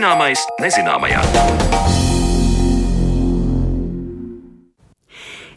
Zināmais 0.00 0.40
nezināmajā. 0.56 1.18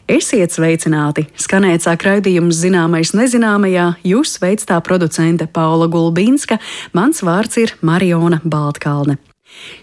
Esiet 0.04 0.52
sveicināti! 0.52 1.24
Skanēt 1.40 1.86
sāk 1.86 2.04
raidījums 2.04 2.60
zināmais 2.60 3.14
nezināmajā, 3.16 3.94
jūs 4.04 4.36
tā 4.68 4.82
producente 4.84 5.48
Paula 5.48 5.88
Gulbīnska, 5.88 6.60
mans 6.92 7.24
vārds 7.24 7.56
ir 7.64 7.72
Mariona 7.80 8.44
Baltkalne. 8.44 9.16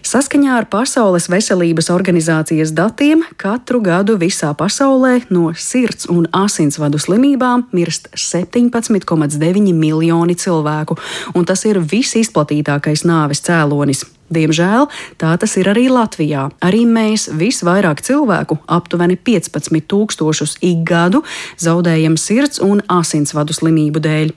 Saskaņā 0.02 0.56
ar 0.58 0.66
Pasaules 0.70 1.28
veselības 1.30 1.88
organizācijas 1.94 2.72
datiem 2.76 3.22
katru 3.40 3.80
gadu 3.84 4.16
visā 4.20 4.50
pasaulē 4.58 5.20
no 5.30 5.52
sirds 5.54 6.08
un 6.10 6.26
asinsvadu 6.34 7.00
slimībām 7.02 7.68
mirst 7.72 8.10
17,9 8.18 9.72
miljoni 9.72 10.34
cilvēku, 10.34 10.98
un 11.34 11.46
tas 11.48 11.64
ir 11.70 11.80
visizplatītākais 11.80 13.06
nāves 13.08 13.44
cēlonis. 13.46 14.04
Diemžēl 14.32 14.88
tā 15.20 15.32
tas 15.36 15.56
ir 15.60 15.68
arī 15.68 15.88
Latvijā. 15.92 16.46
Arī 16.64 16.84
mēs 16.88 17.28
visvairāk 17.36 18.00
cilvēku, 18.04 18.58
aptuveni 18.66 19.18
15 19.20 19.84
tūkstošus 19.92 20.56
ik 20.64 20.86
gadu, 20.88 21.22
zaudējam 21.60 22.16
sirds 22.16 22.62
un 22.64 22.80
asinsvadu 22.88 23.56
slimību 23.56 24.02
dēļ. 24.02 24.32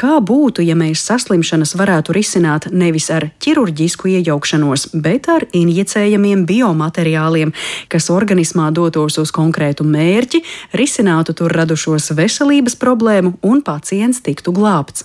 Kā 0.00 0.16
būtu, 0.24 0.62
ja 0.64 0.72
mēs 0.80 1.02
saslimšanas 1.04 1.74
varētu 1.76 2.14
risināt 2.16 2.70
nevis 2.72 3.10
ar 3.12 3.26
ķirurģisku 3.44 4.08
iejaukšanos, 4.08 4.86
bet 4.96 5.26
ar 5.28 5.44
injicējamiem 5.52 6.46
biomateriāliem, 6.48 7.50
kas 7.92 8.08
organismā 8.08 8.70
dotos 8.72 9.18
uz 9.20 9.32
konkrētu 9.36 9.84
mērķi, 9.84 10.40
risinātu 10.80 11.34
tur 11.36 11.52
radušos 11.52 12.14
veselības 12.16 12.78
problēmu 12.80 13.34
un 13.44 13.60
pacients 13.66 14.22
tiktu 14.24 14.54
glābts? 14.56 15.04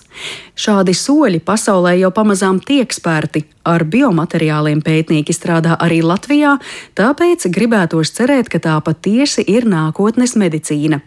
Šādi 0.56 0.94
soļi 0.96 1.42
pasaulē 1.44 1.98
jau 2.00 2.10
pamazām 2.16 2.62
tiek 2.64 2.88
spērti. 2.88 3.44
Ar 3.68 3.84
biomateriāliem 3.84 4.80
pētnieki 4.80 5.36
strādā 5.36 5.76
arī 5.76 6.00
Latvijā, 6.06 6.54
tāpēc 6.96 7.50
gribētos 7.52 8.16
cerēt, 8.16 8.48
ka 8.48 8.62
tā 8.64 8.78
patiesi 8.80 9.44
ir 9.44 9.68
nākotnes 9.68 10.38
medicīna. 10.40 11.02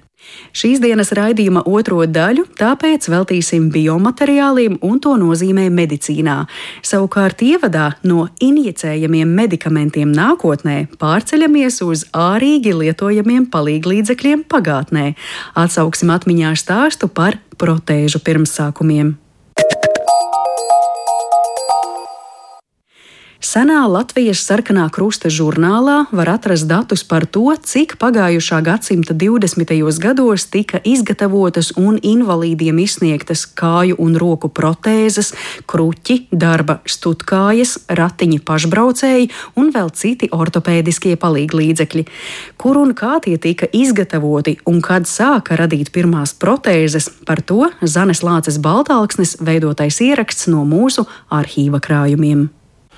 Šīs 0.53 0.81
dienas 0.81 1.11
raidījuma 1.15 1.63
otro 1.69 2.01
daļu 2.09 2.45
tāpēc 2.59 3.07
veltīsim 3.11 3.69
biomateriāliem 3.73 4.79
un 4.85 4.99
to 5.03 5.15
nozīmē 5.19 5.67
medicīnā. 5.73 6.37
Savukārt 6.85 7.43
ievadā 7.45 7.91
no 8.03 8.27
injicējamiem 8.43 9.31
medikamentiem 9.41 10.11
nākotnē 10.15 10.77
pārceļamies 11.01 11.81
uz 11.85 12.05
ārīgi 12.13 12.75
lietojamiem 12.81 13.47
palīglīdzekļiem 13.53 14.45
pagātnē. 14.51 15.13
Atsauksim 15.59 16.13
atmiņā 16.15 16.55
stāstu 16.59 17.11
par 17.11 17.39
protēžu 17.59 18.23
pirmsākumiem. 18.25 19.17
Senā 23.39 23.85
Latvijas 23.87 24.41
sarkanā 24.43 24.89
krusta 24.91 25.29
žurnālā 25.31 26.09
var 26.11 26.27
atrast 26.33 26.65
datus 26.67 27.05
par 27.07 27.23
to, 27.23 27.45
cik 27.55 27.93
pagājušā 27.95 28.57
gadsimta 28.65 29.15
20. 29.15 29.71
gados 30.03 30.43
tika 30.51 30.81
izgatavotas 30.83 31.69
un 31.79 32.01
invalīdiem 32.03 32.81
izsniegtas 32.83 33.45
kāju 33.47 33.95
un 34.03 34.17
roku 34.19 34.51
protēzes, 34.51 35.31
kruķi, 35.71 36.17
darba 36.35 36.81
stutkājas, 36.83 37.77
ratiņi 37.87 38.41
pašbraucēji 38.43 39.31
un 39.55 39.71
vēl 39.71 39.87
citi 39.95 40.27
ortopēdiskie 40.35 41.15
palīglīdzekļi. 41.23 42.05
Kur 42.59 42.83
un 42.83 42.91
kā 42.91 43.21
tie 43.23 43.39
tika 43.39 43.71
izgatavoti 43.71 44.57
un 44.67 44.83
kad 44.83 45.07
sāka 45.07 45.55
radīt 45.55 45.95
pirmās 45.95 46.35
protēzes, 46.35 47.07
par 47.23 47.39
to 47.39 47.71
Zanes 47.79 48.19
Lāces 48.19 48.59
Baltāksnes 48.59 49.37
veidotais 49.39 50.03
ieraksts 50.03 50.51
no 50.51 50.67
mūsu 50.67 51.07
arhīva 51.31 51.79
krājumiem. 51.79 52.49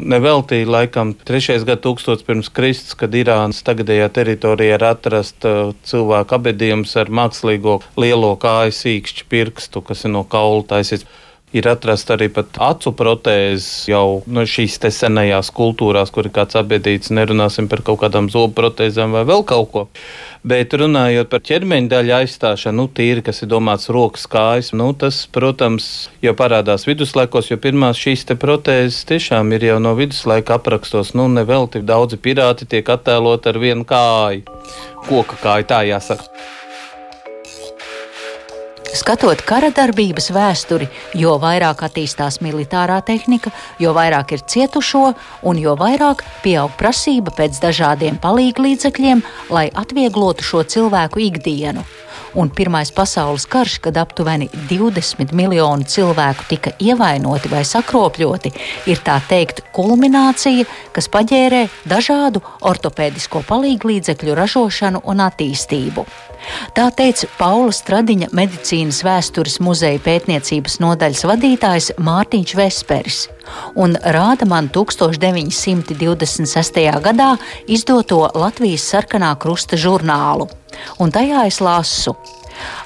Neveltīja 0.01 0.65
laikam 0.65 1.11
3. 1.13 1.59
gadsimts 1.67 2.25
pirms 2.25 2.49
Kristus, 2.53 2.95
kad 2.97 3.13
Irānas 3.13 3.61
tagadējā 3.65 4.07
teritorijā 4.15 4.79
ir 4.79 4.85
atrasta 4.87 5.51
uh, 5.67 5.73
cilvēku 5.85 6.37
abedījums 6.37 6.95
ar 6.97 7.11
mākslīgo 7.13 7.79
lielo 8.01 8.31
kāju 8.41 8.73
sīkšķu 8.79 9.27
pirkstu, 9.29 9.83
kas 9.85 10.05
ir 10.07 10.15
no 10.15 10.23
kaula 10.25 10.63
taisīts. 10.73 11.05
Ir 11.51 11.67
atrasta 11.67 12.15
arī 12.15 12.29
acu 12.31 12.93
protēzes 12.95 13.89
jau 13.91 14.21
no 14.31 14.45
šīs 14.47 14.77
senajās 14.95 15.49
kultūrās, 15.51 16.11
kur 16.15 16.29
ir 16.29 16.31
kāds 16.35 16.55
abedīts. 16.55 17.11
Nerunāsim 17.11 17.67
par 17.67 17.83
kaut 17.83 17.99
kādām 18.05 18.29
zobu 18.31 18.55
protēzēm 18.55 19.11
vai 19.11 19.25
vēl 19.27 19.43
kaut 19.43 19.67
ko. 19.73 19.83
Bet 20.47 20.71
runājot 20.73 21.27
par 21.29 21.43
ķermeņa 21.45 21.91
daļu 21.91 22.13
aizstāšanu, 22.21 22.77
nu, 22.79 22.87
tīri, 22.87 23.21
kas 23.25 23.43
ir 23.43 23.51
domāts 23.51 23.91
rokas, 23.93 24.23
kājas, 24.31 24.71
nu, 24.73 24.87
tas, 24.97 25.19
protams, 25.29 25.89
jau 26.23 26.33
parādās 26.39 26.87
viduslaikos, 26.87 27.51
jo 27.51 27.59
pirmās 27.61 27.99
šīs 27.99 28.25
protēzes 28.39 29.03
tiešām 29.11 29.51
ir 29.53 29.67
jau 29.67 29.77
no 29.83 29.91
viduslaika 29.99 30.55
aprakstos. 30.55 31.11
Nu, 31.19 31.27
nevelti 31.27 31.83
daudzi 31.83 32.17
pirāti 32.17 32.65
tiek 32.65 32.89
attēlot 32.95 33.51
ar 33.51 33.59
vienu 33.59 33.85
kāju, 33.85 34.47
koka 35.11 35.37
kāju, 35.43 35.69
tā 35.75 35.83
jāsaka. 35.91 36.31
Skatot 38.91 39.39
kara 39.47 39.69
darbības 39.71 40.25
vēsturi, 40.35 40.89
jo 41.15 41.37
vairāk 41.39 41.85
attīstās 41.87 42.41
militārā 42.43 42.97
tehnika, 43.07 43.53
jo 43.79 43.93
vairāk 43.95 44.33
ir 44.35 44.43
cietušo 44.43 45.03
un 45.47 45.61
jo 45.61 45.77
vairāk 45.79 46.25
pieaug 46.43 46.75
prasība 46.79 47.31
pēc 47.37 47.61
dažādiem 47.63 48.19
palīglīdzekļiem, 48.19 49.23
lai 49.55 49.69
atvieglotu 49.71 50.43
šo 50.43 50.65
cilvēku 50.75 51.23
ikdienu 51.29 51.85
un 52.35 52.49
Pirmais 52.49 52.91
pasaules 52.91 53.45
karš, 53.49 53.77
kad 53.85 53.97
aptuveni 53.97 54.49
20 54.69 55.33
miljoni 55.35 55.87
cilvēku 55.87 56.47
tika 56.49 56.73
ievainoti 56.79 57.51
vai 57.51 57.63
sakropļoti, 57.67 58.53
ir 58.91 59.03
tā 59.05 59.19
teikt 59.29 59.63
kulminācija, 59.75 60.67
kas 60.95 61.09
paģērē 61.11 61.65
dažādu 61.89 62.43
ortopēdisko 62.61 63.43
palīglīdzekļu 63.49 64.37
ražošanu 64.37 64.99
un 65.11 65.17
attīstību. 65.27 66.05
Tā 66.75 66.87
teica 66.97 67.27
Paula 67.37 67.71
Stradiņa 67.75 68.27
medicīnas 68.33 69.03
vēstures 69.05 69.59
muzeja 69.61 69.99
pētniecības 70.01 70.79
nodaļas 70.81 71.21
vadītājs 71.29 71.91
Mārtiņš 72.01 72.55
Vesperis 72.57 73.19
un 73.75 73.97
rāda 74.15 74.45
man 74.49 74.69
1926. 74.73 76.81
gadā 77.03 77.37
izdoto 77.67 78.29
Latvijas 78.33 78.89
sarkanā 78.93 79.35
krusta 79.39 79.77
žurnālu. 79.77 80.49
Un 80.99 81.11
tajā 81.13 81.45
es 81.49 81.61
lasu. 81.63 82.15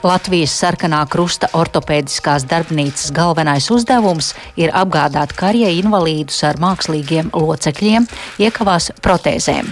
Latvijas 0.06 0.54
sarkanā 0.60 1.02
krusta 1.10 1.50
ortopēdiskās 1.58 2.46
darbnīcas 2.50 3.12
galvenais 3.16 3.70
uzdevums 3.74 4.34
ir 4.60 4.74
apgādāt 4.74 5.34
karjē 5.38 5.72
invalīdus 5.82 6.44
ar 6.48 6.62
mākslīgiem 6.62 7.32
locekļiem, 7.34 8.10
iekavās 8.42 8.92
protēzēm. 9.02 9.72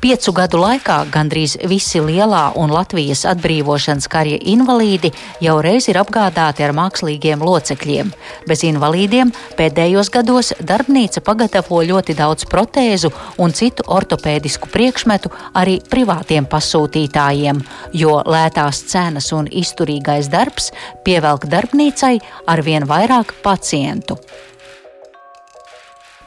Piecu 0.00 0.32
gadu 0.32 0.56
laikā 0.62 0.94
gandrīz 1.12 1.58
visi 1.68 2.00
lielā 2.00 2.54
un 2.56 2.70
Latvijas 2.72 3.26
atbrīvošanas 3.28 4.08
karja 4.08 4.38
invalīdi 4.52 5.10
jau 5.44 5.58
reiz 5.60 5.90
ir 5.92 5.98
apgādāti 6.00 6.64
ar 6.64 6.72
mākslīgiem 6.76 7.42
locekļiem. 7.44 8.12
Bez 8.48 8.64
invalīdiem 8.64 9.32
pēdējos 9.58 10.08
gados 10.14 10.54
darbnīca 10.56 11.20
pagatavo 11.24 11.82
ļoti 11.84 12.16
daudz 12.16 12.48
protēzu 12.48 13.12
un 13.44 13.52
citu 13.56 13.84
ortopēdisku 13.92 14.70
priekšmetu 14.72 15.32
arī 15.60 15.78
privātiem 15.92 16.48
pasūtītājiem, 16.48 17.60
jo 17.92 18.20
lētās 18.24 18.82
cenas 18.88 19.28
un 19.36 19.39
izturīgais 19.48 20.28
darbs 20.28 20.72
pievelk 21.06 21.48
darbnīcai 21.48 22.18
ar 22.50 22.66
vien 22.66 22.84
vairāk 22.84 23.32
pacientu. 23.44 24.18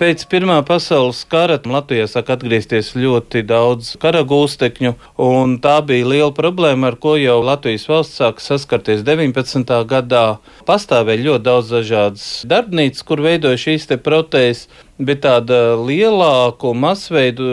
Pēc 0.04 0.24
Pirmā 0.26 0.56
pasaules 0.66 1.20
kara 1.30 1.60
Latvijā 1.70 2.08
sāk 2.10 2.32
atgriezties 2.34 2.90
ļoti 2.98 3.44
daudz 3.46 3.92
kara 4.02 4.24
gūstekņu, 4.28 4.96
un 5.22 5.54
tā 5.62 5.76
bija 5.86 6.08
liela 6.10 6.34
problēma, 6.34 6.90
ar 6.90 6.98
ko 7.00 7.14
jau 7.16 7.38
Latvijas 7.46 7.86
valsts 7.88 8.18
sāka 8.20 8.42
saskarties 8.42 9.06
19. 9.06 9.70
gadā. 9.88 10.24
Pastāvēja 10.66 11.24
ļoti 11.28 11.46
daudz 11.46 11.72
dažādas 11.76 12.26
darbnīcas, 12.50 13.06
kur 13.06 13.22
veidoja 13.22 13.62
šīs 13.64 13.86
te 13.94 14.00
protēzes, 14.02 14.66
bet 14.98 15.24
tāda 15.24 15.78
lielāku 15.78 16.74
masveidu, 16.74 17.48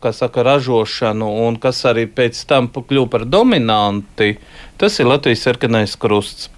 kā 0.00 0.14
saka, 0.14 0.46
ražošanu, 0.46 1.28
un 1.48 1.58
kas 1.60 1.82
arī 1.90 2.06
pēc 2.06 2.38
tam 2.46 2.70
kļuva 2.70 3.10
par 3.12 3.26
dominanti, 3.26 4.36
tas 4.80 4.96
ir 4.98 5.10
Latvijas 5.10 5.44
sarkanais 5.46 5.98
krusts. 6.00 6.48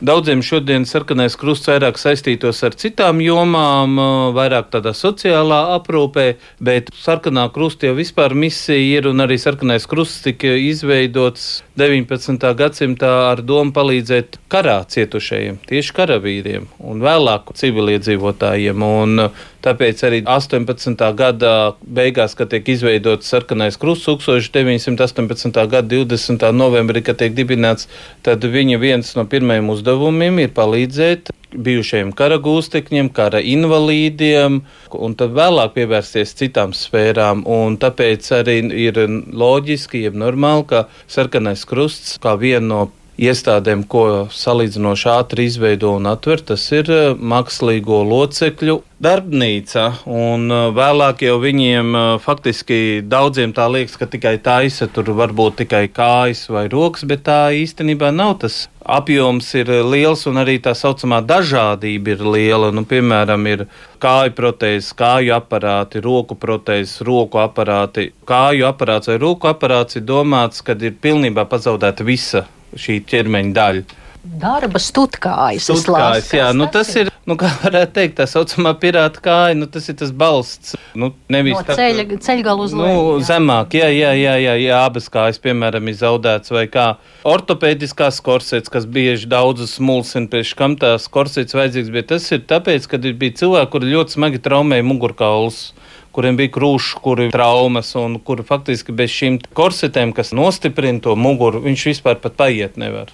Daudziem 0.00 0.40
šodien 0.40 0.86
sarkanais 0.88 1.34
krusts 1.36 1.68
vairāk 1.68 1.98
saistītos 2.00 2.62
ar 2.64 2.72
citām 2.80 3.18
jomām, 3.20 3.98
vairāk 4.32 4.70
tādā 4.72 4.94
sociālā 4.96 5.58
aprūpē, 5.74 6.24
bet 6.56 6.88
sarkanā 6.96 7.44
krusta 7.52 7.90
jau 7.90 7.98
vispār 7.98 8.32
misija 8.32 8.80
ir 8.80 9.10
un 9.10 9.20
arī 9.20 9.36
sarkanais 9.36 9.84
krusts 9.90 10.24
tika 10.24 10.54
izveidots 10.56 11.50
19. 11.76 12.48
gadsimtā 12.56 13.12
ar 13.28 13.44
domu 13.44 13.76
palīdzēt 13.76 14.40
karā 14.48 14.78
cietušajiem, 14.88 15.60
tieši 15.68 15.96
karavīriem 16.00 16.70
un 16.80 17.04
vēlāk 17.04 17.52
civiliedzīvotājiem. 17.60 18.80
Un 19.04 19.26
Tāpēc 19.64 20.04
arī 20.08 20.22
18. 20.24 21.02
gada 21.16 21.50
beigās, 21.84 22.36
kad 22.38 22.48
tiek 22.52 22.68
izveidots 22.72 23.28
sarkanais 23.28 23.76
krusts, 23.80 24.08
1918. 24.08 25.66
gada 25.74 25.84
20. 25.94 26.46
novembrī, 26.56 27.02
kad 27.04 27.20
tiek 27.20 27.36
dibināts, 27.36 27.90
tad 28.24 28.44
viņa 28.44 28.80
viens 28.80 29.12
no 29.18 29.26
pirmajiem 29.28 29.68
uzdevumiem 29.74 30.40
ir 30.46 30.56
palīdzēt 30.56 31.34
bijušajiem 31.50 32.12
kara 32.14 32.38
gūstekņiem, 32.42 33.10
kara 33.14 33.40
invalīdiem, 33.42 34.60
un 34.94 35.16
tad 35.18 35.34
vēlāk 35.36 35.74
pievērsties 35.74 36.36
citām 36.38 36.74
sfērām. 36.76 37.42
Un 37.50 37.76
tāpēc 37.80 38.30
arī 38.38 38.60
ir 38.86 39.00
loģiski, 39.34 40.04
jeb 40.06 40.18
normāli, 40.18 40.68
ka 40.70 40.86
sarkanais 41.10 41.66
krusts 41.68 42.16
kā 42.22 42.36
viena 42.40 42.66
no 42.70 42.80
iestādēm, 43.20 43.84
ko 43.90 44.04
salīdzinoši 44.32 45.08
ātri 45.12 45.46
izveido 45.50 45.92
un 45.98 46.08
atver, 46.08 46.40
tas 46.50 46.62
ir 46.72 46.88
eh, 46.90 47.10
mākslīgo 47.14 48.00
locekļu 48.08 48.78
darbnīca. 49.04 49.86
Un 50.08 50.48
eh, 50.48 50.66
vēlāk 50.76 51.24
jau 51.26 51.36
viņiem 51.42 51.96
eh, 51.98 52.08
faktiski 52.24 52.80
daudziem 53.04 53.52
tā 53.56 53.68
liekas, 53.72 53.98
ka 54.00 54.08
tikai 54.10 54.38
taisa 54.44 54.88
tur 54.88 55.12
varbūt 55.18 55.60
tikai 55.62 55.86
kājas 55.92 56.46
vai 56.52 56.66
rokas, 56.72 57.04
bet 57.08 57.26
tā 57.28 57.40
īstenībā 57.60 58.12
nav 58.14 58.38
tas. 58.44 58.62
Apjoms 58.90 59.46
ir 59.60 59.68
liels 59.86 60.24
un 60.26 60.40
arī 60.40 60.56
tā 60.64 60.72
saucamā 60.74 61.20
dažādība 61.22 62.14
ir 62.14 62.22
liela. 62.24 62.70
Nu, 62.74 62.86
piemēram, 62.88 63.44
ir 63.52 63.66
kāju 64.02 64.32
protēzes, 64.38 64.94
kāju 64.96 65.34
aparāti, 65.36 66.00
roku 66.02 66.38
protēzes, 66.40 67.02
roku 67.06 67.42
aparāti. 67.44 68.08
Kāju 68.26 68.64
aparāts 68.72 69.12
vai 69.12 69.18
roku 69.20 69.52
aparāts 69.52 70.00
ir 70.00 70.08
domāts, 70.08 70.64
kad 70.64 70.80
ir 70.82 70.96
pilnībā 71.04 71.44
pazaudēta 71.52 72.08
visa 72.08 72.46
šī 72.78 73.00
ķermeņa 73.10 73.56
daļa. 73.56 73.98
Darba 74.20 74.76
stutkājas. 74.76 75.64
Stutkājas, 75.64 76.26
jā, 76.36 76.50
nu 76.52 76.66
tas 76.68 76.90
ir, 77.00 77.08
nu 77.24 77.38
kā 77.40 77.48
varētu 77.62 77.94
teikt, 77.96 78.18
tā 78.18 78.26
saucamā 78.28 78.74
pirāta 78.76 79.22
kāja, 79.24 79.56
nu 79.56 79.64
tas 79.72 79.88
ir 79.88 79.96
tas 79.96 80.12
balsts. 80.12 80.74
Nu, 80.92 81.08
nevis 81.32 81.56
no 81.56 81.76
ceļa, 81.78 82.04
tā, 82.10 82.18
ceļgalu 82.26 82.66
uz 82.68 82.74
leju. 82.76 82.90
Nu, 82.90 83.14
jā. 83.16 83.24
zemāk, 83.30 83.78
jā, 83.80 83.88
jā, 83.96 84.12
jā, 84.20 84.36
jā, 84.44 84.58
jā, 84.60 84.82
abas 84.84 85.08
kājas, 85.12 85.40
piemēram, 85.40 85.88
ir 85.88 85.96
zaudētas 86.02 86.52
vai 86.52 86.66
kā. 86.68 86.86
Ortopēdiskās 87.32 88.20
korsets, 88.24 88.72
kas 88.72 88.84
bieži 88.84 89.30
daudzus 89.30 89.78
mulsina, 89.80 90.28
priekš 90.28 90.52
kam 90.60 90.76
tās 90.80 91.08
korsets 91.08 91.56
vajadzīgs, 91.56 91.92
bet 91.96 92.12
tas 92.12 92.28
ir 92.36 92.44
tāpēc, 92.50 92.92
ka 92.92 93.00
bija 93.08 93.40
cilvēki, 93.40 93.72
kuri 93.72 93.94
ļoti 93.96 94.20
smagi 94.20 94.44
traumēja 94.44 94.84
mugurkaulus 94.84 95.70
kuriem 96.14 96.38
bija 96.40 96.52
krūšs, 96.56 96.92
kuri 97.04 97.30
traumas, 97.34 97.94
un 97.98 98.18
kuri 98.24 98.46
faktiski 98.46 98.94
bez 98.96 99.14
šīm 99.14 99.40
korsetēm, 99.56 100.14
kas 100.16 100.34
nostiprina 100.36 101.02
to 101.04 101.16
muguru, 101.16 101.62
viņš 101.64 101.88
vispār 101.92 102.20
pat 102.22 102.38
paiet 102.40 102.78
nevar. 102.80 103.12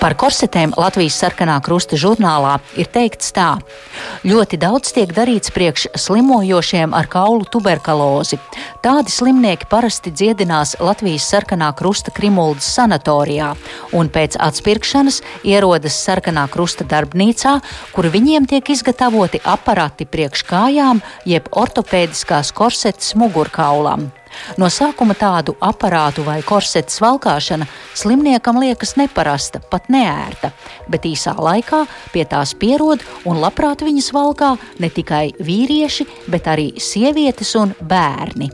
Par 0.00 0.16
korsetēm 0.18 0.74
Latvijas 0.76 1.16
sarkanā 1.20 1.56
krusta 1.64 1.96
žurnālā 1.98 2.56
ir 2.76 2.88
teikts 2.92 3.30
tā: 3.36 3.56
ļoti 4.26 4.58
daudz 4.60 4.92
tiek 4.96 5.12
darīts 5.14 5.52
priekš 5.54 5.86
slimojošiem 5.96 6.94
ar 6.96 7.08
kaulu 7.10 7.46
tuberkulozi. 7.50 8.38
Tādi 8.84 9.14
slimnieki 9.14 9.68
parasti 9.70 10.12
dziedinās 10.12 10.76
Latvijas 10.82 11.28
sarkanā 11.30 11.70
krusta 11.78 12.12
Krimuldas 12.14 12.68
sanatorijā 12.76 13.54
un 13.96 14.10
pēc 14.12 14.36
atspirkšanas 14.42 15.22
ierodas 15.46 15.96
sarkanā 16.02 16.48
krusta 16.52 16.84
darbnīcā, 16.84 17.56
kur 17.94 18.10
viņiem 18.12 18.50
tiek 18.50 18.74
izgatavoti 18.74 19.40
aparati 19.44 20.06
priekš 20.06 20.44
kājām 20.50 21.02
jeb 21.24 21.48
ortopēdiskās 21.54 22.52
korsetes 22.56 23.14
mugurkaulam. 23.14 24.10
No 24.60 24.70
sākuma 24.72 25.16
tādu 25.18 25.56
aparātu 25.60 26.24
vai 26.26 26.38
korsetes 26.46 27.00
valkāšana 27.02 27.68
slimniekam 27.94 28.60
liekas 28.62 28.96
neparasta, 29.00 29.60
pat 29.70 29.90
neērta, 29.92 30.52
bet 30.88 31.08
īsā 31.08 31.36
laikā 31.38 31.84
pie 32.12 32.26
tās 32.28 32.54
pierod 32.58 33.04
un 33.24 33.42
labprāt 33.42 33.84
viņas 33.86 34.12
valkā 34.16 34.54
ne 34.82 34.92
tikai 34.92 35.26
vīrieši, 35.40 36.08
bet 36.32 36.48
arī 36.52 36.72
sievietes 36.82 37.54
un 37.60 37.74
bērni. 37.80 38.50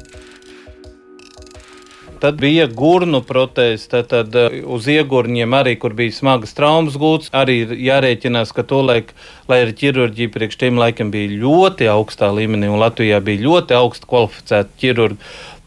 Tad 2.23 2.37
bija 2.39 2.69
gurnu 2.71 3.19
protēze, 3.27 3.89
tad, 3.91 4.07
tad 4.13 4.37
uh, 4.39 4.53
uz 4.71 4.85
iegurņiem 4.87 5.57
arī, 5.59 5.73
kur 5.83 5.97
bija 5.99 6.15
smagas 6.15 6.55
traumas 6.55 6.95
gūts, 6.95 7.33
arī 7.35 7.57
jārēķinās, 7.83 8.53
ka 8.55 8.63
to 8.63 8.79
laik, 8.87 9.11
lai 9.51 9.65
arī 9.65 9.75
ķirurģija 9.81 10.31
priekš 10.31 10.61
tiem 10.61 10.79
laikam 10.79 11.11
bija 11.11 11.41
ļoti 11.41 11.91
augstā 11.91 12.29
līmenī, 12.31 12.71
un 12.71 12.79
Latvijā 12.79 13.19
bija 13.27 13.43
ļoti 13.49 13.75
augsti 13.75 14.11
kvalificēti 14.13 14.79
ķirurģi 14.85 15.19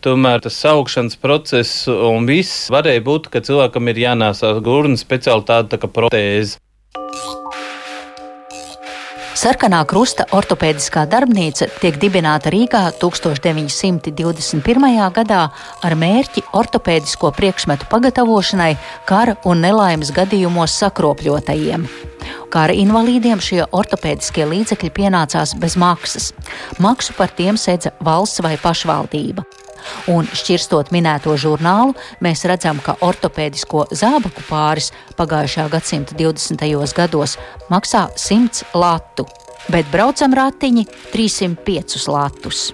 tomēr 0.06 0.44
tas 0.46 0.60
augšanas 0.70 1.18
process 1.22 1.88
un 1.90 2.30
viss 2.30 2.70
varēja 2.74 3.04
būt, 3.06 3.32
ka 3.34 3.42
cilvēkam 3.46 3.90
ir 3.92 4.06
jānāsā 4.06 4.54
gurna 4.66 5.00
speciāli 5.02 5.48
tāda 5.50 5.76
tā 5.76 5.82
kā 5.82 5.92
protēze. 5.92 6.62
Sarkanā 9.36 9.82
krusta 9.84 10.24
ortopēdiskā 10.32 11.02
darbnīca 11.12 11.68
tiek 11.82 11.98
dibināta 12.00 12.48
Rīgā 12.54 12.86
1921. 13.02 14.86
gadā 15.18 15.42
ar 15.84 15.96
mērķi 16.00 16.46
ortopēdisko 16.56 17.34
priekšmetu 17.36 17.90
pagatavošanai 17.92 18.72
kara 19.10 19.36
un 19.44 19.60
nelaimes 19.66 20.14
gadījumos 20.16 20.78
sakropļotajiem. 20.80 21.84
Kara 22.56 22.80
invalīdiem 22.80 23.44
šie 23.44 23.66
ortopēdiskie 23.76 24.48
līdzekļi 24.54 24.94
pienācās 25.02 25.58
bez 25.60 25.76
maksas. 25.76 26.32
Maksu 26.80 27.20
par 27.20 27.36
tiem 27.36 27.60
sedza 27.60 27.92
valsts 28.00 28.40
vai 28.46 28.56
pašvaldība. 28.64 29.44
Un 30.12 30.28
šķirstot 30.30 30.92
minēto 30.96 31.36
žurnālu, 31.40 31.96
mēs 32.24 32.46
redzam, 32.50 32.82
ka 32.84 32.98
ortopēdisko 33.06 33.88
zābaku 33.96 34.46
pāris 34.50 34.92
pagājušā 35.20 35.68
gadsimta 35.74 36.18
20. 36.20 36.66
gados 36.96 37.38
maksā 37.72 38.08
100 38.16 38.76
latu, 38.78 39.28
bet 39.72 39.90
braucam 39.94 40.36
ratiņi 40.36 40.86
305 41.14 42.06
latus. 42.12 42.68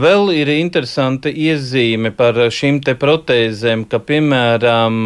Vēl 0.00 0.30
ir 0.32 0.48
interesanta 0.48 1.28
iezīme 1.28 2.14
par 2.16 2.38
šīm 2.48 2.80
protēzēm, 2.80 3.84
ka, 3.84 4.00
piemēram, 4.00 5.04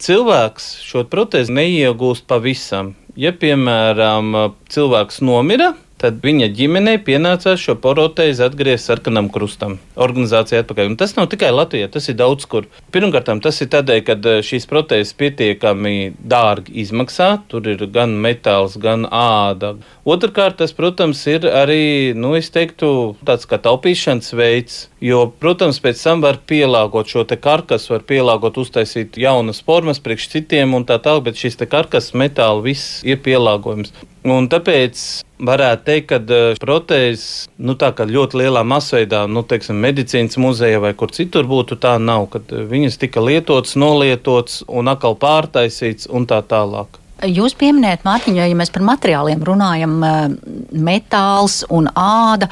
cilvēks 0.00 0.68
šo 0.86 1.04
protēzi 1.12 1.52
neiegūst 1.52 2.24
pavisam. 2.26 2.94
Ja, 3.12 3.34
piemēram, 3.36 4.32
cilvēks 4.72 5.20
nomira, 5.20 5.74
tad 6.02 6.18
viņa 6.24 6.48
ģimenei 6.56 6.98
pienācās 7.06 7.62
šo 7.62 7.76
poroteizi 7.82 8.42
atgriezt 8.44 8.90
sarkanam 8.90 9.28
krustam, 9.32 9.78
organizācijai 9.94 10.62
atpakaļ. 10.64 10.90
Un 10.90 10.98
tas 11.00 11.14
nav 11.16 11.28
tikai 11.30 11.52
Latvijā, 11.54 11.88
tas 11.92 12.08
ir 12.10 12.18
daudz 12.18 12.48
kur. 12.50 12.66
Pirmkārt, 12.94 13.30
tas 13.44 13.60
ir 13.62 13.70
tādēļ, 13.72 14.00
ka 14.06 14.16
eh, 14.18 14.40
šīs 14.46 14.66
protēzes 14.70 15.14
pietiekami 15.18 15.94
dārgi 16.18 16.74
izmaksā, 16.82 17.30
tur 17.52 17.70
ir 17.70 17.86
gan 17.94 18.16
metāls, 18.24 18.76
gan 18.82 19.06
āda. 19.06 19.76
Otrakārt, 20.02 20.58
tas, 20.58 20.74
protams, 20.74 21.22
ir 21.30 21.46
arī, 21.46 22.12
nu, 22.18 22.34
es 22.38 22.50
teiktu, 22.54 23.14
tāds 23.26 23.46
kā 23.48 23.60
taupīšanas 23.62 24.34
veids, 24.34 24.78
jo, 25.02 25.24
protams, 25.42 25.78
pēc 25.82 26.02
tam 26.02 26.24
var 26.24 26.40
pielāgot 26.50 27.10
šo 27.12 27.26
te 27.28 27.38
karkasu, 27.38 27.94
var 27.94 28.06
pielāgot, 28.08 28.58
uztaisīt 28.58 29.20
jaunas 29.22 29.62
formas 29.62 30.02
priekš 30.02 30.32
citiem 30.34 30.74
un 30.74 30.86
tā 30.88 30.98
tālāk, 31.02 31.30
bet 31.30 31.38
šis 31.38 31.60
te 31.60 31.70
karkas 31.70 32.10
metāli 32.18 32.72
viss 32.72 33.02
ir 33.06 33.22
pielāgojums. 33.22 33.94
Un 34.22 34.46
tāpēc 34.46 35.00
varētu 35.42 35.86
teikt, 35.86 36.08
ka 36.12 36.18
eh, 36.22 36.54
protēzes 36.62 37.48
nu, 37.58 37.74
ļoti 37.74 38.38
lielā 38.38 38.62
masveidā, 38.62 39.24
nu, 39.26 39.42
teiksim, 39.42 39.80
medicīnas 39.82 40.38
muzejā 40.38 40.78
vai 40.82 40.92
kur 40.94 41.10
citur 41.10 41.48
būtu, 41.50 41.78
tā 41.82 41.96
nav. 41.98 42.28
Viņas 42.50 43.00
tika 43.02 43.22
lietotas, 43.24 43.74
nolietotas 43.74 44.62
un 44.68 44.92
atkal 44.92 45.18
pārtaisītas 45.18 46.06
un 46.10 46.28
tā 46.30 46.38
tālāk. 46.46 47.00
Jūs 47.22 47.54
pieminējat, 47.54 48.02
Mārtiņ, 48.02 48.38
ja 48.40 48.58
mēs 48.58 48.72
par 48.74 48.82
materiāliem 48.86 49.42
runājam, 49.46 49.98
eh, 50.06 50.22
metāls 50.70 51.62
un 51.70 51.90
āda, 51.94 52.50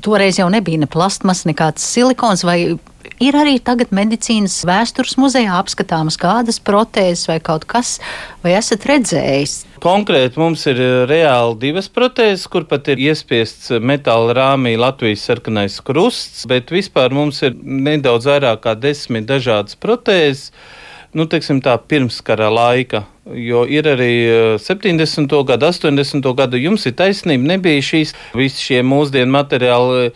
toreiz 0.00 0.40
jau 0.40 0.48
nebija 0.52 0.80
ne 0.80 0.88
plastmas, 0.88 1.44
nekāds 1.48 1.84
silikons 1.84 2.44
vai 2.44 2.78
Ir 3.20 3.36
arī 3.36 3.58
tagad 3.60 3.90
medicīnas 3.92 4.54
vēstures 4.64 5.18
muzejā 5.20 5.58
apskatāmas 5.60 6.16
kādas 6.16 6.56
protēzes 6.64 7.26
vai 7.28 7.36
kaut 7.44 7.66
kas, 7.68 7.98
vai 8.40 8.54
esat 8.56 8.86
redzējis? 8.88 9.58
Konkrēti 9.84 10.40
mums 10.40 10.64
ir 10.70 10.80
eh, 10.80 10.94
reāli 11.10 11.58
divas 11.66 11.90
protēzes, 11.92 12.46
kur 12.48 12.64
pat 12.70 12.88
ir 12.88 13.02
iespiests 13.10 13.74
metāla 13.84 14.32
rāmī 14.38 14.72
Latvijas 14.80 15.26
sarkanais 15.28 15.76
krusts, 15.84 16.46
bet 16.48 16.72
vispār 16.72 17.12
mums 17.12 17.42
ir 17.44 17.60
nedaudz 17.60 18.30
vairāk 18.32 18.64
kā 18.64 18.76
desmit 18.88 19.28
dažādas 19.28 19.76
protēzes. 19.76 20.48
Nu, 21.12 21.28
teiksim 21.28 21.60
tā, 21.60 21.76
pirmskara 21.76 22.48
laika, 22.48 23.02
jo 23.36 23.66
ir 23.68 23.84
arī 23.90 24.12
70. 24.62 25.28
gada, 25.44 25.74
80. 25.74 26.24
gada, 26.38 26.56
jums 26.56 26.88
ir 26.88 26.96
taisnība, 26.96 27.52
nebija 27.52 27.84
šīs 27.84 28.16
visi 28.32 28.70
šie 28.70 28.84
mūsdienu 28.86 29.34
materiāli 29.34 30.12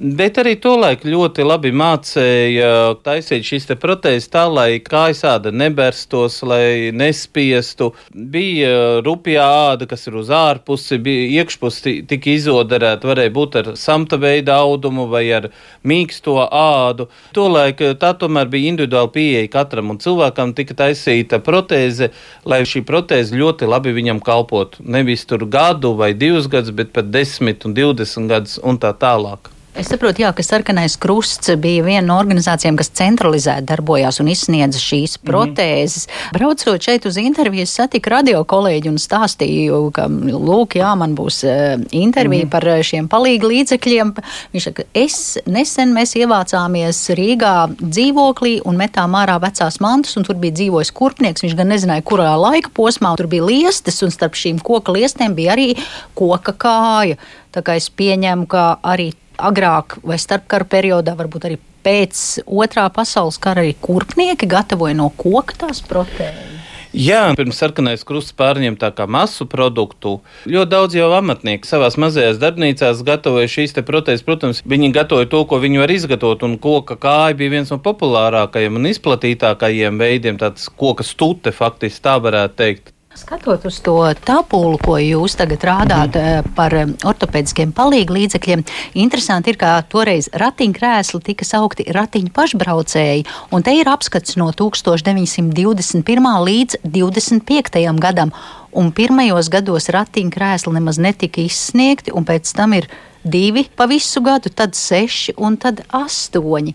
Bet 0.00 0.38
arī 0.40 0.54
tolaik 0.56 1.02
ļoti 1.04 1.44
labi 1.44 1.68
mācīja 1.76 2.94
taisīt 3.04 3.44
šīs 3.44 3.68
protēzes 3.76 4.30
tā, 4.32 4.46
lai 4.48 4.80
kājas 4.80 5.20
āda 5.28 5.52
neberstos, 5.52 6.38
lai 6.48 6.88
nespiestu. 6.96 7.90
Bija 8.10 9.02
rupjā 9.04 9.44
āda, 9.44 9.86
kas 9.90 10.08
ir 10.08 10.16
uz 10.16 10.32
ārpusi, 10.32 10.96
bija 10.96 11.42
iekšpusi 11.42 11.94
tika 12.08 12.32
izodarēta, 12.32 13.10
varēja 13.12 13.34
būt 13.36 13.60
ar 13.60 13.70
samta 13.76 14.16
veida 14.16 14.56
audumu 14.64 15.06
vai 15.12 15.26
ar 15.36 15.50
mīksto 15.84 16.40
ādu. 16.48 17.10
Tolaik 17.36 17.84
tā 18.00 18.16
tomēr 18.16 18.48
bija 18.48 18.72
individuāla 18.72 19.12
pieeja 19.12 19.46
katram, 19.52 19.92
un 19.92 20.00
cilvēkam 20.00 20.56
tika 20.56 20.80
taisīta 20.86 21.38
protēze, 21.44 22.14
lai 22.48 22.64
šī 22.64 22.80
protēze 22.88 23.36
ļoti 23.36 23.68
labi 23.68 23.92
viņam 24.00 24.24
kalpotu. 24.24 24.88
Nevis 24.88 25.28
tur 25.28 25.44
gadu 25.44 25.92
vai 26.00 26.14
divus 26.16 26.48
gadus, 26.48 26.72
bet 26.72 26.96
pat 26.96 27.12
desmit 27.12 27.68
un 27.68 27.76
divdesmit 27.76 28.32
gadus 28.32 28.56
un 28.64 28.80
tā 28.80 28.96
tālāk. 28.96 29.52
Es 29.72 29.88
saprotu, 29.88 30.20
jā, 30.20 30.28
ka 30.36 30.44
Sarkanais 30.44 30.98
Krusts 31.00 31.48
bija 31.56 31.80
viena 31.86 32.02
no 32.04 32.18
organizācijām, 32.20 32.76
kas 32.76 32.90
centralizēti 32.92 33.64
darbojās 33.70 34.18
un 34.20 34.28
izsniedza 34.28 34.76
šīs 34.76 35.14
mhm. 35.16 35.30
protēzes. 35.30 36.04
Mm 36.04 36.12
-hmm. 36.12 36.32
Braucot 36.36 36.82
šeit 36.84 37.06
uz 37.08 37.16
interviju, 37.16 37.62
es 37.62 37.72
satiku 37.72 38.10
radio 38.12 38.42
kolēģi 38.44 38.90
un 38.90 38.98
stāstīju, 39.00 39.78
ka, 39.96 40.06
lūk, 40.08 40.76
jā, 40.76 40.92
man 40.96 41.16
būs 41.16 41.40
uh, 41.48 41.80
intervija 41.90 42.44
mm 42.44 42.48
-hmm. 42.48 42.50
par 42.50 42.68
eh, 42.68 42.82
šiem 42.82 43.08
palīgu 43.08 43.48
līdzekļiem. 43.48 44.12
Viņš 44.52 44.64
saka, 44.64 44.82
es 44.94 45.38
nesen 45.46 45.96
mēs 45.96 46.12
ievācāmies 46.20 47.08
Rīgā 47.16 47.72
dzīvoklī 47.80 48.60
un 48.64 48.76
metām 48.76 49.16
ārā 49.16 49.40
vecās 49.40 49.80
mantas, 49.80 50.16
un 50.16 50.24
tur 50.24 50.36
bija 50.36 50.52
dzīvojis 50.52 50.92
kurpnieks. 50.92 51.42
Viņš 51.42 51.56
gan 51.56 51.68
nezināja, 51.68 52.02
kurā 52.02 52.36
laika 52.36 52.68
posmā 52.74 53.16
tur 53.16 53.26
bija 53.26 53.44
liestas, 53.44 54.02
un 54.02 54.10
starp 54.10 54.34
šīm 54.34 54.60
koka 54.60 54.92
liestēm 54.92 55.34
bija 55.34 55.52
arī 55.52 55.76
koka 56.14 56.52
kāja. 56.52 57.16
Tā 57.52 57.62
kā 57.62 57.76
es 57.76 57.90
pieņemu, 57.90 58.46
ka 58.46 58.78
arī 58.82 59.12
agrāk 59.42 59.98
vai 60.06 60.18
starpkara 60.20 60.68
periodā, 60.70 61.16
varbūt 61.18 61.48
arī 61.48 61.58
pēc 61.82 62.42
otrā 62.46 62.86
pasaules 62.94 63.40
kara, 63.42 63.64
arī 63.64 63.74
kurpnieki 63.82 64.48
gatavoja 64.50 64.96
no 64.98 65.10
koka 65.18 65.58
tās 65.64 65.82
protēzes. 65.84 66.52
Jā, 66.92 67.30
pirms 67.32 67.56
sarkanais 67.56 68.02
krusts 68.04 68.34
pārņem 68.36 68.74
tā 68.76 68.90
kā 68.92 69.06
masu 69.08 69.46
produktu. 69.48 70.18
Ļoti 70.44 70.70
daudz 70.74 70.96
jau 70.98 71.06
amatnieki 71.16 71.64
savā 71.64 71.88
mazajās 71.96 72.36
darbnīcās 72.36 73.00
gatavoja 73.08 73.48
šīs 73.48 73.72
protēzes. 73.80 74.24
Protams, 74.26 74.60
viņi 74.68 74.92
gatavoja 74.92 75.30
to, 75.32 75.40
ko 75.48 75.56
viņi 75.62 75.80
var 75.80 75.94
izgatavot, 75.94 76.44
un 76.44 76.58
koka 76.60 76.98
kāja 77.00 77.38
bija 77.38 77.54
viens 77.56 77.72
no 77.72 77.80
populārākajiem 77.80 78.76
un 78.76 78.90
izplatītākajiem 78.92 80.04
veidiem. 80.04 80.36
Tāds 80.42 80.68
koka 80.68 81.06
stute, 81.06 81.54
faktiski 81.56 82.04
tā 82.04 82.18
varētu 82.20 82.60
teikt. 82.60 82.91
Skatot 83.12 83.64
uz 83.68 83.76
to 83.84 83.98
tabulu, 84.24 84.78
ko 84.80 84.94
jūs 84.96 85.34
tagad 85.36 85.64
rādāt 85.68 86.14
mm. 86.16 86.54
par 86.56 86.72
eh, 86.72 86.88
ortopēdiskiem 87.04 87.74
palīgu 87.76 88.14
līdzekļiem, 88.16 88.62
interesanti 89.04 89.52
ir, 89.52 89.58
ka 89.60 89.74
toreiz 89.92 90.30
ratiņkrēsli 90.32 91.20
tika 91.26 91.44
saukti 91.44 91.84
ratiņu 91.92 92.32
pašbraucēji, 92.32 93.26
un 93.52 93.64
te 93.66 93.74
ir 93.76 93.90
apskats 93.92 94.38
no 94.40 94.48
1921. 94.56 96.28
līdz 96.48 96.80
25. 96.88 97.82
gadam, 98.00 98.32
un 98.72 98.88
pirmajos 98.96 99.50
gados 99.52 99.90
ratiņkrēsli 99.92 100.72
nemaz 100.78 100.96
netika 100.96 101.44
izsniegti, 101.44 102.14
un 102.16 102.24
pēc 102.24 102.48
tam 102.56 102.72
ir 102.78 102.88
divi 103.24 103.66
pa 103.76 103.84
visu 103.92 104.24
gadu, 104.24 104.48
tad 104.48 104.72
seši 104.78 105.36
un 105.36 105.60
tad 105.60 105.84
astoņi. 105.92 106.72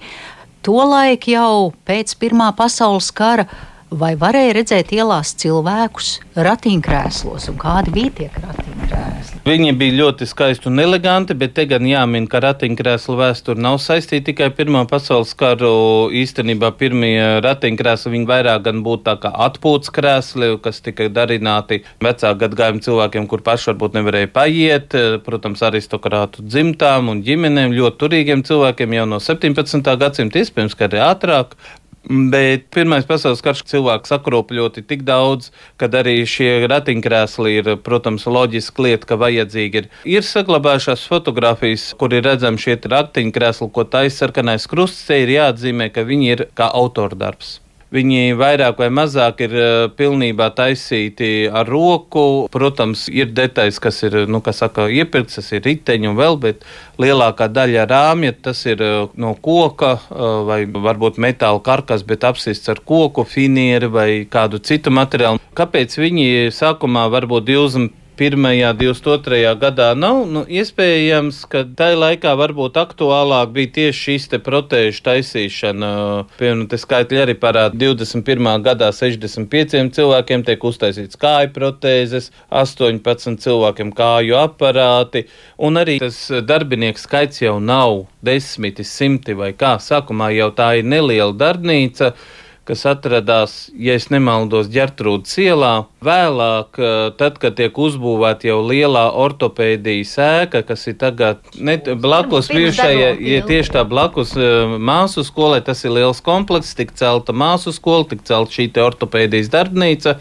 Tolaik 0.62 1.32
jau 1.32 1.74
pēc 1.88 2.14
Pirmā 2.22 2.52
pasaules 2.54 3.10
kara 3.16 3.48
vai 3.92 4.16
varēja 4.20 4.56
redzēt 4.58 4.92
ielās 4.96 5.34
cilvēkus 5.40 6.18
ratiņkrēslos, 6.36 7.48
un 7.52 7.60
kādi 7.62 7.94
bija 7.96 8.14
tie 8.18 8.28
ratiņkrēsli? 8.34 9.42
Viņi 9.48 9.72
bija 9.80 9.96
ļoti 9.96 10.28
skaisti 10.28 10.68
un 10.68 10.82
eleganti, 10.84 11.36
bet 11.40 11.54
te 11.56 11.64
gan 11.70 11.86
jāmin, 11.88 12.28
ka 12.28 12.42
ratiņkrēslu 12.44 13.16
vēsture 13.20 13.64
nav 13.64 13.80
saistīta 13.80 14.28
tikai 14.30 14.50
Pirmā 14.58 14.84
pasaules 14.90 15.32
karu. 15.40 15.72
Īstenībā 16.12 16.74
pirmie 16.80 17.40
ratiņkrēsli 17.46 18.14
viņi 18.18 18.28
vairāk 18.28 18.66
gan 18.68 18.84
būtu 18.84 19.06
tā 19.08 19.16
kā 19.24 19.32
atpūtas 19.48 19.94
krēsli, 19.96 20.52
kas 20.64 20.84
tika 20.84 21.08
darināti 21.14 21.84
vecāku 22.04 22.44
gadagājumu 22.44 22.84
cilvēkiem, 22.84 23.32
kur 23.32 23.46
paši 23.46 23.72
varbūt 23.72 23.98
nevarēja 24.02 24.34
paiet, 24.36 25.00
protams, 25.24 25.64
aristokrātu 25.64 26.44
dzimtām 26.44 27.14
un 27.14 27.24
ģimenēm, 27.24 27.76
ļoti 27.78 28.04
turīgiem 28.04 28.44
cilvēkiem 28.48 29.00
jau 29.00 29.10
no 29.16 29.24
17. 29.24 29.98
gadsimta, 30.04 30.44
iespējams, 30.44 30.76
ka 30.76 30.92
arī 30.92 31.06
ātrāk. 31.08 31.56
Bet 32.08 32.70
Pirmais 32.72 33.04
pasaules 33.08 33.42
karš 33.44 33.66
cilvēku 33.68 34.08
sakropļoti 34.08 34.86
tik 34.88 35.04
daudz, 35.08 35.50
ka 35.82 35.90
arī 36.00 36.22
šie 36.30 36.70
ratiņkrēsli 36.72 37.58
ir, 37.60 37.70
protams, 37.84 38.24
loģiski 38.32 38.86
lieta, 38.86 39.10
ka 39.10 39.20
vajadzīgi 39.20 39.82
ir. 39.82 39.92
Ir 40.08 40.24
saglabājušās 40.24 41.04
fotografijas, 41.12 41.90
kur 42.00 42.16
ir 42.16 42.24
redzami 42.30 42.64
šie 42.64 42.80
ratiņkrēsli, 42.80 43.72
ko 43.76 43.84
taisa 43.84 44.24
sarkanais 44.24 44.72
krusts. 44.72 45.04
Te 45.10 45.20
ir 45.26 45.36
jāatzīmē, 45.36 45.92
ka 45.92 46.08
viņi 46.08 46.36
ir 46.36 46.48
kā 46.56 46.72
autordarbs. 46.72 47.58
Viņi 47.94 48.36
vairāk 48.36 48.82
vai 48.82 48.90
mazāk 48.92 49.46
ir 49.46 49.54
uh, 49.56 49.66
pilnībā 49.96 50.50
taisīti 50.58 51.48
ar 51.48 51.70
roku. 51.72 52.48
Protams, 52.52 53.06
ir 53.08 53.32
detaļas, 53.32 53.80
kas 53.80 54.02
ir 54.04 54.18
nu, 54.28 54.42
kas 54.44 54.60
saka, 54.60 54.90
iepirktas, 54.92 55.40
tas 55.40 55.54
ir 55.56 55.64
riteņi 55.64 56.10
un 56.12 56.18
vēl, 56.20 56.36
bet 56.44 56.66
lielākā 57.00 57.48
daļa 57.48 57.86
rāmja 57.88 58.34
tas 58.50 58.66
ir 58.68 58.84
uh, 58.84 59.14
no 59.16 59.32
koka 59.40 59.94
uh, 59.96 60.26
vai 60.50 60.66
varbūt 60.68 61.22
metāla 61.24 61.64
karkas, 61.64 62.04
bet 62.08 62.28
apsists 62.28 62.68
ar 62.74 62.84
koku, 62.84 63.24
finieri 63.24 63.88
vai 63.88 64.10
kādu 64.28 64.60
citu 64.60 64.92
materiālu. 64.92 65.40
Kāpēc 65.56 65.96
viņi 66.02 66.52
sākumā 66.52 67.08
varbūt 67.14 67.48
20 67.48 67.96
21. 68.18 68.74
22. 68.74 69.56
gadā 69.62 69.92
nav. 69.96 70.24
Nu, 70.26 70.42
iespējams, 70.50 71.44
ka 71.52 71.62
tajā 71.78 71.98
laikā 72.02 72.34
varbūt 72.40 72.80
aktuālāk 72.82 73.52
bija 73.54 73.74
tieši 73.76 74.00
šīs 74.08 74.26
protēžu 74.46 75.04
taisīšana. 75.06 75.92
Piemēram, 76.40 76.66
te 76.72 76.80
skaitļi 76.82 77.22
arī 77.22 77.36
parāda 77.38 77.78
21. 77.78 78.50
gadā 78.66 78.90
65 78.96 79.94
cilvēkiem 79.98 80.46
tiek 80.48 80.66
uztaisīts 80.66 81.20
kāju 81.22 81.54
protēzes, 81.54 82.32
18 82.50 83.38
cilvēkiem 83.44 83.94
kāju 83.98 84.40
aparāti, 84.42 85.28
un 85.58 85.78
arī 85.78 86.00
tas 86.02 86.18
darbinieku 86.42 87.02
skaits 87.02 87.46
jau 87.46 87.60
nav 87.62 88.08
desmiti, 88.26 88.86
simti 88.88 89.38
vai 89.38 89.54
kā. 89.54 89.78
Sākumā 89.78 90.32
jau 90.34 90.50
tā 90.58 90.74
ir 90.82 90.90
neliela 90.90 91.36
darbnīca 91.38 92.16
kas 92.68 92.84
atradās, 92.90 93.54
ja 93.74 93.96
nemaldos, 94.12 94.68
ģertrūdas 94.72 95.38
ielā. 95.42 95.72
Vēlāk, 96.04 96.80
eh, 96.82 96.96
tad, 97.20 97.40
kad 97.42 97.56
tiek 97.58 97.74
uzbūvēta 97.74 98.50
jau 98.50 98.60
lielā 98.68 99.08
ortopēdijas 99.16 100.14
ēka, 100.24 100.64
kas 100.68 100.88
ir 100.92 100.98
tagad 101.02 101.42
ne, 101.56 101.78
blakus 101.96 102.52
bijušajai, 102.52 103.16
ja 103.32 103.42
tieši 103.48 103.74
tā 103.78 103.86
blakus 103.88 104.36
eh, 104.38 104.78
māsu 104.78 105.24
skolai, 105.28 105.62
tas 105.66 105.84
ir 105.88 105.96
liels 105.96 106.22
komplekss, 106.22 106.76
tik 106.78 106.94
celta 107.00 107.34
māsu 107.34 107.74
skola, 107.76 108.06
tik 108.12 108.28
celta 108.28 108.60
šī 108.60 108.70
ortopēdijas 108.88 109.52
darbnīca. 109.54 110.18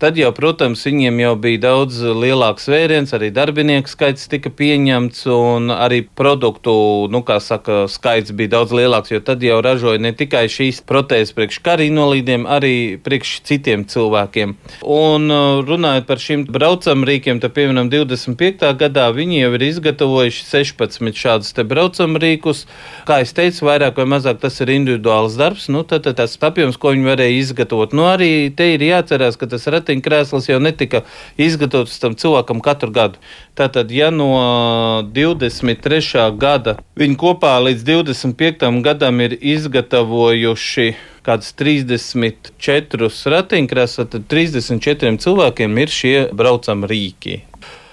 Tad 0.00 0.16
jau, 0.16 0.30
protams, 0.32 0.80
viņiem 0.86 1.18
jau 1.20 1.30
bija 1.36 1.60
daudz 1.60 1.98
lielāks 2.00 2.70
vēriens, 2.72 3.10
arī 3.12 3.28
darbinieku 3.36 3.90
skaits 3.92 4.30
tika 4.32 4.48
pieņemts, 4.48 5.26
un 5.28 5.68
arī 5.74 5.98
produktu 6.16 6.72
nu, 7.12 7.20
saka, 7.44 7.82
skaits 7.92 8.32
bija 8.32 8.54
daudz 8.54 8.72
lielāks, 8.72 9.12
jo 9.12 9.20
tad 9.20 9.44
jau 9.44 9.58
ražoja 9.60 10.00
ne 10.00 10.14
tikai 10.16 10.46
šīs 10.48 10.78
protēzes 10.88 11.34
priekš 11.36 11.58
kara 11.66 11.84
invalīdiem, 11.84 12.46
arī 12.48 12.96
priekš 12.96 13.34
citiem 13.44 13.84
cilvēkiem. 13.84 14.54
Un 14.88 15.28
uh, 15.28 15.60
runājot 15.68 16.08
par 16.08 16.24
šiem 16.24 16.46
braucamrīkiem, 16.48 17.42
tad, 17.44 17.52
piemēram, 17.58 17.92
25. 17.92 18.72
gadā 18.80 19.10
viņi 19.12 19.42
jau 19.42 19.52
ir 19.58 19.66
izgatavojuši 19.68 20.48
16 20.48 21.22
šādus 21.26 21.52
te 21.52 21.66
braucamrīkus. 21.74 22.64
Kā 23.04 23.20
es 23.26 23.36
teicu, 23.36 23.68
vairāk 23.68 24.00
vai 24.00 24.08
mazāk 24.16 24.40
tas 24.40 24.56
ir 24.64 24.72
individuāls 24.78 25.36
darbs, 25.36 25.68
nu, 25.68 25.84
tad, 25.84 26.08
tad 26.08 26.22
tas 26.24 26.40
apjoms, 26.40 26.80
ko 26.80 26.96
viņi 26.96 27.08
varēja 27.12 27.38
izgatavot. 27.44 27.92
Nu, 27.92 28.08
arī 28.08 28.48
te 28.56 28.72
ir 28.78 28.88
jāatcerās, 28.88 29.36
ka 29.36 29.52
tas 29.52 29.68
rati 29.68 29.89
ratiņkrēsls 29.90 30.48
jau 30.48 30.60
netika 30.62 31.02
izgatavots 31.38 31.98
tam 32.00 32.14
cilvēkam 32.14 32.62
katru 32.62 32.90
gadu. 32.94 33.18
Tātad, 33.58 33.90
ja 33.90 34.10
no 34.10 35.02
23. 35.12 36.30
gada 36.38 36.78
viņi 36.96 37.16
kopā 37.18 37.58
līdz 37.66 37.84
25. 37.84 38.82
gadam 38.84 39.20
ir 39.20 39.36
izgatavojuši 39.40 40.94
kāds 41.26 41.52
34 41.58 43.10
ratiņkrēsli, 43.34 44.08
tad 44.14 44.26
34 44.30 45.20
cilvēkiem 45.20 45.78
ir 45.78 45.88
šie 45.92 46.16
braucam 46.32 46.86
rīki. 46.88 47.49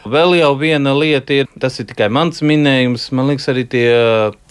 Vēl 0.07 0.37
jau 0.39 0.51
viena 0.59 0.93
lieta 0.95 1.35
ir, 1.35 1.49
tas 1.59 1.79
ir 1.81 1.87
tikai 1.89 2.07
mans 2.13 2.43
minējums. 2.45 3.09
Man 3.15 3.31
liekas, 3.31 3.47
arī 3.51 3.65
tie 3.69 3.85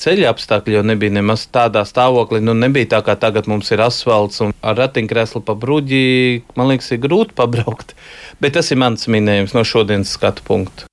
ceļa 0.03 0.33
apstākļi 0.33 0.79
jau 0.79 0.85
nebija 0.87 1.17
nemaz 1.19 1.47
tādā 1.53 1.85
stāvoklī. 1.89 2.43
Nu, 2.45 2.57
nebija 2.57 2.93
tā 2.97 3.03
kā 3.07 3.17
tagad 3.21 3.49
mums 3.51 3.73
ir 3.73 3.85
asfalts 3.85 4.43
un 4.45 4.57
ar 4.61 4.77
ratiņkrēslu 4.83 5.45
pa 5.47 5.57
bruģi. 5.59 6.43
Man 6.59 6.73
liekas, 6.73 6.93
ir 6.93 7.03
grūti 7.05 7.37
pabraukt. 7.39 7.97
Bet 8.43 8.59
tas 8.59 8.73
ir 8.73 8.83
mans 8.83 9.09
minējums 9.09 9.57
no 9.57 9.65
šodienas 9.67 10.13
skatu 10.19 10.45
punkta. 10.47 10.91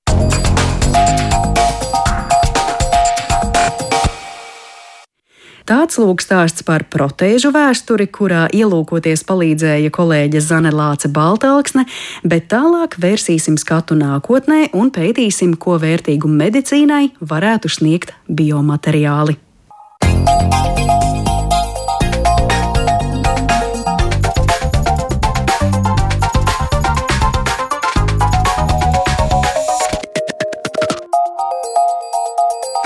Tāds 5.64 5.96
lūk 5.96 6.20
stāsts 6.20 6.60
par 6.60 6.82
protēžu 6.92 7.48
vēsturi, 7.54 8.04
kurā 8.12 8.42
ielūkoties 8.52 9.22
palīdzēja 9.24 9.88
kolēģe 9.96 10.42
Zane 10.44 10.68
Lāce 10.68 11.08
Baltalksne, 11.08 11.86
bet 12.20 12.50
tālāk 12.52 12.98
vērsīsim 13.00 13.56
skatu 13.56 13.96
nākotnē 13.96 14.74
un 14.76 14.92
pētīsim, 14.92 15.56
ko 15.56 15.78
vērtīgu 15.80 16.28
medicīnai 16.28 17.14
varētu 17.24 17.72
sniegt 17.72 18.12
biomateriāli. 18.28 19.38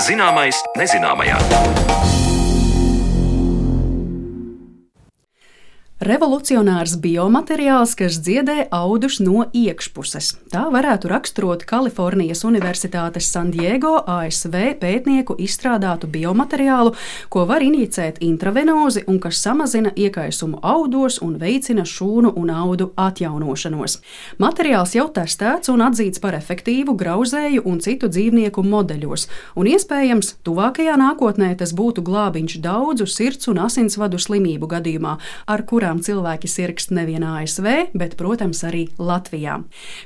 Zināmais 0.07 0.63
nezināmajā. 0.79 2.18
Revolucionārs 6.09 6.95
biomateriāls, 7.01 7.93
kas 7.99 8.17
dziedē 8.25 8.65
audus 8.73 9.19
no 9.21 9.45
iekšpuses. 9.55 10.31
Tā 10.49 10.65
varētu 10.73 11.09
raksturot 11.11 11.65
Kalifornijas 11.69 12.41
Universitātes 12.47 13.29
San 13.29 13.51
Diego 13.53 13.99
ASV 14.09 14.55
pētnieku 14.81 15.35
izstrādātu 15.39 16.09
biomateriālu, 16.09 16.95
ko 17.29 17.45
var 17.49 17.63
injicēt 17.65 18.21
intravenozi 18.25 19.03
un 19.07 19.19
kas 19.21 19.41
samazina 19.43 19.93
iekaisumu 19.95 20.61
audos 20.65 21.19
un 21.25 21.37
veicina 21.41 21.85
šūnu 21.85 22.33
un 22.39 22.49
audu 22.53 22.89
atjaunošanos. 22.97 23.99
Materiāls 24.41 24.95
jau 24.97 25.07
testēts 25.13 25.69
un 25.69 25.85
atzīts 25.85 26.23
par 26.23 26.37
efektīvu 26.37 26.97
grauzēju 26.99 27.65
un 27.69 27.79
citu 27.85 28.09
dzīvnieku 28.09 28.65
modeļos, 28.65 29.27
un 29.59 29.69
iespējams, 29.69 30.35
tuvākajā 30.47 30.97
nākotnē 30.99 31.53
tas 31.59 31.75
būtu 31.77 32.03
glābiņš 32.05 32.59
daudzu 32.65 33.07
sirds 33.09 33.51
un 33.51 33.61
asinsvadu 33.67 34.19
slimību 34.19 34.69
gadījumā, 34.73 35.17
ar 35.47 35.65
kurām 35.69 35.98
cilvēki 36.03 36.49
sirgst 36.49 36.93
nevien 36.95 37.23
ASV, 37.25 37.67
bet, 37.93 38.15
protams, 38.19 38.63
arī 38.67 38.87
Latvijā. 38.99 39.59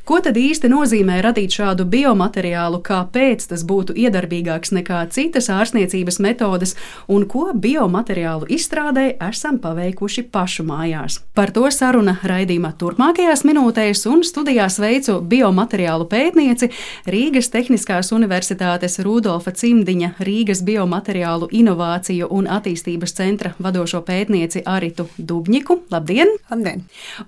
Ko 0.07 0.19
tad 0.23 0.37
īsti 0.39 0.69
nozīmē 0.71 1.19
radīt 1.25 1.55
šādu 1.57 1.85
biomateriālu, 1.89 2.81
kāpēc 2.85 3.47
tas 3.51 3.63
būtu 3.67 3.95
iedarbīgāks 4.03 4.73
nekā 4.75 5.03
citas 5.13 5.49
ārstniecības 5.53 6.19
metodes, 6.23 6.75
un 7.07 7.27
ko 7.29 7.49
biomateriālu 7.53 8.49
izstrādē 8.53 9.13
esam 9.29 9.59
paveikuši 9.63 10.25
pašu 10.33 10.65
mājās? 10.67 11.19
Par 11.33 11.53
to 11.55 11.65
saruna 11.71 12.17
raidījuma 12.23 12.73
turpmākajās 12.79 13.45
minūtēs, 13.47 14.05
un 14.11 14.23
studijā 14.27 14.67
sveicu 14.71 15.19
biomateriālu 15.21 16.07
pētnieci 16.11 16.69
Rīgas 17.09 17.51
Tehniskās 17.53 18.11
Universitātes 18.15 18.99
Rudolfa 19.03 19.53
Cimdiņa 19.55 20.13
Rīgas 20.23 20.63
biomateriālu 20.65 21.49
inovāciju 21.51 22.29
un 22.33 22.49
attīstības 22.51 23.15
centra 23.17 23.53
vadošo 23.63 24.03
pētnieci 24.05 24.63
Aritu 24.65 25.07
Dubņiku. 25.17 25.72
Labdien! 25.93 26.31
Labdien! 26.51 26.83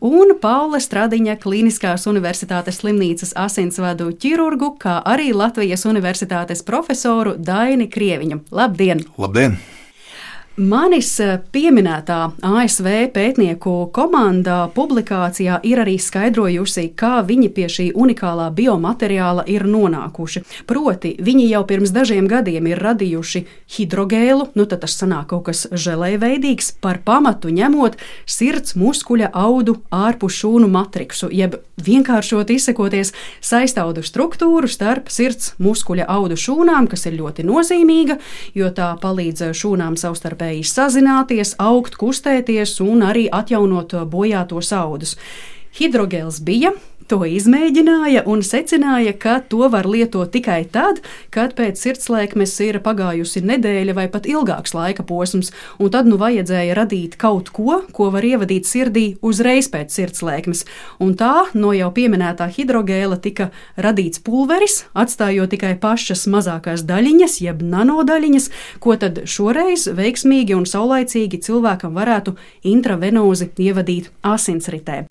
Un 0.05 0.33
Paula 0.41 0.81
Stradiņa 0.83 1.37
Kliniskās 1.43 2.07
Universitātes 2.09 2.81
slimnīcas 2.81 3.35
asinsvadu 3.45 4.11
ķirurgu, 4.21 4.73
kā 4.81 4.97
arī 5.05 5.31
Latvijas 5.35 5.85
Universitātes 5.89 6.65
profesoru 6.65 7.37
Daini 7.37 7.89
Krieviņu. 7.91 8.43
Labdien! 8.55 9.05
Labdien! 9.17 9.57
Manis 10.55 11.09
eh, 11.19 11.33
pieminētā 11.51 12.29
ASV 12.47 12.85
pētnieku 13.11 13.89
komanda 13.91 14.69
publikācijā 14.71 15.57
ir 15.67 15.81
arī 15.83 15.97
skaidrojusi, 15.99 16.85
kā 16.95 17.17
viņi 17.27 17.49
pie 17.51 17.65
šī 17.67 17.87
unikālā 17.91 18.45
biomateriāla 18.55 19.43
ir 19.51 19.65
nonākuši. 19.67 20.45
Proti, 20.63 21.11
viņi 21.19 21.49
jau 21.49 21.61
pirms 21.67 21.91
dažiem 21.91 22.29
gadiem 22.31 22.69
ir 22.71 22.79
radījuši 22.79 23.41
hidrogēlu, 23.75 24.47
nu 24.55 24.63
tad 24.63 24.85
tas 24.85 24.95
sanāk 24.95 25.33
kaut 25.33 25.43
kas 25.49 25.65
žēlējveidīgs, 25.75 26.77
par 26.79 27.01
pamatu 27.03 27.51
ņemot 27.51 27.99
sirds 28.23 28.77
muskuļa 28.79 29.33
audu 29.35 29.81
ārpus 29.91 30.39
šūnu 30.39 30.71
matriksu, 30.71 31.33
jeb 31.35 31.59
vienkāršot 31.83 32.55
izsakoties 32.55 33.11
saistaudu 33.43 34.05
struktūru 34.07 34.71
starp 34.71 35.11
sirds 35.11 35.51
muskuļa 35.59 36.07
audu 36.15 36.39
šūnām, 36.39 36.87
kas 36.87 37.09
ir 37.11 37.19
ļoti 37.19 37.43
nozīmīga, 37.43 38.21
jo 38.55 38.71
tā 38.71 38.93
palīdz 39.03 39.49
šūnām 39.51 39.99
savstarpēji 39.99 40.44
savstarpēji 40.45 40.63
sazināties, 40.63 41.55
augt, 41.59 41.95
kustēties 41.97 42.79
un 42.81 43.03
arī 43.03 43.27
atjaunot 43.31 43.93
bojātos 44.09 44.71
audus. 44.73 45.15
Hidrogēls 45.75 46.41
bija, 46.41 46.71
To 47.05 47.19
izmēģināja 47.21 48.23
un 48.25 48.39
secināja, 48.41 49.11
ka 49.13 49.35
to 49.45 49.67
var 49.69 49.85
lietot 49.85 50.31
tikai 50.33 50.63
tad, 50.73 51.03
kad 51.29 51.51
pēc 51.53 51.77
sirdslēkmes 51.77 52.55
ir 52.65 52.79
pagājusi 52.81 53.43
nedēļa 53.45 53.93
vai 53.93 54.05
pat 54.09 54.25
ilgāks 54.25 54.73
laika 54.73 55.05
posms, 55.05 55.51
un 55.77 55.93
tad 55.93 56.09
nu 56.09 56.17
vajadzēja 56.17 56.73
radīt 56.79 57.19
kaut 57.21 57.53
ko, 57.53 57.83
ko 57.93 58.09
var 58.15 58.25
ievadīt 58.25 58.65
sirdī 58.65 59.05
uzreiz 59.21 59.69
pēc 59.69 59.93
sirdslēkmes. 59.93 60.65
Un 60.97 61.13
tā 61.13 61.45
no 61.53 61.75
jau 61.77 61.93
pieminētā 61.93 62.49
hidrogēla 62.57 63.21
tika 63.21 63.51
radīts 63.77 64.25
pulveris, 64.25 64.81
atstājot 64.97 65.53
tikai 65.53 65.75
pašas 65.77 66.25
mazākās 66.25 66.87
daļiņas, 66.89 67.39
jeb 67.45 67.61
nanodaļiņas, 67.61 68.53
ko 68.81 68.97
tad 68.97 69.27
šoreiz 69.29 69.91
veiksmīgi 69.93 70.57
un 70.57 70.65
saulaicīgi 70.65 71.45
cilvēkam 71.45 71.93
varētu 72.01 72.33
intravenozi 72.65 73.53
ievadīt 73.61 74.09
asinsritē. 74.25 75.03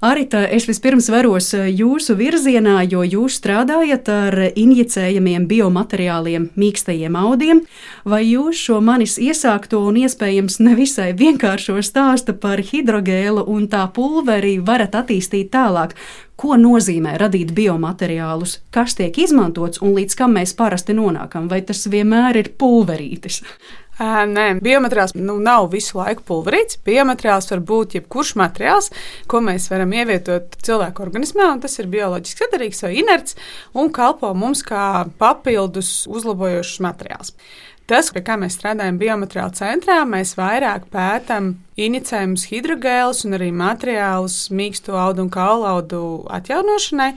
Arita, 0.00 0.44
es 0.46 0.68
vispirms 0.70 1.08
veros 1.10 1.48
eh, 1.58 1.64
jūsu 1.74 2.14
virzienā, 2.14 2.84
jo 2.86 3.00
jūs 3.02 3.40
strādājat 3.40 4.06
ar 4.14 4.36
injicējamiem 4.54 5.48
biomateriāliem, 5.50 6.44
mīkstajiem 6.54 7.16
audiem. 7.18 7.64
Vai 8.06 8.20
jūs 8.28 8.60
šo 8.62 8.76
manis 8.78 9.16
iesākto 9.18 9.80
un 9.88 9.98
iespējams 9.98 10.60
nevisai 10.62 11.08
vienkāršo 11.18 11.82
stāstu 11.82 12.36
par 12.38 12.62
hidrogēlu 12.62 13.42
un 13.50 13.66
tā 13.66 13.88
pulveri 13.90 14.60
varat 14.62 14.94
attīstīt 15.02 15.50
tālāk? 15.56 15.98
Ko 16.38 16.54
nozīmē 16.54 17.16
radīt 17.18 17.50
biomateriālus, 17.58 18.60
kas 18.70 18.94
tiek 18.94 19.18
izmantots 19.18 19.82
un 19.82 19.98
līdz 19.98 20.14
kam 20.14 20.38
mēs 20.38 20.54
parasti 20.54 20.94
nonākam? 20.94 21.50
Vai 21.50 21.64
tas 21.66 21.82
vienmēr 21.90 22.38
ir 22.38 22.54
pulverītis? 22.54 23.42
Nē, 23.98 24.60
biomateriāls 24.62 25.16
nu, 25.18 25.40
nav 25.42 25.72
visu 25.72 25.96
laiku 25.98 26.22
pulverīts. 26.28 26.78
Biomateriāls 26.86 27.50
var 27.50 27.62
būt 27.66 27.96
jebkurš 27.96 28.36
materiāls, 28.38 28.92
ko 29.26 29.40
mēs 29.42 29.66
varam 29.72 29.90
ievietot 29.96 30.54
cilvēku 30.62 31.02
organismā, 31.02 31.48
un 31.56 31.62
tas 31.64 31.74
ir 31.82 31.90
bioloģiski 31.90 32.44
sadarīgs 32.44 32.84
vai 32.86 32.92
inerts 33.00 33.34
un 33.74 33.90
kalpo 33.90 34.30
mums 34.38 34.62
kā 34.66 35.08
papildus 35.18 36.06
uzlabojošs 36.06 36.78
materiāls. 36.86 37.34
Tas, 37.88 38.10
kā 38.12 38.34
mēs 38.36 38.58
strādājam 38.58 38.98
biomateriāla 39.00 39.54
centrā, 39.56 40.02
mēs 40.04 40.34
vairāk 40.36 40.90
pētām 40.92 41.54
inicējumus 41.80 42.42
hidrogēlus 42.50 43.22
un 43.24 43.36
arī 43.38 43.46
materiālus 43.56 44.50
mīksto 44.52 44.98
audu 45.00 45.24
un 45.24 45.30
kaulaudu 45.32 46.00
atjaunošanai. 46.36 47.14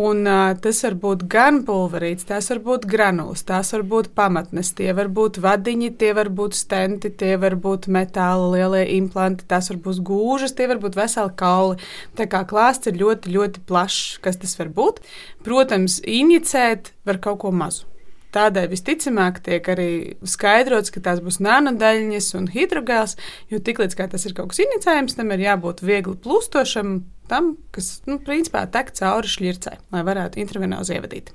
Un, 0.00 0.24
uh, 0.26 0.56
tas 0.62 0.80
var 0.82 0.96
būt 1.02 1.22
gan 1.30 1.60
pulverīts, 1.66 2.26
tās 2.26 2.50
var 2.50 2.60
būt 2.66 2.88
granulas, 2.90 3.44
tās 3.46 3.70
var 3.74 3.82
būt 3.92 4.12
pamatnes, 4.18 4.70
tie 4.78 4.90
var 4.98 5.10
būt 5.14 5.38
vadiņi, 5.42 5.92
tie 5.98 6.10
var 6.18 6.30
būt 6.30 6.58
stenti, 6.58 7.10
tie 7.10 7.34
var 7.42 7.54
būt 7.58 7.86
metāla 7.90 8.48
lielie 8.54 8.84
implanti, 8.96 9.46
tās 9.50 9.70
var 9.70 9.80
būt 9.86 10.02
gūžas, 10.06 10.54
tie 10.58 10.66
var 10.70 10.82
būt 10.82 10.98
veseli 10.98 11.34
kauli. 11.38 11.78
Tā 12.18 12.26
kā 12.30 12.42
klāsts 12.50 12.90
ir 12.90 12.98
ļoti, 13.02 13.34
ļoti 13.34 13.62
plašs, 13.66 14.18
kas 14.26 14.42
tas 14.42 14.58
var 14.62 14.74
būt. 14.74 15.02
Protams, 15.46 15.98
injicēt 16.06 16.94
var 17.06 17.22
kaut 17.22 17.42
ko 17.42 17.54
mazu. 17.54 17.89
Tādēļ 18.34 18.68
visticamāk 18.70 19.40
tiek 19.46 19.66
arī 19.72 19.90
skaidrots, 20.22 20.92
ka 20.94 21.02
tās 21.02 21.22
būs 21.24 21.40
nanodaļiņas 21.42 22.30
un 22.38 22.46
hidrogēls, 22.52 23.16
jo 23.50 23.58
tiklīdz 23.58 23.98
tas 24.00 24.26
ir 24.26 24.36
kaut 24.36 24.52
kas 24.52 24.62
inicējams, 24.66 25.18
tam 25.18 25.34
ir 25.34 25.44
jābūt 25.48 25.82
viegli 25.82 26.16
plūstošam, 26.22 27.00
tam, 27.30 27.54
kas, 27.74 28.00
nu, 28.06 28.20
principā 28.22 28.64
tek 28.70 28.94
cauri 28.96 29.30
šķircē, 29.30 29.76
lai 29.94 30.06
varētu 30.06 30.42
intravenozi 30.42 30.98
ievadīt. 30.98 31.34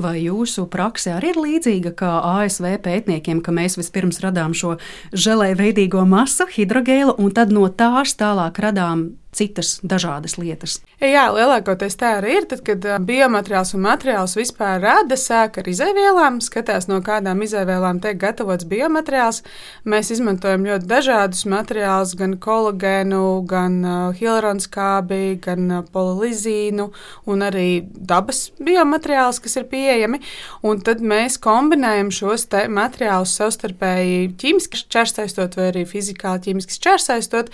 Vai 0.00 0.14
jūsu 0.22 0.64
prakse 0.72 1.12
arī 1.12 1.32
ir 1.34 1.40
līdzīga 1.42 1.92
kā 1.98 2.12
ASV 2.40 2.78
pētniekiem, 2.84 3.42
ka 3.44 3.52
mēs 3.54 3.76
vispirms 3.76 4.22
radām 4.24 4.54
šo 4.56 4.76
žēlēju 5.12 5.58
veidīgo 5.60 6.04
masu, 6.08 6.48
hidrogēlu, 6.54 7.18
un 7.20 7.34
tad 7.36 7.52
no 7.54 7.66
tās 7.68 8.16
tālāk 8.18 8.60
radām 8.64 9.10
citas 9.34 9.78
dažādas 9.86 10.36
lietas. 10.40 10.78
Jā, 10.98 11.28
lielākoties 11.30 11.94
tā 12.00 12.16
arī 12.18 12.38
ir. 12.40 12.46
Tad, 12.50 12.62
kad 12.66 12.84
biomateriāls 13.06 13.74
un 13.76 13.84
materiāls 13.84 14.34
vispār 14.38 14.80
rada, 14.82 15.18
sāk 15.20 15.60
ar 15.60 15.68
izēvielām, 15.70 16.40
skatās 16.42 16.88
no 16.90 16.98
kādām 17.04 17.42
izēvielām 17.44 18.00
tiek 18.02 18.18
gatavots 18.18 18.66
biomateriāls. 18.68 19.42
Mēs 19.88 20.10
izmantojam 20.16 20.66
ļoti 20.66 20.88
dažādus 20.90 21.44
materiālus, 21.50 22.16
gan 22.18 22.34
kolagēnu, 22.42 23.22
gan 23.48 23.78
hialuronskābi, 24.18 25.38
gan 25.44 25.84
polilizīnu 25.92 26.88
un 27.30 27.46
arī 27.46 27.68
dabas 27.84 28.48
biomateriālus, 28.58 29.42
kas 29.44 29.58
ir 29.60 29.68
pieejami. 29.70 30.22
Un 30.66 30.82
tad 30.82 31.04
mēs 31.04 31.38
kombinējam 31.42 32.10
šos 32.14 32.48
materiālus 32.72 33.36
savstarpēji 33.38 34.32
ķīmiski 34.40 34.82
čērsaistot 34.90 35.54
vai 35.58 35.70
arī 35.70 35.84
fizikāli 35.88 36.48
ķīmiski 36.48 36.80
čērsaistot, 36.88 37.52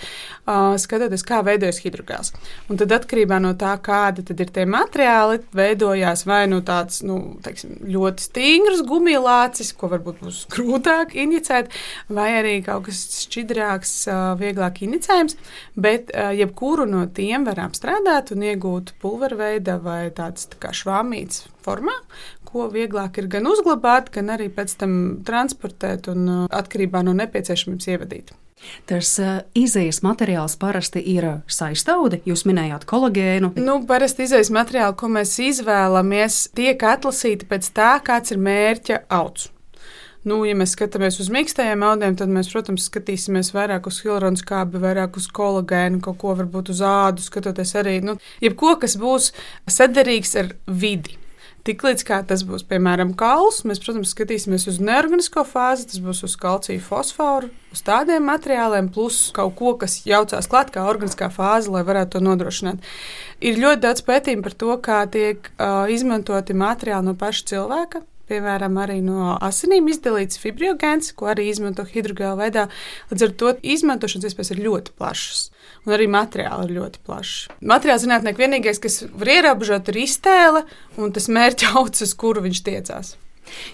skatoties, 0.81 1.25
kā 1.25 1.41
veidojas 1.45 1.64
veidojas 1.65 1.81
hidrogēls. 1.83 2.31
Un 2.69 2.79
tad 2.79 2.93
atkarībā 2.95 3.39
no 3.41 3.53
tā, 3.57 3.75
kādi 3.81 4.23
ir 4.35 4.51
tie 4.53 4.65
materiāli, 4.69 5.41
veidojās 5.55 6.25
vai 6.25 6.45
nu 6.51 6.61
tāds 6.65 7.01
nu, 7.05 7.37
teiksim, 7.43 7.77
ļoti 7.89 8.25
stingrs 8.27 8.83
gumijlācis, 8.87 9.73
ko 9.73 9.89
varbūt 9.93 10.21
būs 10.21 10.45
grūtāk 10.53 11.15
injicēt, 11.15 11.73
vai 12.09 12.29
arī 12.39 12.55
kaut 12.65 12.87
kas 12.89 13.01
šķidrāks, 13.25 13.95
vieglāk 14.41 14.83
injicējams. 14.85 15.37
Bet 15.75 16.13
jebkuru 16.13 16.87
no 16.89 17.05
tiem 17.07 17.47
var 17.47 17.65
apstrādāt 17.65 18.33
un 18.35 18.45
iegūt 18.45 18.95
pulverveida 19.01 19.79
vai 19.81 20.09
tāds 20.15 20.49
tā 20.51 20.61
kā 20.61 20.73
švāmīts 20.75 21.45
formā, 21.65 21.95
ko 22.45 22.69
vieglāk 22.71 23.17
ir 23.19 23.29
gan 23.31 23.49
uzglabāt, 23.49 24.11
gan 24.13 24.31
arī 24.35 24.51
pēc 24.53 24.77
tam 24.79 24.97
transportēt 25.27 26.11
un 26.13 26.47
atkarībā 26.47 27.01
no 27.03 27.15
nepieciešamības 27.17 27.93
ievadīt. 27.95 28.35
Tas 28.89 29.15
uh, 29.21 29.39
izējas 29.57 30.01
materiāls 30.05 30.57
parasti 30.61 31.03
ir 31.15 31.27
saistaudi. 31.47 32.21
Jūs 32.29 32.45
minējāt 32.49 32.85
kolagēnu. 32.89 33.55
Nu, 33.61 33.79
parasti 33.89 34.27
izējas 34.27 34.53
materiāli, 34.55 34.97
ko 34.99 35.09
mēs 35.17 35.35
izvēlamies, 35.43 36.45
tiek 36.57 36.87
atlasīti 36.95 37.49
pēc 37.49 37.73
tā, 37.75 37.95
kāds 38.05 38.35
ir 38.35 38.41
mērķa 38.41 39.03
augs. 39.13 39.49
Nu, 40.25 40.39
ja 40.41 40.55
mēs 40.57 40.71
skatāmies 40.73 41.19
uz 41.21 41.27
mīkstajiem 41.29 41.83
audiem, 41.85 42.15
tad 42.17 42.31
mēs, 42.33 42.47
protams, 42.49 42.87
skatīsimies 42.89 43.51
vairāk 43.53 43.85
uz 43.91 43.99
hilaronu 44.01 44.41
skābi, 44.41 44.81
vairāk 44.81 45.19
uz 45.21 45.27
kolagēnu, 45.29 45.99
kaut 46.01 46.17
ko 46.23 46.33
varbūt 46.39 46.71
uz 46.73 46.81
ādu, 46.81 47.21
skatoties 47.21 47.75
arī, 47.77 47.99
nu, 48.01 48.17
jebko, 48.41 48.73
kas 48.81 48.97
būs 48.97 49.29
saderīgs 49.69 50.33
ar 50.41 50.49
vidi. 50.65 51.19
Tiklīdz 51.65 52.03
tas 52.29 52.43
būs, 52.45 52.61
piemēram, 52.69 53.15
kauls, 53.17 53.63
mēs, 53.65 53.79
protams, 53.81 54.11
skatīsimies 54.13 54.67
uz 54.69 54.77
neorganisko 54.77 55.41
fāzi, 55.49 55.87
tas 55.89 55.97
būs 55.97 56.21
uz 56.27 56.35
kalciju 56.37 56.83
fosforu, 56.85 57.49
uz 57.73 57.81
tādiem 57.81 58.27
materiāliem, 58.29 58.91
plus 58.93 59.31
kaut 59.33 59.55
ko, 59.57 59.73
kas 59.81 60.03
jaucās 60.05 60.45
klāt 60.45 60.69
kā 60.75 60.85
organiskā 60.85 61.31
fāze, 61.33 61.73
lai 61.73 61.81
varētu 61.87 62.19
to 62.19 62.21
nodrošināt. 62.27 62.85
Ir 63.41 63.57
ļoti 63.57 63.81
daudz 63.81 64.05
pētījumu 64.05 64.45
par 64.45 64.59
to, 64.61 64.75
kā 64.77 64.99
tiek 65.09 65.49
uh, 65.55 65.89
izmantoti 65.89 66.53
materiāli 66.53 67.09
no 67.09 67.17
paša 67.17 67.49
cilvēka. 67.55 68.05
Piemēram, 68.29 68.77
arī 68.81 69.01
no 69.05 69.35
asinīm 69.45 69.89
izdalīts 69.91 70.39
fibriogēns, 70.41 71.11
ko 71.17 71.29
arī 71.33 71.49
izmanto 71.51 71.85
hidrogēla 71.85 72.39
veidā. 72.39 72.63
Līdz 73.11 73.27
ar 73.27 73.35
to 73.41 73.51
izmantošanas 73.75 74.31
iespējas 74.31 74.55
ir 74.55 74.63
ļoti 74.65 74.95
plašas 74.97 75.49
un 75.85 75.93
arī 75.95 76.07
materiāli 76.11 76.69
ir 76.69 76.79
ļoti 76.79 77.03
plaši. 77.05 77.53
Materiāla 77.73 78.01
zinātnieki 78.01 78.41
vienīgais, 78.41 78.81
kas 78.81 79.03
var 79.13 79.31
ierobežot, 79.35 79.91
ir 79.93 80.01
iztēle 80.05 80.65
un 80.97 81.13
tas 81.15 81.29
mērķa 81.29 81.75
augs, 81.77 82.01
uz 82.05 82.15
kuru 82.17 82.45
viņš 82.45 82.65
tiecās. 82.65 83.15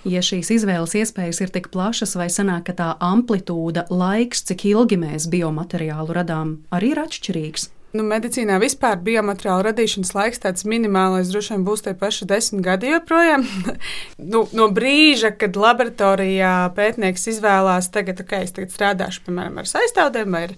Ja 0.04 0.20
šīs 0.26 0.50
izvēles 0.52 0.98
iespējas 1.00 1.40
ir 1.46 1.52
tik 1.56 1.70
plašas, 1.72 2.18
vai 2.20 2.28
sanāk, 2.34 2.66
ka 2.68 2.76
tā 2.76 2.90
amplitūda, 3.08 3.86
laiks, 3.88 4.44
cik 4.50 4.68
ilgi 4.74 5.00
mēs 5.00 5.30
biomateriālu 5.32 6.18
radām, 6.20 6.58
arī 6.76 6.92
ir 6.92 7.06
atšķirīgs? 7.06 7.70
Nu, 7.91 8.06
medicīnā 8.08 8.56
vispār 8.62 9.01
biomateriāla 9.04 9.65
radīšanas 9.67 10.13
laiks 10.15 10.39
tāds 10.39 10.63
minimālais 10.63 11.32
droši 11.32 11.58
vien 11.58 11.65
būs 11.67 11.84
tie 11.84 11.91
paši 11.99 12.27
desmit 12.30 12.63
gadi 12.63 12.93
joprojām. 12.93 13.43
nu, 14.32 14.45
no 14.56 14.67
brīža, 14.71 15.34
kad 15.36 15.60
laboratorijā 15.60 16.54
pētnieks 16.77 17.27
izvēlās, 17.34 17.91
tagad, 17.91 18.23
ok, 18.23 18.38
es 18.45 18.56
tagad 18.56 18.71
strādāšu 18.71 19.25
piemēram 19.25 19.60
ar 19.60 19.67
saistāvdiem 19.67 20.38
vai 20.38 20.45
ar, 20.47 20.56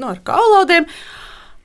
nu, 0.00 0.08
ar 0.14 0.22
kaulaudiem. 0.24 0.88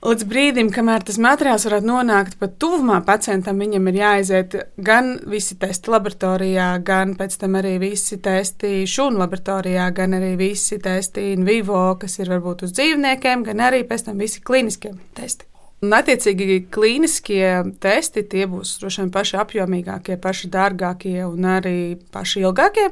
Līdz 0.06 0.22
brīdim, 0.30 0.68
kamēr 0.70 1.02
tas 1.02 1.16
materiāls 1.18 1.64
varētu 1.66 1.88
nonākt 1.88 2.36
pat 2.38 2.52
tuvumā 2.62 3.00
pacientam, 3.08 3.58
viņam 3.58 3.88
ir 3.90 3.96
jāaiziet 3.98 4.54
gan 4.86 5.16
visi 5.26 5.56
testi 5.58 5.90
laboratorijā, 5.90 6.68
gan 6.86 7.16
pēc 7.18 7.34
tam 7.40 7.56
arī 7.58 7.72
visi 7.82 8.20
testi 8.22 8.84
šūnu 8.86 9.18
laboratorijā, 9.24 9.88
gan 9.96 10.14
arī 10.20 10.36
visi 10.38 10.78
testi 10.78 11.32
in 11.32 11.42
vivo, 11.48 11.82
kas 11.98 12.20
ir 12.20 12.30
varbūt 12.36 12.62
uz 12.68 12.76
dzīvniekiem, 12.78 13.42
gan 13.50 13.66
arī 13.66 13.82
pēc 13.88 14.06
tam 14.06 14.22
visi 14.22 14.44
klīniskie 14.46 14.94
testi. 15.18 15.50
Un, 15.84 15.92
attiecīgi, 15.92 16.62
klīniskie 16.72 17.48
testi 17.84 18.22
tie 18.24 18.46
būs 18.48 18.78
droši 18.80 19.02
vien 19.02 19.10
paši 19.12 19.36
apjomīgākie, 19.42 20.16
paši 20.24 20.48
dārgākie 20.54 21.18
un 21.26 21.44
arī 21.52 21.76
paši 22.14 22.46
ilgākie. 22.46 22.86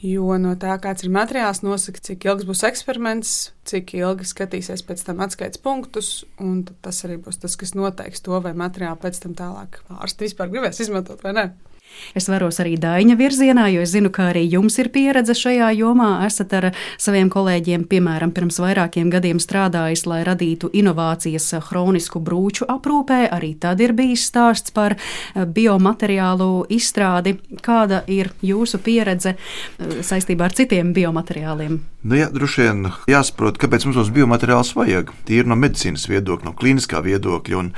Jo 0.00 0.38
no 0.40 0.54
tā, 0.56 0.78
kāds 0.80 1.04
ir 1.04 1.12
materiāls, 1.12 1.60
nosaka, 1.60 2.00
cik 2.08 2.24
ilgs 2.30 2.48
būs 2.48 2.64
eksperiments, 2.70 3.34
cik 3.68 3.92
ilgi 3.98 4.30
skatīsies 4.30 4.86
pēc 4.88 5.04
tam 5.04 5.20
atskaites 5.20 5.60
punktus. 5.60 6.12
Tas 6.80 7.04
arī 7.04 7.20
būs 7.20 7.42
tas, 7.44 7.58
kas 7.60 7.76
noteiks 7.76 8.24
to, 8.24 8.40
vai 8.40 8.56
materiālu 8.56 8.96
pēc 9.04 9.20
tam 9.20 9.36
tālāk 9.36 9.82
ārsti 9.98 10.30
vispār 10.30 10.48
gribēs 10.48 10.80
izmantot 10.80 11.20
vai 11.26 11.36
nē. 11.36 11.50
Es 12.14 12.26
varos 12.30 12.58
arī 12.62 12.74
Daņa 12.80 13.14
virzienā, 13.18 13.68
jo 13.70 13.84
es 13.84 13.92
zinu, 13.94 14.10
ka 14.10 14.30
arī 14.32 14.42
jums 14.50 14.78
ir 14.82 14.90
pieredze 14.90 15.34
šajā 15.36 15.70
jomā. 15.78 16.10
Esat 16.26 16.54
ar 16.58 16.68
saviem 16.98 17.30
kolēģiem, 17.30 17.84
piemēram, 17.90 18.32
pirms 18.34 18.58
vairākiem 18.62 19.12
gadiem 19.12 19.38
strādājis, 19.42 20.06
lai 20.10 20.22
radītu 20.26 20.72
inovācijas 20.74 21.52
chronisku 21.68 22.22
brūču 22.24 22.66
aprūpē. 22.70 23.22
Arī 23.30 23.52
tad 23.60 23.82
ir 23.84 23.94
bijis 23.96 24.26
stāsts 24.30 24.74
par 24.74 24.96
eh, 24.96 25.44
biomateriālu 25.46 26.66
izstrādi. 26.72 27.36
Kāda 27.62 28.02
ir 28.10 28.32
jūsu 28.42 28.82
pieredze 28.82 29.36
eh, 29.36 30.00
saistībā 30.06 30.50
ar 30.50 30.56
citiem 30.56 30.94
biomateriāliem? 30.96 31.78
Nu, 32.00 32.16
jā, 32.16 32.30
droši 32.32 32.64
vien 32.64 32.86
jāsaprot, 33.10 33.58
kāpēc 33.60 33.84
mums 33.86 33.98
tos 34.00 34.12
biomateriālus 34.14 34.72
vajag. 34.76 35.12
Tīri 35.28 35.50
no 35.50 35.58
medicīnas 35.60 36.08
viedokļa, 36.08 36.48
no 36.48 36.56
kliniskā 36.56 37.02
viedokļa. 37.04 37.60
Un, 37.60 37.74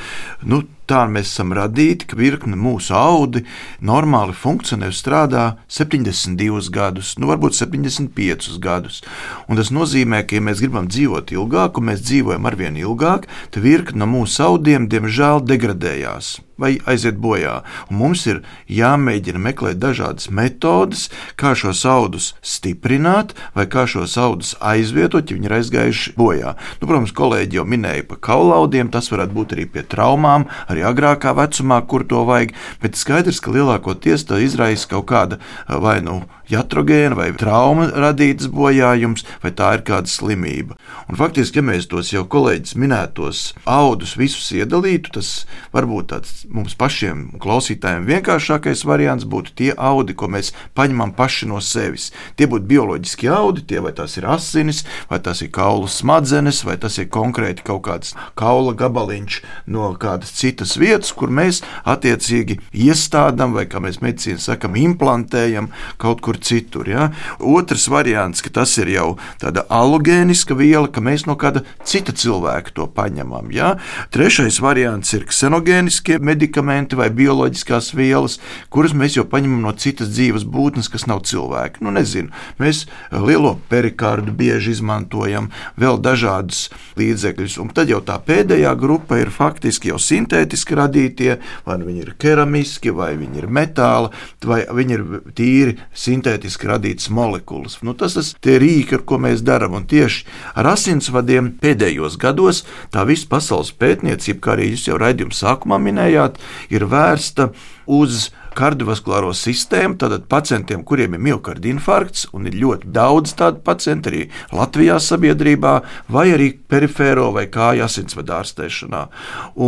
nu, 0.46 0.62
tā 0.90 1.04
mēs 1.10 1.30
esam 1.32 1.54
radīti, 1.56 2.08
ka 2.10 2.18
virkne 2.18 2.58
mūsu 2.58 2.94
audi 2.96 3.44
normāli 3.80 4.34
funkcionē 4.36 4.90
un 4.90 4.96
strādā 4.96 5.44
72 5.72 6.70
gadus, 6.74 7.14
nu 7.18 7.30
varbūt 7.30 7.58
75 7.58 8.58
gadus. 8.62 9.02
Un 9.48 9.60
tas 9.60 9.72
nozīmē, 9.74 10.24
ka, 10.26 10.38
ja 10.38 10.44
mēs 10.44 10.62
gribam 10.64 10.88
dzīvot 10.90 11.34
ilgāk, 11.34 11.78
un 11.78 11.90
mēs 11.90 12.04
dzīvojam 12.06 12.48
arvien 12.50 12.78
ilgāk, 12.80 13.28
tad 13.50 13.62
virkne 13.64 14.02
no 14.02 14.10
mūsu 14.10 14.42
audiem 14.46 14.88
diemžēl 14.92 15.44
degradējās 15.46 16.38
vai 16.60 16.76
aiziet 16.88 17.18
bojā. 17.22 17.60
Un 17.90 17.98
mums 18.00 18.24
ir 18.28 18.42
jāmēģina 18.70 19.40
meklēt 19.42 19.80
dažādas 19.82 20.30
metodes, 20.30 21.08
kā 21.40 21.54
šos 21.58 21.84
audus 21.88 22.32
stiprināt, 22.44 23.34
vai 23.56 23.66
kā 23.70 23.86
šos 23.90 24.16
audus 24.20 24.54
aizvietot, 24.60 25.30
ja 25.30 25.38
viņi 25.38 25.50
ir 25.50 25.56
aizgājuši 25.58 26.14
bojā. 26.18 26.54
Nu, 26.80 26.88
protams, 26.88 27.14
kolēģi 27.16 27.60
jau 27.60 27.66
minēja 27.68 28.06
par 28.10 28.22
kaulaudiem, 28.28 28.92
tas 28.92 29.10
varētu 29.12 29.36
būt 29.36 29.56
arī 29.56 29.66
pie 29.72 29.86
traumām, 29.86 30.48
arī 30.68 30.84
agrākā 30.88 31.34
vecumā, 31.38 31.82
kur 31.88 32.06
to 32.08 32.24
vajag, 32.28 32.54
bet 32.82 32.98
skaidrs, 32.98 33.42
ka 33.42 33.54
lielākoties 33.54 34.28
tas 34.28 34.44
izraisa 34.44 34.90
kaut 34.92 35.08
kāda 35.10 35.40
vai 35.68 36.00
nu 36.04 36.22
jatrogēna 36.50 37.16
vai 37.18 37.30
trauma 37.38 37.88
radītas 37.90 38.50
bojājums, 38.52 39.24
vai 39.42 39.52
tā 39.56 39.72
ir 39.76 39.84
kāda 39.86 40.10
slimība. 40.10 40.76
Un 41.08 41.18
faktiski, 41.18 41.60
ja 41.60 41.66
mēs 41.66 41.88
tos 41.90 42.12
jau 42.12 42.24
kolēģis 42.28 42.76
minētos 42.78 43.42
audus 43.68 44.14
visus 44.18 44.50
iedalītu, 44.56 45.14
tas 45.18 45.32
varbūt 45.74 46.10
tāds 46.12 46.42
mums 46.50 46.74
pašiem 46.78 47.24
klausītājiem 47.42 48.06
vienkāršākais 48.08 48.84
variants 48.88 49.26
būtu 49.28 49.56
tie 49.58 49.70
audi, 49.76 50.16
ko 50.18 50.28
mēs 50.32 50.52
paņemam 50.78 51.14
paši 51.16 51.48
no 51.50 51.60
sevis. 51.64 52.10
Tie 52.36 52.48
būtu 52.50 52.68
bioloģiski 52.70 53.30
audi, 53.32 53.64
tie 53.68 53.82
vai 53.84 53.94
tās 53.96 54.18
ir 54.20 54.28
asinis, 54.30 54.84
vai 55.10 55.20
tas 55.24 55.42
ir 55.44 55.52
kaulu 55.54 55.88
smadzenes, 55.90 56.62
vai 56.68 56.76
tas 56.80 56.98
ir 56.98 57.10
konkrēti 57.12 57.66
kaut 57.66 57.84
kāds 57.88 58.14
kaula 58.38 58.74
gabaliņš 58.78 59.40
no 59.72 59.92
kādas 60.00 60.34
citas 60.36 60.76
vietas, 60.80 61.12
kur 61.16 61.32
mēs 61.32 61.62
attiecīgi 61.88 62.58
iestādām, 62.86 63.56
vai 63.56 63.66
kā 63.70 63.82
mēs 63.82 64.00
medicīnā 64.04 64.42
sakam, 64.42 64.76
implantējam 64.78 65.70
kaut 66.02 66.22
kur 66.24 66.41
citur. 66.42 66.88
Ja? 66.88 67.08
Otrs 67.38 67.88
variants, 67.92 68.42
ka 68.44 68.52
tas 68.60 68.74
ir 68.82 68.90
jau 68.92 69.06
tāda 69.42 69.64
alogēniska 69.72 70.56
viela, 70.58 70.88
ka 70.90 71.02
mēs 71.04 71.26
no 71.28 71.36
kāda 71.40 71.64
cita 71.88 72.14
cilvēka 72.16 72.74
to 72.76 72.88
paņemam. 72.96 73.50
Ja? 73.54 73.74
Trešais 74.14 74.60
variants 74.62 75.12
ir 75.16 75.26
ksenogēniskie 75.28 76.18
medikamenti 76.22 76.98
vai 76.98 77.08
bioloģiskās 77.14 77.92
vielas, 77.98 78.38
kuras 78.72 78.96
mēs 78.96 79.16
jau 79.18 79.26
paņemam 79.28 79.62
no 79.66 79.74
citas 79.78 80.12
dzīves 80.12 80.46
būtnes, 80.48 80.90
kas 80.92 81.06
nav 81.10 81.24
cilvēki. 81.28 81.82
Nu, 81.84 81.94
nezinu, 81.94 82.32
mēs 82.60 82.84
lielo 83.12 83.56
perikārdu 83.70 84.34
bieži 84.36 84.74
izmantojam, 84.76 85.50
vēl 85.80 86.00
dažādus 86.02 86.68
līdzekļus. 86.98 87.58
Un 87.62 87.72
tad 87.74 87.90
jau 87.92 88.02
tā 88.04 88.18
pēdējā 88.22 88.74
grupa 88.80 89.20
ir 89.20 89.32
faktiski 89.34 89.92
jau 89.92 90.00
sintētiski 90.02 90.76
radītie, 90.78 91.36
vai 91.66 91.78
nu 91.80 91.88
viņi 91.88 92.04
ir 92.06 92.14
keramiski, 92.20 92.92
vai 92.94 93.12
viņi 93.20 93.42
ir 93.42 93.48
metāli, 93.52 94.12
vai 94.46 94.62
viņi 94.66 94.98
ir 94.98 95.06
tīri 95.36 95.76
sintētiski 95.92 96.21
radītas 96.24 97.10
molekulas. 97.10 97.78
Nu, 97.82 97.94
tas 97.98 98.16
ir 98.16 98.30
tie 98.44 98.58
rīki, 98.62 98.98
ar 98.98 99.06
ko 99.06 99.18
mēs 99.22 99.44
darām. 99.46 99.76
Un 99.78 99.86
tieši 99.88 100.26
ar 100.58 100.72
asinsvadiem 100.74 101.52
pēdējos 101.62 102.18
gados 102.20 102.64
tā 102.92 103.06
visa 103.08 103.28
pasaules 103.30 103.72
pētniecība, 103.72 104.40
kā 104.40 104.54
arī 104.56 104.72
jūs 104.72 104.88
jau 104.90 105.00
raidījuma 105.00 105.36
sākumā 105.36 105.80
minējāt, 105.82 106.38
ir 106.70 106.86
vērsta 106.90 107.50
uz 107.86 108.30
kardiovaskulāro 108.56 109.32
sistēmu, 109.36 109.96
tātad 110.00 110.26
pacientiem, 110.30 110.84
kuriem 110.86 111.16
ir 111.16 111.22
miocarda 111.28 111.70
infarkts, 111.70 112.26
un 112.36 112.48
ir 112.50 112.56
ļoti 112.60 112.90
daudz 112.94 113.34
tādu 113.38 113.62
pacientu 113.66 114.12
arī 114.12 114.22
Latvijā 114.54 114.98
sabiedrībā, 115.02 115.74
vai 116.12 116.26
arī 116.34 116.50
perifēro 116.72 117.30
vai 117.36 117.46
kāju 117.52 117.86
asinsvadu 117.86 118.36
ārstēšanā. 118.38 119.04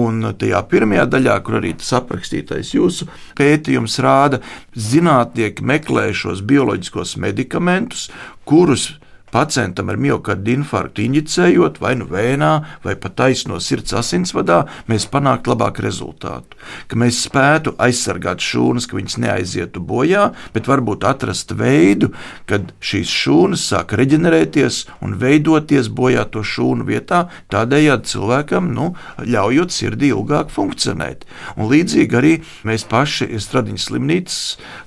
Un 0.00 0.30
tajā 0.40 0.64
pirmajā 0.70 1.06
daļā, 1.16 1.38
kur 1.44 1.60
arī 1.60 1.74
tas 1.80 1.92
aprakstītais 2.00 2.74
jūsu 2.76 3.08
pētījums 3.38 4.00
rāda, 4.04 4.42
zinātnieki 4.74 5.64
meklē 5.64 6.10
šos 6.16 6.44
bioloģiskos 6.46 7.16
medikamentus, 7.22 8.08
kurus 8.48 8.92
pacientam 9.34 9.90
ar 9.90 9.98
miocarda 10.00 10.52
infarktu 10.54 11.02
injicējot 11.04 11.80
vai 11.82 11.94
nu 11.98 12.06
vēnā, 12.10 12.52
vai 12.84 12.94
pat 13.00 13.16
taisno 13.18 13.58
sirds 13.62 13.94
asinsvadā, 13.98 14.62
mēs 14.90 15.08
panāktu 15.10 15.52
labāku 15.52 15.84
rezultātu. 15.84 16.58
Ka 16.88 16.98
mēs 17.00 17.24
spētu 17.26 17.74
aizsargāt 17.82 18.42
šūnas, 18.44 18.86
ka 18.88 18.98
viņas 18.98 19.18
neaizietu 19.24 19.82
bojā, 19.84 20.28
bet 20.54 20.70
varbūt 20.70 21.06
atrast 21.08 21.54
veidu, 21.58 22.12
kad 22.50 22.72
šīs 22.84 23.10
šūnas 23.10 23.66
sāk 23.72 23.96
reģenerēties 23.98 24.84
un 25.04 25.16
veidoties 25.20 25.90
bojā 25.90 26.26
to 26.30 26.44
šūnu 26.46 26.86
vietā, 26.88 27.24
tādējādi 27.52 28.14
cilvēkam 28.14 28.70
nu, 28.76 28.92
ļaujot 29.18 29.74
sirdī 29.74 30.12
ilgāk 30.14 30.52
funkcionēt. 30.54 31.26
Un 31.58 31.70
līdzīgi 31.72 32.20
arī 32.20 32.34
mēs 32.66 32.86
paši, 32.90 33.32
Stradiņas 33.44 33.88
slimnīcas 33.88 34.38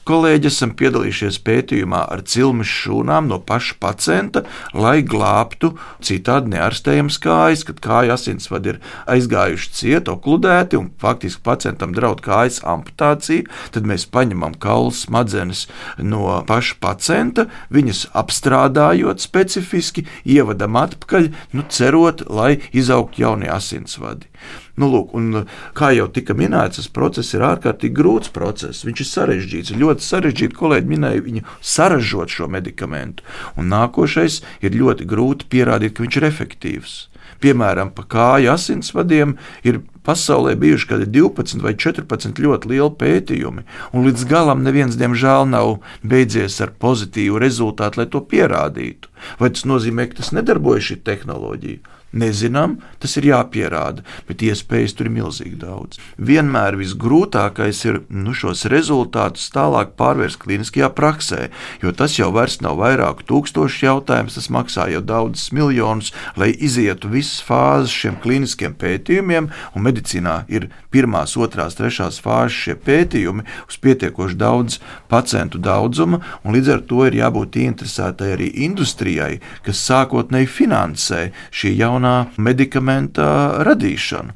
kolēģi, 0.08 0.50
esam 0.50 0.72
piedalījušies 0.78 1.40
pētījumā 1.46 2.06
ar 2.14 2.24
cilmes 2.28 2.70
šūnām 2.72 3.28
no 3.30 3.40
paša 3.44 3.78
pacienta 3.82 4.37
pacienta, 4.38 4.78
lai 4.78 5.02
glābtu 5.02 5.76
citādi 6.02 6.54
neārstējams 6.54 7.18
kājas, 7.22 7.64
kad 7.66 7.80
kāja 7.82 8.16
asinsvadi 8.16 8.76
ir 8.76 8.80
aizgājuši 9.08 9.72
ciet, 9.74 10.08
okludēti 10.10 10.78
un 10.78 10.92
faktiski 11.00 11.42
pacientam 11.44 11.94
draud 11.94 12.22
kājas 12.22 12.62
amputācija. 12.64 13.48
Tad 13.72 13.86
mēs 13.86 14.06
paņemam 14.06 14.58
kaulu 14.60 14.92
smadzenes 14.92 15.68
no 15.98 16.44
paša 16.48 16.78
pacienta, 16.80 17.48
viņas 17.72 18.08
apstrādājot 18.14 19.20
specifiski, 19.20 20.06
ievadam 20.26 20.78
atpakaļ, 20.78 21.32
nu, 21.54 21.64
cerot, 21.70 22.28
lai 22.30 22.60
izaugtu 22.74 23.22
jaunie 23.24 23.50
asinsvadi. 23.50 24.28
Nu, 24.78 24.88
lūk, 24.94 25.16
un, 25.18 25.48
kā 25.74 25.90
jau 25.98 26.06
tika 26.14 26.36
minēts, 26.38 26.78
tas 26.78 26.90
process 26.94 27.34
ir 27.34 27.42
ārkārtīgi 27.48 27.98
grūts 27.98 28.30
process. 28.34 28.86
Viņš 28.86 29.02
ir 29.02 29.10
sarežģīts, 29.10 29.76
ļoti 29.82 30.06
sarežģīts. 30.06 30.58
Kolēģi 30.58 30.92
minēja, 30.92 31.24
viņu 31.26 31.46
saražot 31.66 32.34
šo 32.34 32.46
medikamentu. 32.54 33.26
Un 33.58 33.72
nākošais 33.74 34.44
ir 34.62 34.78
ļoti 34.78 35.10
grūti 35.10 35.50
pierādīt, 35.50 35.98
ka 35.98 36.06
viņš 36.06 36.20
ir 36.20 36.28
efektīvs. 36.30 36.98
Piemēram, 37.42 37.92
pa 37.94 38.06
kāju 38.10 38.54
asinsvadiem 38.54 39.36
ir 39.66 39.82
pasaulē 40.08 40.56
bijuši 40.58 40.90
kādi 40.90 41.10
12 41.18 41.62
vai 41.66 41.74
14 41.78 42.42
ļoti 42.42 42.72
lieli 42.72 42.94
pētījumi, 43.02 43.66
un 43.94 44.08
līdz 44.08 44.26
galam 44.30 44.64
neviens, 44.66 44.98
diemžēl, 44.98 45.50
nav 45.52 45.76
beidzies 46.06 46.58
ar 46.64 46.74
pozitīvu 46.82 47.42
rezultātu, 47.44 48.02
lai 48.02 48.08
to 48.14 48.24
pierādītu. 48.32 49.12
Vai 49.42 49.52
tas 49.54 49.68
nozīmē, 49.70 50.08
ka 50.10 50.22
tas 50.22 50.34
nedarbojas 50.38 50.90
šī 50.90 51.02
tehnoloģija? 51.06 51.97
Nezinām, 52.16 52.78
tas 53.04 53.18
ir 53.20 53.26
jāpierāda, 53.28 54.04
bet 54.30 54.40
iespējas 54.46 54.94
tur 54.96 55.10
ir 55.10 55.14
milzīgi 55.18 55.58
daudz. 55.60 56.00
Vienmēr 56.16 56.78
visgrūtākais 56.80 57.82
ir 57.84 58.00
nu, 58.08 58.32
šos 58.32 58.64
rezultātus 58.72 59.50
tālāk 59.52 59.92
pārvērst 60.00 60.40
kliniskajā 60.40 60.88
praksē, 60.96 61.50
jo 61.84 61.92
tas 61.92 62.16
jau 62.16 62.32
nav 62.64 62.78
vairāku 62.80 63.26
tūkstošu 63.28 63.84
jautājums, 63.86 64.38
tas 64.40 64.48
maksā 64.48 64.88
jau 64.94 65.02
daudzus 65.04 65.52
miljonus, 65.52 66.14
lai 66.40 66.54
izietu 66.56 67.12
visas 67.12 67.42
fāzes 67.44 67.92
šiem 67.92 68.16
kliniskiem 68.24 68.78
pētījumiem, 68.80 69.52
un 69.76 69.84
medicīnā 69.84 70.46
ir 70.48 70.70
pirmās, 70.90 71.36
otrās, 71.36 71.76
trešās 71.76 72.22
fāzes 72.24 72.56
šie 72.56 72.78
pētījumi 72.88 73.44
uz 73.68 73.80
pietiekoši 73.84 74.40
daudz 74.40 74.80
pacientu 75.12 75.60
daudzuma, 75.60 76.22
un 76.44 76.56
līdz 76.56 76.74
ar 76.78 76.86
to 76.88 77.04
ir 77.10 77.20
jābūt 77.20 77.60
interesētai 77.68 78.32
arī 78.38 78.50
industrijai, 78.64 79.42
kas 79.68 79.84
sākotnēji 79.90 80.48
finansē 80.56 81.22
šī 81.52 81.76
jaunā 81.82 81.97
jaunā 81.98 82.28
medikamenta 82.38 83.64
radīšanu. 83.66 84.36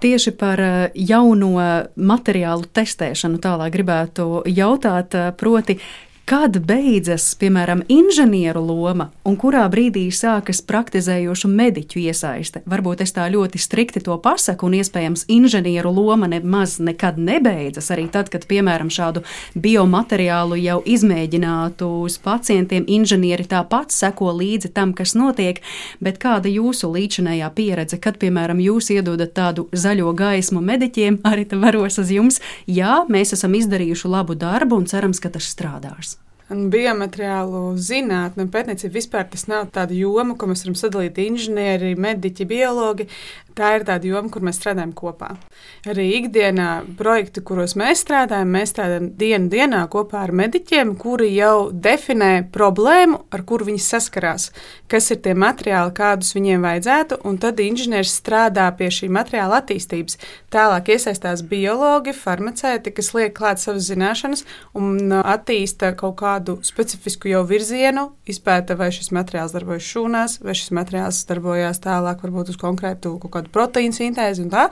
Tieši 0.00 0.32
par 0.32 0.60
eh, 0.60 0.90
jauno 0.94 1.60
materiālu 1.96 2.64
testēšanu 2.72 3.40
tālāk 3.40 3.72
gribētu 3.74 4.42
jautāt, 4.48 5.14
eh, 5.14 5.32
proti, 5.36 5.78
Kad 6.30 6.60
beidzas, 6.62 7.24
piemēram, 7.34 7.80
inženieru 7.90 8.60
loma 8.62 9.08
un 9.26 9.34
kurā 9.34 9.64
brīdī 9.66 10.04
sākas 10.14 10.60
praktizējošu 10.62 11.48
mediķu 11.50 11.98
iesaiste? 12.04 12.60
Varbūt 12.70 13.02
es 13.02 13.10
tā 13.16 13.24
ļoti 13.32 13.58
strikti 13.58 13.98
to 14.06 14.14
pasaku, 14.22 14.68
un 14.68 14.76
iespējams, 14.78 15.24
inženieru 15.26 15.90
loma 15.90 16.28
nemaz 16.30 16.76
nekad 16.78 17.18
nebeidzas. 17.18 17.90
Arī 17.90 18.04
tad, 18.14 18.30
kad, 18.30 18.46
piemēram, 18.46 18.92
šādu 18.94 19.24
biomateriālu 19.58 20.60
jau 20.60 20.78
izmēģinātu 20.94 21.90
uz 22.04 22.20
pacientiem, 22.22 22.86
inženieri 22.86 23.48
tāpat 23.50 23.90
seko 23.90 24.30
līdzi 24.38 24.70
tam, 24.78 24.94
kas 24.94 25.16
notiek. 25.18 25.58
Bet 25.98 26.22
kāda 26.22 26.46
jūsu 26.46 26.94
līdzinējā 26.94 27.50
pieredze, 27.58 27.98
kad, 27.98 28.22
piemēram, 28.22 28.62
jūs 28.62 28.92
iedodat 28.94 29.34
tādu 29.34 29.66
zaļo 29.74 30.14
gaismu 30.14 30.62
mediķiem, 30.62 31.24
arī 31.26 31.50
varos 31.58 31.98
uz 31.98 32.14
jums? 32.14 32.38
Jā, 32.70 33.02
mēs 33.10 33.34
esam 33.34 33.58
izdarījuši 33.58 34.14
labu 34.14 34.38
darbu 34.38 34.78
un 34.78 34.86
cerams, 34.86 35.18
ka 35.18 35.34
tas 35.34 35.50
strādās. 35.50 36.19
Biomateriālu 36.50 37.76
zinātne 37.78 38.42
un 38.46 38.50
pētniecība. 38.50 38.96
Vispār 38.96 39.28
tas 39.30 39.46
nav 39.50 39.68
tāda 39.74 39.94
joma, 39.94 40.34
ko 40.34 40.48
mēs 40.50 40.64
varam 40.64 40.78
sadalīt. 40.78 41.20
Inženieri, 41.22 41.92
mediķi, 41.94 42.46
biologi 42.50 43.06
tā 43.56 43.74
ir 43.78 43.84
tāda 43.88 44.08
joma, 44.08 44.30
kur 44.32 44.44
mēs 44.46 44.58
strādājam 44.60 44.92
kopā. 44.96 45.32
Arī 45.88 46.06
ikdienā 46.18 46.68
projekti, 46.98 47.42
kuros 47.46 47.76
mēs 47.78 48.04
strādājam, 48.04 48.50
mēs 48.54 48.74
strādājam 48.74 49.10
dienu 49.20 49.50
dienā 49.52 49.84
kopā 49.92 50.24
ar 50.26 50.32
mediķiem, 50.36 50.94
kuri 51.00 51.30
jau 51.34 51.70
definē 51.72 52.50
problēmu, 52.52 53.22
ar 53.32 53.44
kuru 53.48 53.70
viņi 53.70 53.82
saskarās, 53.84 54.50
kas 54.90 55.10
ir 55.14 55.20
tie 55.24 55.34
materiāli, 55.38 55.94
kādus 55.96 56.34
viņiem 56.36 56.66
vajadzētu, 56.66 57.20
un 57.28 57.38
tad 57.40 57.60
inženieris 57.64 58.16
strādā 58.20 58.68
pie 58.76 58.90
šī 58.92 59.10
materiāla 59.12 59.60
attīstības. 59.62 60.18
Tālāk 60.52 60.92
iesaistās 60.96 61.44
biologi, 61.46 62.14
farmaceiti, 62.16 62.92
kas 62.94 63.12
liek 63.16 63.34
klāt 63.36 63.62
savas 63.62 63.88
zināšanas 63.88 64.44
un 64.76 65.14
attīsta 65.20 65.94
kaut 65.98 66.18
kādu 66.20 66.58
specifisku 66.66 67.30
jau 67.30 67.44
virzienu, 67.48 68.10
izpēta, 68.30 68.76
vai 68.78 68.90
šis 68.94 69.12
materiāls 69.14 69.54
darbojas 69.56 69.86
šūnās, 69.86 70.38
vai 70.44 70.56
šis 70.58 70.74
materiāls 70.76 71.22
darbojas 71.28 71.80
tālāk, 71.84 72.20
varbūt 72.24 72.52
uz 72.52 72.60
konkrētu 72.60 73.16
kaut 73.22 73.32
kādu 73.32 73.39
proteīnu 73.48 73.96
sintēzi 73.96 74.44
un 74.44 74.50
tā. 74.52 74.68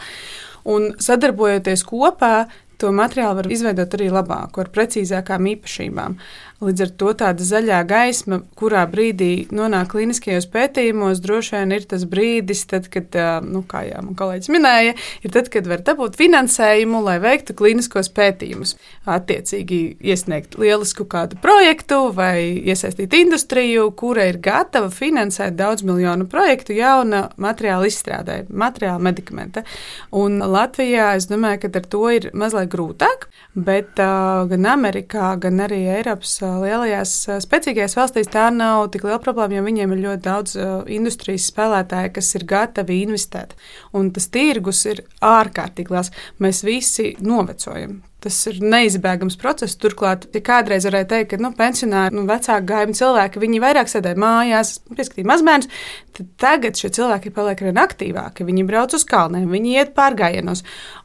Un 0.68 0.90
sadarbojoties 1.00 1.84
kopā, 1.88 2.48
to 2.78 2.92
materiālu 2.94 3.40
var 3.40 3.48
izveidot 3.50 3.94
arī 3.96 4.10
labāk, 4.12 4.58
ar 4.60 4.70
precīzākām 4.74 5.48
īpašībām. 5.54 6.18
Līdz 6.58 6.82
ar 6.82 6.90
to 6.98 7.12
tāda 7.14 7.44
zaļā 7.46 7.76
gaisma, 7.86 8.40
kurā 8.58 8.80
brīdī 8.90 9.46
nonāk 9.54 9.92
kliniskajos 9.92 10.48
pētījumos, 10.50 11.20
droši 11.22 11.52
vien 11.54 11.74
ir 11.76 11.84
tas 11.86 12.02
brīdis, 12.10 12.64
tad, 12.66 12.88
kad, 12.90 13.14
nu, 13.46 13.60
kā 13.62 13.84
jau 13.86 14.00
man 14.02 14.16
kolēģis 14.18 14.50
minēja, 14.50 14.96
ir 15.22 15.34
tad, 15.36 15.52
kad 15.54 15.68
var 15.70 15.84
dabūt 15.86 16.18
finansējumu, 16.18 16.98
lai 17.06 17.20
veiktu 17.22 17.54
kliniskos 17.60 18.10
pētījumus. 18.16 18.74
Attiecīgi 19.06 19.78
iesniegt 20.02 20.56
lielisku 20.58 21.06
kādu 21.06 21.38
projektu 21.38 22.00
vai 22.16 22.58
iesaistīt 22.58 23.14
industriju, 23.20 23.86
kura 23.94 24.26
ir 24.26 24.40
gatava 24.42 24.90
finansēt 24.90 25.54
daudz 25.60 25.86
miljonu 25.86 26.26
projektu 26.26 26.74
jauna 26.74 27.28
materiāla 27.38 27.86
izstrādē, 27.86 28.40
materiāla 28.50 28.98
medikamenta. 29.06 29.62
Un 30.10 30.42
Latvijā 30.42 31.12
es 31.20 31.30
domāju, 31.30 31.68
ka 31.68 31.72
ar 31.78 31.88
to 31.94 32.02
ir 32.18 32.28
mazliet 32.34 32.74
grūtāk, 32.74 33.30
bet 33.54 34.02
uh, 34.02 34.42
gan 34.50 34.70
Amerikā, 34.74 35.30
gan 35.38 35.62
arī 35.62 35.84
Eiropas 36.00 36.40
lielajās 36.62 37.14
spēcīgajās 37.44 37.96
valstīs 37.98 38.32
tā 38.32 38.48
nav 38.54 38.88
tik 38.94 39.06
liela 39.06 39.20
problēma, 39.22 39.58
jo 39.58 39.66
viņiem 39.66 39.94
ir 39.94 40.04
ļoti 40.06 40.24
daudz 40.24 40.56
industrijas 40.98 41.50
spēlētāju, 41.52 42.14
kas 42.18 42.34
ir 42.38 42.48
gatavi 42.48 43.02
investēt. 43.04 43.56
Un 43.96 44.12
tas 44.16 44.30
tirgus 44.32 44.84
ir 44.88 45.04
ārkārtīgi 45.24 45.94
liels. 45.94 46.12
Mēs 46.42 46.64
visi 46.66 47.12
novecojam. 47.20 48.00
Tas 48.18 48.34
ir 48.50 48.56
neizbēgams 48.58 49.36
process. 49.38 49.76
Turklāt, 49.78 50.24
ja 50.34 50.40
kādreiz 50.42 50.82
varēja 50.88 51.06
teikt, 51.12 51.28
ka 51.30 51.38
nu, 51.38 51.52
pensionāri, 51.54 52.16
nu, 52.18 52.24
vecāki 52.26 52.66
gājumi 52.66 52.96
cilvēki, 52.98 53.42
viņi 53.44 53.60
vairāk 53.62 53.90
sēdēja 53.92 54.18
mājās, 54.18 54.72
pieskatīja 54.90 55.28
mazbērnus, 55.30 55.68
tad 56.18 56.32
tagad 56.42 56.80
šie 56.80 56.90
cilvēki 56.96 57.30
paliek 57.36 57.62
vien 57.62 57.78
aktīvāki. 57.78 58.46
Viņi 58.48 58.64
brauc 58.66 58.96
uz 58.98 59.04
kalniem, 59.06 59.46
viņi 59.52 59.76
iet 59.76 59.92
pārgājienos. 59.94 60.64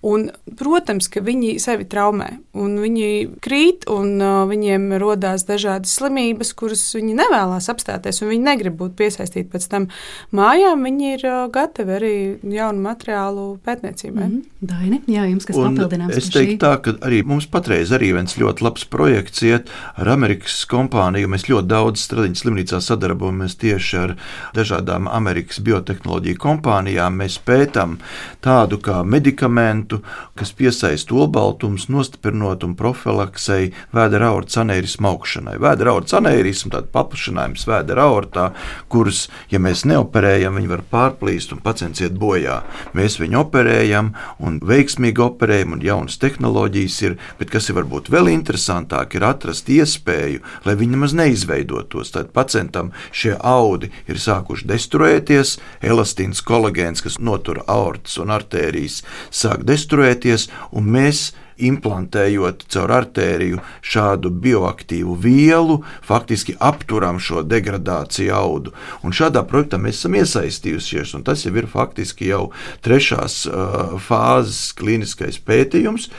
Un, 0.10 0.32
protams, 0.58 1.06
ka 1.14 1.22
viņi 1.22 1.60
sevi 1.62 1.86
traumē, 1.90 2.32
un 2.58 2.80
viņi 2.82 3.12
krīt, 3.46 3.86
un 3.94 4.18
uh, 4.18 4.42
viņiem 4.50 4.90
rodās 5.04 5.46
dažādas 5.46 5.94
slimības, 6.00 6.56
kuras 6.58 6.82
viņi 6.98 7.14
nevēlas 7.22 7.70
apstāties, 7.70 8.24
un 8.24 8.34
viņi 8.34 8.48
negrib 8.50 8.80
būt 8.82 8.98
piesaistīti 8.98 9.52
pēc 9.54 9.70
tam 9.70 9.88
mājām. 10.34 10.82
Viņi 10.90 11.14
ir 11.20 11.28
uh, 11.30 11.46
gatavi 11.54 11.96
arī 12.00 12.16
jaunu 12.58 12.82
materiālu 12.90 13.48
pētniecībai. 13.62 14.26
Mm 14.26 14.34
-hmm. 14.34 14.50
Daini, 14.74 15.02
jā, 15.08 15.30
jums 15.30 15.46
kas 15.46 15.62
papildināms? 15.62 16.18
Es 16.18 16.34
teiktu 16.34 16.58
tā, 16.66 16.74
ka 16.82 16.98
arī 17.04 17.22
mums 17.28 17.46
patreiz 17.52 17.92
arī 17.94 18.14
viens 18.16 18.36
ļoti 18.40 18.64
labs 18.64 18.86
projekts 18.90 19.44
iet 19.46 19.72
ar 20.00 20.10
Amerikas 20.16 20.62
kompāniju. 20.70 21.30
Mēs 21.32 21.48
ļoti 21.50 21.70
daudz 21.70 22.04
Stradiņas 22.04 22.44
slimnīcā 22.44 22.80
sadarbojamies 22.84 23.58
tieši 23.62 24.00
ar 24.00 24.16
dažādām 24.56 25.10
Amerikas 25.12 25.60
biotehnoloģiju 25.64 26.40
kompānijām. 26.42 27.20
Mēs 27.20 27.40
pētām 27.44 27.98
tādu 28.44 28.80
kā 28.84 29.02
medikamentu, 29.04 30.02
kas 30.40 30.54
piesaista 30.56 31.16
olbaltums, 31.18 31.90
nostiprinot 31.92 32.64
un 32.68 32.76
profilaksei 32.80 33.74
vēdera 33.96 34.32
aortas 34.32 34.62
anērismu 34.64 35.12
augšanai. 35.12 35.58
Vēdera 35.64 35.94
aortas 35.94 36.18
anērismu, 36.20 36.74
tāda 36.74 36.90
paplašinājums 36.94 37.68
vēdera 37.70 38.08
aortā, 38.10 38.50
kurus, 38.92 39.28
ja 39.52 39.62
mēs 39.64 39.86
neoperējam, 39.90 40.58
viņi 40.60 40.72
var 40.72 40.86
pārplīst 40.94 41.54
un 41.56 41.64
pacients 41.64 42.04
iet 42.04 42.18
bojā. 42.20 42.62
Mēs 42.98 43.20
viņu 43.22 43.44
operējam 43.44 44.14
un 44.44 44.60
veiksmīgi 44.64 45.24
operējam 45.24 45.78
un 45.78 45.84
jaunas 45.84 46.20
tehnoloģijas 46.22 46.93
tehnoloģijas 46.94 47.02
ir, 47.02 47.18
bet 47.40 47.52
kas 47.52 47.70
ir 47.70 47.78
varbūt 47.78 48.10
vēl 48.12 48.30
interesantāk, 48.32 49.16
ir 49.16 49.24
atrast 49.24 49.70
iespēju, 49.70 50.42
lai 50.66 50.76
viņi 50.76 50.96
nemaz 50.96 51.14
neizveidotos. 51.14 52.12
Tad 52.14 52.32
pacientam 52.34 52.94
šie 53.12 53.38
audi 53.40 53.92
ir 54.08 54.18
sākuši 54.18 54.68
destruēties, 54.68 55.60
elastīns 55.82 56.42
kolagēns, 56.42 57.02
kas 57.02 57.20
notur 57.20 57.64
aortas 57.68 58.18
un 58.18 58.32
artērijas, 58.32 59.04
sāk 59.32 59.64
destruēties, 59.66 60.50
un 60.72 60.92
mēs 60.94 61.34
implantējot 61.62 62.66
caur 62.72 62.92
artēriju 62.98 63.62
šādu 63.86 64.32
bioaktīvu 64.44 65.16
vielu, 65.22 65.80
faktiski 66.06 66.56
apturam 66.60 67.20
šo 67.22 67.44
degradāciju 67.46 68.34
audu. 68.34 68.74
Un 69.04 69.14
šādā 69.14 69.44
projektā 69.48 69.80
mēs 69.82 70.02
esam 70.02 70.18
iesaistījušies, 70.18 71.16
un 71.18 71.26
tas 71.28 71.46
jau 71.46 71.54
ir 71.56 71.70
faktiski 71.70 72.32
jau 72.32 72.48
trešās 72.86 73.44
uh, 73.50 73.98
fāzes 74.02 74.72
kliniskais 74.78 75.40
pētījums. 75.46 76.10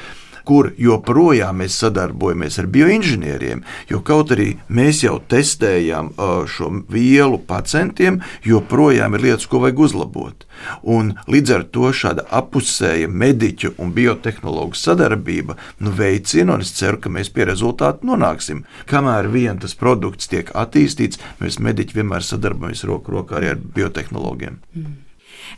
Kur 0.45 0.71
joprojām 0.79 1.63
mēs 1.63 1.79
sadarbojamies 1.83 2.59
ar 2.61 2.69
bioinženieriem, 2.73 3.63
jo 3.91 4.01
kaut 4.05 4.33
arī 4.35 4.55
mēs 4.69 5.03
jau 5.05 5.17
testējam 5.29 6.13
šo 6.51 6.71
vielu 6.93 7.39
pacientiem, 7.49 8.21
joprojām 8.45 9.17
ir 9.17 9.27
lietas, 9.29 9.49
ko 9.51 9.63
vajag 9.65 9.85
uzlabot. 9.89 10.47
Un 10.83 11.15
līdz 11.31 11.55
ar 11.57 11.65
to 11.75 11.91
šāda 11.97 12.27
apusēja 12.39 13.09
mediķu 13.11 13.75
un 13.83 13.93
biotehnoloģu 13.97 14.79
sadarbība 14.79 15.59
nu, 15.83 15.95
veicina, 15.95 16.55
un 16.55 16.65
es 16.65 16.75
ceru, 16.77 17.01
ka 17.03 17.13
mēs 17.13 17.33
pie 17.35 17.49
rezultātu 17.51 18.09
nonāksim. 18.09 18.65
Kamēr 18.91 19.31
vien 19.33 19.61
tas 19.63 19.77
produkts 19.79 20.31
tiek 20.31 20.53
attīstīts, 20.55 21.21
mēs 21.41 21.61
mediķi 21.63 22.01
vienmēr 22.01 22.25
sadarbojamies 22.25 22.87
roku 22.89 23.17
rokā 23.19 23.41
arī 23.41 23.55
ar 23.55 23.65
biotehnoloģiem. 23.81 24.61
Mm. 24.75 25.04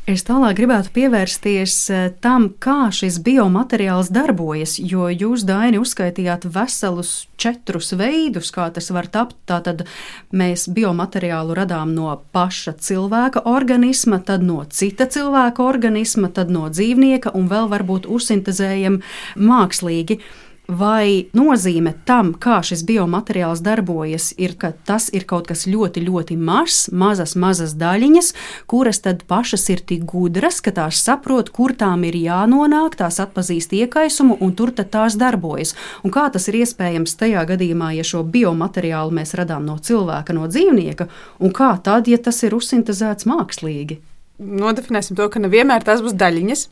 Es 0.06 0.22
tālāk 0.26 0.60
gribētu 0.60 0.92
pievērsties 0.94 1.76
eh, 1.90 2.04
tam, 2.22 2.48
kā 2.62 2.92
šis 2.94 3.18
biomateriāls 3.26 4.12
darbojas, 4.14 4.76
jo 4.78 5.08
jūs, 5.10 5.42
Daini, 5.48 5.80
uzskaitījāt 5.82 6.46
veselus 6.54 7.26
četrus 7.36 7.90
veidus, 7.98 8.52
kā 8.54 8.68
tas 8.74 8.92
var 8.94 9.10
tapt. 9.10 9.34
Tātad 9.50 9.84
mēs 10.30 10.68
biomateriālu 10.72 11.56
radām 11.58 11.94
no 11.96 12.14
paša 12.34 12.76
cilvēka 12.86 13.44
organisma, 13.50 14.20
tad 14.22 14.46
no 14.46 14.62
cita 14.70 15.08
cilvēka 15.10 15.66
organisma, 15.66 16.30
tad 16.30 16.54
no 16.54 16.68
dzīvnieka 16.70 17.34
un 17.34 17.50
vēl 17.50 17.70
varbūt 17.74 18.06
uzsintezējam 18.06 19.00
mākslīgi. 19.36 20.20
Vai 20.66 21.28
nozīme 21.30 21.92
tam, 22.08 22.32
kā 22.42 22.56
šis 22.66 22.80
biomateriāls 22.88 23.60
darbojas, 23.62 24.32
ir, 24.34 24.56
ka 24.58 24.72
tas 24.74 25.04
ir 25.14 25.22
kaut 25.22 25.46
kas 25.46 25.62
ļoti, 25.70 26.02
ļoti 26.02 26.34
mazs, 26.34 26.88
mazas, 26.90 27.36
mazas 27.38 27.76
daļiņas, 27.78 28.32
kuras 28.66 28.98
tad 29.04 29.22
pašas 29.30 29.68
ir 29.70 29.84
tik 29.86 30.02
gudras, 30.10 30.58
ka 30.58 30.72
tās 30.74 30.98
saprot, 31.06 31.52
kur 31.54 31.76
tām 31.78 32.02
ir 32.08 32.18
jānonāk, 32.18 32.98
tās 32.98 33.20
atpazīst 33.22 33.76
iekaisumu 33.78 34.40
un 34.42 34.56
tur 34.58 34.74
tās 34.74 35.14
darbojas. 35.14 35.76
Un 36.02 36.10
kā 36.10 36.26
tas 36.34 36.50
ir 36.50 36.58
iespējams 36.64 37.14
tajā 37.14 37.46
gadījumā, 37.46 37.92
ja 37.94 38.02
šo 38.02 38.24
biomateriālu 38.26 39.14
mēs 39.14 39.36
radām 39.38 39.70
no 39.70 39.78
cilvēka, 39.78 40.34
no 40.34 40.50
dzīvnieka, 40.50 41.06
un 41.38 41.54
kā 41.54 41.76
tad, 41.78 42.10
ja 42.10 42.18
tas 42.18 42.42
ir 42.42 42.58
uzsintēzēts 42.58 43.30
mākslīgi? 43.30 44.00
Nodefinēsim 44.36 45.16
to, 45.16 45.30
ka 45.32 45.40
nevienmēr 45.40 45.84
tās 45.86 46.02
būs 46.04 46.12
daļiņas. 46.20 46.66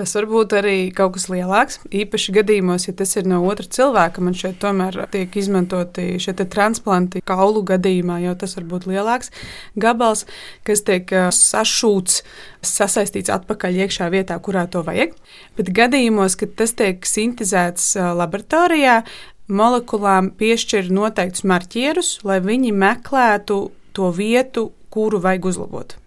Tas 0.00 0.14
var 0.16 0.24
būt 0.30 0.54
arī 0.56 0.76
kaut 0.96 1.12
kas 1.18 1.26
lielāks. 1.28 1.74
Īpaši 1.92 2.32
gadījumos, 2.32 2.86
ja 2.86 2.94
tas 2.96 3.10
ir 3.20 3.26
no 3.28 3.42
otra 3.44 3.66
cilvēka, 3.68 4.22
man 4.24 4.32
šeit 4.38 4.56
tomēr 4.62 4.96
tiek 5.12 5.34
izmantoti 5.36 6.14
šie 6.24 6.32
transplanti 6.40 7.20
kaulu 7.28 7.60
gadījumā, 7.68 8.16
jo 8.24 8.32
tas 8.40 8.56
var 8.56 8.64
būt 8.70 8.86
lielāks 8.88 9.28
gabals, 9.76 10.24
kas 10.64 10.86
tiek 10.88 11.12
sašūts, 11.36 12.22
sasaistīts 12.64 13.34
atpakaļ 13.36 13.76
iekšā 13.84 14.08
vietā, 14.16 14.40
kurā 14.40 14.64
to 14.72 14.80
vajag. 14.88 15.12
Bet 15.60 15.68
gadījumos, 15.76 16.40
kad 16.40 16.56
tas 16.56 16.72
tiek 16.80 17.04
sintēzēts 17.04 17.92
laboratorijā, 18.16 19.02
molekulām 19.52 20.32
piešķir 20.40 20.88
noteiktus 20.96 21.44
marķierus, 21.44 22.20
lai 22.24 22.40
viņi 22.40 22.72
meklētu 22.72 23.66
to 23.92 24.14
vietu, 24.16 24.70
kuru 24.88 25.20
vajag 25.20 25.52
uzlabot. 25.52 25.99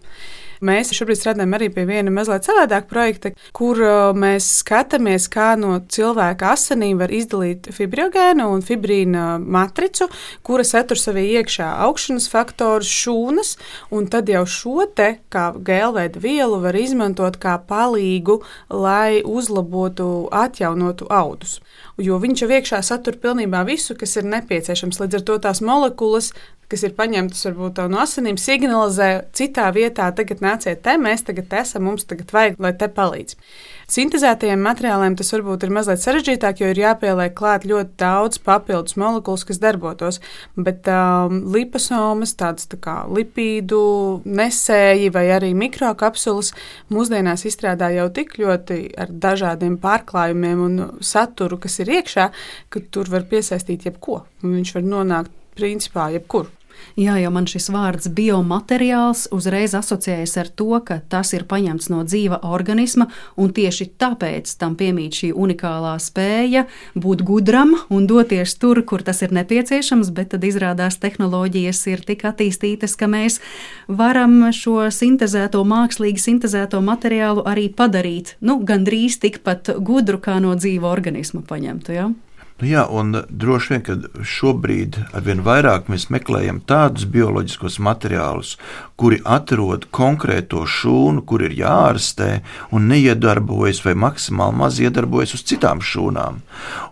Mēs 0.63 0.93
šobrīd 0.95 1.19
strādājam 1.19 1.55
arī 1.57 1.67
pie 1.73 1.83
viena 1.87 2.11
mazliet 2.13 2.47
savādāka 2.47 2.87
projekta, 2.87 3.31
kur 3.55 3.79
mēs 4.15 4.47
skatāmies, 4.61 5.27
kā 5.31 5.53
no 5.59 5.75
cilvēka 5.91 6.53
asinīm 6.55 7.01
var 7.01 7.11
izdalīt 7.11 7.67
fibrogēnu 7.75 8.45
un 8.53 8.63
fibrīna 8.63 9.25
matricu, 9.41 10.07
kura 10.47 10.63
satur 10.67 10.99
sevī 11.01 11.25
iekšā 11.41 11.67
augšanas 11.87 12.29
faktorus, 12.31 12.91
šūnas, 13.03 13.55
un 13.91 14.07
tad 14.13 14.31
jau 14.31 14.45
šo 14.47 14.87
te 14.95 15.17
kā 15.33 15.49
gēlveida 15.59 16.23
vielu 16.23 16.61
var 16.63 16.79
izmantot 16.79 17.39
kā 17.43 17.57
palīgu, 17.67 18.39
lai 18.71 19.19
uzlabotu, 19.19 20.29
atjaunotu 20.31 21.11
audus 21.11 21.59
jo 22.01 22.17
viņš 22.21 22.43
jau 22.43 22.49
iekšā 22.49 22.81
satur 22.85 23.17
pilnībā 23.21 23.63
visu, 23.67 23.95
kas 23.97 24.17
ir 24.17 24.27
nepieciešams. 24.29 24.99
Līdz 25.01 25.19
ar 25.19 25.25
to 25.27 25.37
tās 25.45 25.61
molekulas 25.65 26.31
kas 26.73 26.87
ir 26.87 26.95
paņemtas 26.97 27.45
varbūt 27.51 27.83
no 27.93 28.01
asinīm, 28.01 28.39
signalizē 28.41 29.11
citā 29.37 29.67
vietā, 29.75 30.09
tagad 30.17 30.41
nāciet 30.41 30.81
te, 30.85 30.97
mēs 30.97 31.21
tagad 31.27 31.53
esam, 31.61 31.85
mums 31.85 32.07
tagad 32.09 32.33
vajag, 32.33 32.57
lai 32.63 32.73
te 32.79 32.89
palīdz. 32.89 33.37
Sintēzētajiem 33.93 34.61
materiāliem 34.63 35.13
tas 35.19 35.29
varbūt 35.35 35.65
ir 35.67 35.73
mazliet 35.75 36.01
sarežģītāk, 36.01 36.61
jo 36.63 36.69
ir 36.71 36.79
jāpieliek 36.81 37.35
klāt 37.37 37.67
ļoti 37.69 37.93
daudz 38.01 38.39
papildus 38.41 38.95
molekulas, 38.97 39.43
kas 39.45 39.59
darbotos. 39.61 40.17
Bet 40.55 40.87
um, 40.89 41.43
liposomas, 41.53 42.33
tādas 42.39 42.65
tā 42.71 42.79
kā 42.81 42.95
lipīdu 43.11 43.83
nesēji 44.25 45.11
vai 45.13 45.27
arī 45.35 45.51
mikrokapsulas 45.59 46.53
mūsdienās 46.93 47.45
izstrādā 47.49 47.91
jau 47.93 48.07
tik 48.15 48.37
ļoti 48.41 48.79
ar 48.97 49.13
dažādiem 49.27 49.77
pārklājumiem 49.83 50.65
un 50.65 50.81
saturu, 51.03 51.59
kas 51.61 51.77
ir 51.83 51.93
iekšā, 51.99 52.31
ka 52.73 52.85
tur 52.89 53.11
var 53.13 53.27
piesaistīt 53.29 53.85
jebko. 53.91 54.23
Viņš 54.41 54.75
var 54.79 54.91
nonākt 54.95 55.39
principā 55.57 56.09
jebkur. 56.15 56.49
Jā, 56.99 57.15
jo 57.17 57.31
man 57.33 57.47
šis 57.49 57.71
vārds 57.73 58.09
biomateriāls 58.13 59.25
uzreiz 59.33 59.73
asociējas 59.77 60.35
ar 60.41 60.49
to, 60.53 60.69
ka 60.85 60.99
tas 61.09 61.33
ir 61.33 61.47
paņemts 61.49 61.89
no 61.89 62.03
dzīva 62.05 62.43
organisma, 62.45 63.07
un 63.39 63.53
tieši 63.55 63.87
tāpēc 64.01 64.51
tam 64.61 64.75
piemīt 64.77 65.17
šī 65.17 65.31
unikālā 65.33 65.95
spēja 66.01 66.65
būt 66.93 67.23
gudram 67.25 67.73
un 67.89 68.05
doties 68.09 68.53
tur, 68.61 68.83
kur 68.85 69.01
tas 69.05 69.23
ir 69.25 69.33
nepieciešams, 69.33 70.11
bet 70.13 70.33
tad 70.35 70.45
izrādās 70.45 70.99
tehnoloģijas 71.01 71.81
ir 71.93 72.03
tik 72.05 72.27
attīstītas, 72.29 72.93
ka 72.99 73.09
mēs 73.09 73.39
varam 73.87 74.51
šo 74.53 74.85
sintēzēto, 74.93 75.63
mākslīgi 75.65 76.21
sintēzēto 76.21 76.81
materiālu 76.85 77.45
arī 77.49 77.69
padarīt 77.73 78.35
nu, 78.45 78.59
gandrīz 78.61 79.17
tikpat 79.23 79.75
gudru 79.81 80.21
kā 80.21 80.37
no 80.43 80.53
dzīva 80.59 80.91
organisma 80.93 81.41
paņemtu. 81.47 81.97
Ja? 81.97 82.11
Nu 82.61 82.67
jā, 82.69 82.83
un 82.85 83.15
droši 83.29 83.73
vien, 83.73 83.81
ka 83.81 83.95
šobrīd 84.21 84.99
arvien 85.17 85.39
vairāk 85.41 85.87
mēs 85.89 86.05
meklējam 86.13 86.59
tādus 86.69 87.07
bioloģiskos 87.09 87.79
materiālus, 87.81 88.53
kuri 88.93 89.17
atrod 89.25 89.87
konkrēto 89.89 90.61
šūnu, 90.69 91.23
kur 91.25 91.41
ir 91.47 91.55
jāārstē 91.57 92.27
un 92.69 92.85
neiedarbojas 92.91 93.81
vai 93.87 93.95
maksimāli 93.97 94.57
maz 94.59 94.77
iedarbojas 94.83 95.33
uz 95.33 95.41
citām 95.49 95.81
šūnām. 95.81 96.43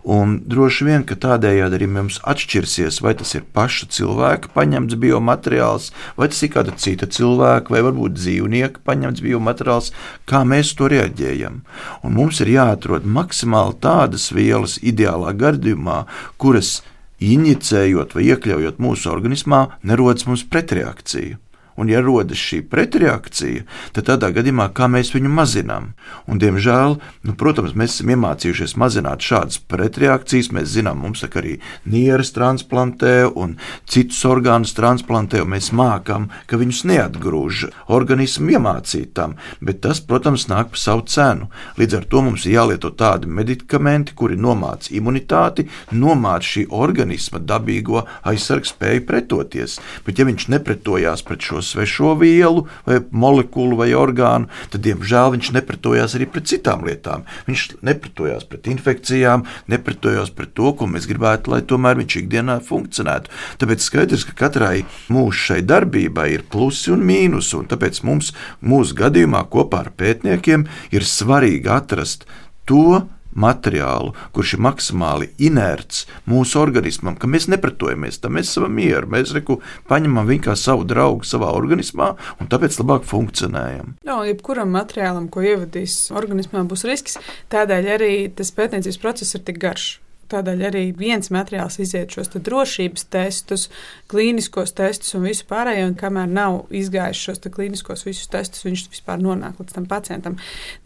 Un 0.02 0.34
droši 0.50 0.88
vien, 0.88 1.06
ka 1.06 1.14
tādējādi 1.22 1.78
arī 1.78 1.88
mums 1.94 2.18
atšķirsies, 2.26 2.98
vai 3.06 3.14
tas 3.22 3.36
ir 3.38 3.46
paša 3.54 3.86
cilvēka 3.94 4.50
paņemts 4.56 4.98
biomateriāls, 4.98 5.92
vai 6.18 6.28
tas 6.32 6.42
ir 6.42 6.52
kāda 6.56 6.74
cita 6.74 7.06
cilvēka, 7.06 7.70
vai 7.70 7.84
varbūt 7.86 8.18
dzīvnieka 8.18 8.82
paņemts 8.82 9.22
biomateriāls, 9.22 9.92
kā 10.26 10.42
mēs 10.42 10.74
to 10.74 10.90
reaģējam. 10.90 11.62
Un 12.02 12.18
mums 12.18 12.42
ir 12.42 12.50
jāatrod 12.50 13.06
maksimāli 13.06 13.78
tādas 13.86 14.28
vielas 14.34 14.80
ideālā 14.82 15.30
garā 15.38 15.51
gadījumā, 15.54 16.02
kuras 16.42 16.80
injicējot 17.22 18.16
vai 18.16 18.26
iekļaujot 18.32 18.80
mūsu 18.82 19.10
organismā, 19.12 19.66
nerodas 19.86 20.26
mums 20.28 20.44
pretreakcija. 20.48 21.38
Un, 21.76 21.88
ja 21.88 22.02
rodas 22.04 22.40
šī 22.40 22.60
pretreakcija, 22.68 23.64
tad 23.96 24.08
tādā 24.10 24.28
gadījumā 24.36 24.68
kā 24.76 24.88
mēs 24.92 25.12
viņu 25.14 25.30
mazinām? 25.32 25.92
Un, 26.28 26.40
diemžēl, 26.42 26.98
nu, 27.24 27.34
protams, 27.38 27.72
mēs 27.78 27.96
esam 27.96 28.12
iemācījušies 28.12 28.76
mazināt 28.80 29.24
šādas 29.24 29.60
pretreakcijas. 29.70 30.50
Mēs 30.52 30.74
zinām, 30.74 31.00
mums 31.00 31.24
arī 31.24 31.56
nieres 31.88 32.34
transplantē 32.36 33.24
un 33.28 33.56
citus 33.88 34.20
orgānus 34.28 34.74
transplantē, 34.76 35.40
un 35.42 35.52
mēs 35.54 35.70
mākam, 35.72 36.28
ka 36.46 36.60
viņus 36.60 36.82
neatgrūž. 36.90 37.64
Organismu 37.94 38.56
iemācīt 38.56 39.14
tam, 39.16 39.38
bet 39.64 39.80
tas, 39.86 40.02
protams, 40.04 40.48
nāk 40.52 40.74
par 40.74 40.82
savu 40.82 41.06
cenu. 41.08 41.48
Līdz 41.80 41.98
ar 42.00 42.08
to 42.12 42.24
mums 42.26 42.46
ir 42.46 42.58
jālieto 42.58 42.92
tādi 42.92 43.30
medikamenti, 43.30 44.16
kuri 44.18 44.36
nomāca 44.36 44.92
imunitāti, 44.92 45.68
nomāca 45.96 46.50
šī 46.52 46.66
organisma 46.68 47.40
dabīgo 47.40 48.04
aizsargspēju 48.28 49.06
pretoties. 49.08 49.78
Bet, 50.06 50.18
ja 50.18 50.28
viņš 50.28 50.50
nepretojās 50.52 51.24
pret 51.26 51.48
šo 51.48 51.61
svešo 51.64 52.14
vielu, 52.20 52.66
vai 52.86 53.00
molekulu 53.10 53.78
vai 53.80 53.90
orgānu, 53.96 54.50
tad, 54.72 54.82
diemžēl, 54.86 55.32
viņš 55.36 55.52
nepretojās 55.56 56.16
arī 56.18 56.28
pret 56.32 56.50
citām 56.50 56.84
lietām. 56.86 57.26
Viņš 57.48 57.64
nepretojās 57.86 58.46
pret 58.50 58.68
infekcijām, 58.72 59.46
nepretojās 59.72 60.32
pret 60.36 60.54
to, 60.58 60.74
ko 60.76 60.88
mēs 60.90 61.08
gribētu, 61.10 61.54
lai 61.54 61.62
tomēr 61.66 62.00
viņš 62.02 62.18
ikdienā 62.22 62.58
funkcionētu. 62.66 63.32
Tāpēc 63.62 63.86
skaidrs, 63.86 64.26
ka 64.28 64.36
katrai 64.44 64.84
mūsu 65.12 65.48
šai 65.48 65.62
darbībai 65.66 66.28
ir 66.36 66.46
plusi 66.52 66.92
un 66.94 67.04
mīnusi, 67.06 67.56
un 67.58 67.70
tāpēc 67.70 68.02
mums, 68.06 68.32
mūsu 68.60 68.98
gadījumā, 68.98 69.46
kopā 69.52 69.86
ar 69.86 69.92
pētniekiem, 69.98 70.68
ir 70.94 71.08
svarīgi 71.08 71.70
atrast 71.72 72.28
to, 72.68 73.02
materiālu, 73.34 74.12
kurš 74.36 74.56
ir 74.56 74.64
maksimāli 74.66 75.30
inerts 75.42 76.04
mūsu 76.28 76.60
organismam, 76.62 77.16
ka 77.16 77.30
mēs 77.30 77.48
nepratojamies 77.52 78.20
tam, 78.22 78.36
mēs 78.38 78.52
esam 78.52 78.72
mieru, 78.76 79.10
mēs 79.12 79.34
reku 79.36 79.60
paņemam 79.90 80.28
viņu 80.28 80.46
kā 80.48 80.56
savu 80.58 80.86
draugu 80.88 81.28
savā 81.28 81.52
organismā 81.56 82.12
un 82.40 82.52
tāpēc 82.52 82.78
labāk 82.82 83.08
funkcionējam. 83.08 83.96
Jā, 84.06 84.20
jebkuram 84.28 84.72
materiālam, 84.74 85.30
ko 85.32 85.44
ievadīs 85.46 86.10
organismā, 86.14 86.64
būs 86.68 86.86
risks. 86.88 87.18
Tādēļ 87.52 87.92
arī 87.96 88.14
tas 88.36 88.54
pētniecības 88.54 89.02
process 89.02 89.38
ir 89.38 89.46
tik 89.46 89.60
garš. 89.62 90.01
Tādēļ 90.32 90.64
arī 90.70 90.84
viens 90.96 91.28
materiāls 91.34 91.78
iziet 91.82 92.14
šos 92.14 92.32
drošības 92.32 93.06
testus, 93.12 93.68
klīniskos 94.12 94.74
testus 94.78 95.14
un 95.18 95.26
visu 95.28 95.46
pārējo. 95.50 95.90
Un 95.90 95.96
kamēr 96.00 96.30
nav 96.32 96.72
izgājis 96.72 97.20
šos 97.26 97.42
klīniskos 97.52 98.06
visus 98.08 98.30
testus, 98.32 98.64
viņš 98.66 98.86
vispār 98.94 99.22
nonāk 99.22 99.60
līdz 99.60 99.76
tam 99.76 99.88
pacientam. 99.90 100.38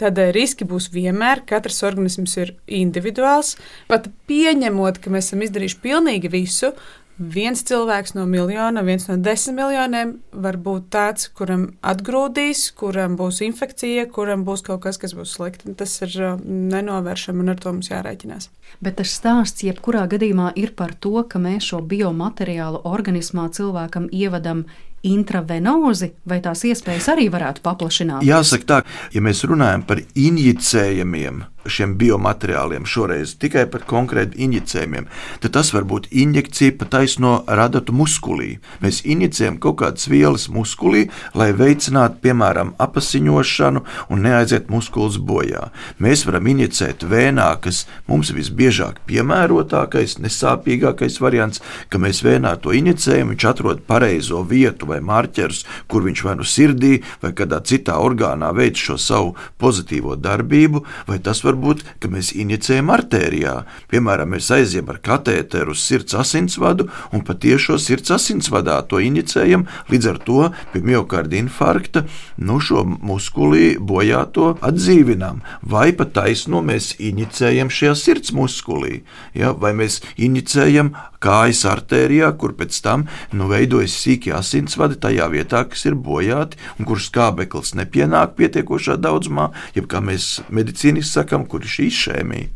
Tādēļ 0.03 0.35
riski 0.37 0.69
būs 0.69 0.91
vienmēr. 0.95 1.45
Katrs 1.49 1.83
organisms 1.87 2.37
ir 2.43 2.55
individuāls. 2.67 3.55
Pat 3.91 4.11
pieņemot, 4.31 5.01
ka 5.03 5.15
mēs 5.15 5.31
esam 5.31 5.47
izdarījuši 5.47 5.83
pilnīgi 5.85 6.33
visu, 6.33 6.75
viens 7.19 7.62
cilvēks 7.64 8.14
no 8.17 8.27
miljona, 8.29 8.83
viens 8.85 9.07
no 9.09 9.17
desmit 9.17 9.57
miljoniem 9.57 10.17
var 10.33 10.59
būt 10.61 10.89
tāds, 10.93 11.31
kuram 11.37 11.69
atgrūdīs, 11.87 12.69
kuram 12.77 13.17
būs 13.17 13.41
infekcija, 13.47 14.07
kuram 14.12 14.45
būs 14.47 14.64
kaut 14.67 14.83
kas, 14.85 15.01
kas 15.01 15.17
būs 15.17 15.37
slikti. 15.39 15.73
Tas 15.79 15.95
ir 16.05 16.17
uh, 16.21 16.37
nenovēršami 16.45 17.45
un 17.45 17.55
ar 17.55 17.62
to 17.62 17.73
mums 17.73 17.91
jārēķinās. 17.93 18.51
Bet 18.85 18.99
tas 19.01 19.14
stāsts 19.17 19.64
jebkurā 19.64 20.05
gadījumā 20.12 20.53
ir 20.61 20.75
par 20.77 20.95
to, 21.01 21.23
ka 21.29 21.41
mēs 21.43 21.71
šo 21.73 21.81
biomateriālu 21.89 22.85
organismā 22.85 23.49
cilvēkam 23.57 24.11
ievadam 24.12 24.67
intravenozi, 25.07 26.12
vai 26.27 26.41
tās 26.45 26.64
iespējas 26.67 27.11
arī 27.14 27.29
varētu 27.33 27.62
paplašināt? 27.64 28.27
Jāsaka 28.27 28.67
tā, 28.67 28.79
ja 29.14 29.23
mēs 29.23 29.45
runājam 29.47 29.87
par 29.87 30.03
injicējumiem, 30.03 31.45
šiem 31.73 31.97
biomateriāliem, 32.01 32.87
šoreiz 32.87 33.37
tikai 33.41 33.67
par 33.71 33.85
konkrēti 33.89 34.41
injicējumiem, 34.47 35.09
tad 35.43 35.55
tas 35.57 35.73
var 35.75 35.87
būt 35.89 36.09
injekcija 36.11 36.77
pa 36.79 36.89
taisno 36.97 37.33
radatu 37.47 37.95
muskulī. 37.97 38.57
Mēs 38.85 39.03
injicējam 39.05 39.59
kaut 39.62 39.79
kādas 39.83 40.09
vielas 40.11 40.49
muskulī, 40.53 41.07
lai 41.35 41.51
veicinātu, 41.57 42.21
piemēram, 42.25 42.75
apasiņošanu 42.83 43.83
un 44.11 44.25
neaiziet 44.27 44.71
muskulis 44.73 45.19
bojā. 45.19 45.71
Mēs 46.03 46.27
varam 46.29 46.51
injicēt 46.53 47.07
vēnā, 47.07 47.49
kas 47.64 47.85
mums 48.11 48.33
visbiežāk 48.37 49.03
piemērotākais, 49.09 50.19
nesāpīgākais 50.23 51.21
variants, 51.23 51.62
ka 51.91 52.01
mēs 52.03 52.23
vēnā 52.27 52.57
to 52.62 52.75
injicējam, 52.77 53.33
viņš 53.35 53.49
atrod 53.51 53.83
pareizo 53.89 54.43
vietu 54.47 54.89
vai 54.91 55.01
marķerus, 55.05 55.64
kur 55.91 56.07
viņš 56.07 56.25
vai 56.27 56.37
nu 56.41 56.47
sirdī 56.47 56.95
vai 57.23 57.33
kādā 57.37 57.61
citā 57.67 57.99
orgānā 58.03 58.53
veic 58.57 58.79
šo 58.81 58.99
savu 59.01 59.35
pozitīvo 59.61 60.17
darbību, 60.21 60.83
vai 61.09 61.19
tas 61.23 61.43
var 61.45 61.56
būt, 61.61 61.83
ka 62.03 62.11
mēs 62.13 62.33
injicējam 62.37 62.93
artērijā. 62.95 63.55
Piemēram, 63.91 64.35
mēs 64.37 64.51
aizjām 64.55 64.91
ar 64.93 65.01
katēteru 65.05 65.75
uz 65.75 65.83
sirds 65.83 66.17
asinsvadu 66.19 66.89
un 67.13 67.25
patiešo 67.27 67.79
sirds 67.83 68.13
asinsvadā 68.15 68.79
to 68.91 69.01
injicējam, 69.03 69.67
līdz 69.91 70.11
ar 70.13 70.21
to 70.27 70.51
pie 70.73 70.85
miocarda 70.87 71.39
infarkta 71.41 72.05
nu, 72.37 72.61
šo 72.61 72.85
muskulī 72.87 73.75
bojāto 73.81 74.55
atdzīvinām. 74.65 75.43
Vai 75.63 75.91
pat 75.97 76.15
taisno 76.17 76.63
mēs 76.65 76.95
injicējam 77.03 77.73
šajā 77.73 77.97
sirds 77.99 78.35
muskulī, 78.37 79.03
ja? 79.35 79.53
vai 79.57 79.73
mēs 79.77 80.03
injicējam 80.17 80.95
kājas 81.23 81.65
artērijā, 81.69 82.29
kur 82.39 82.55
pēc 82.59 82.79
tam 82.85 83.07
nu, 83.37 83.49
veidojas 83.51 83.97
sīki 84.03 84.33
asinsvadi 84.37 84.99
tajā 85.01 85.29
vietā, 85.33 85.65
kas 85.69 85.87
ir 85.89 85.97
bojāti 85.99 86.61
un 86.79 86.89
kur 86.89 87.01
skābeklis 87.03 87.75
nepienāk 87.79 88.37
pietiekošā 88.39 88.99
daudzumā, 89.01 89.51
jeb 89.77 89.89
kā 89.91 90.03
mēs 90.05 90.43
medicīniski 90.53 91.13
sakam, 91.13 91.46
kur 91.51 91.65
ir 91.65 91.73
šī 91.73 91.91
izšēmija. 91.91 92.53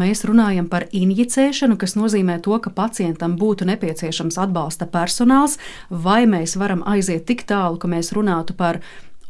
Mēs 0.00 0.24
runājam 0.28 0.66
par 0.68 0.86
injicēšanu, 0.92 1.78
kas 1.80 1.96
nozīmē 1.96 2.38
to, 2.44 2.56
ka 2.60 2.72
pacientam 2.74 3.38
būtu 3.40 3.64
nepieciešams 3.70 4.36
atbalsta 4.42 4.88
personāls, 4.90 5.56
vai 5.88 6.26
mēs 6.28 6.58
varam 6.60 6.84
aiziet 6.84 7.24
tik 7.30 7.46
tālu, 7.48 7.80
ka 7.80 7.88
mēs 7.88 8.12
runātu 8.16 8.56
par 8.58 8.82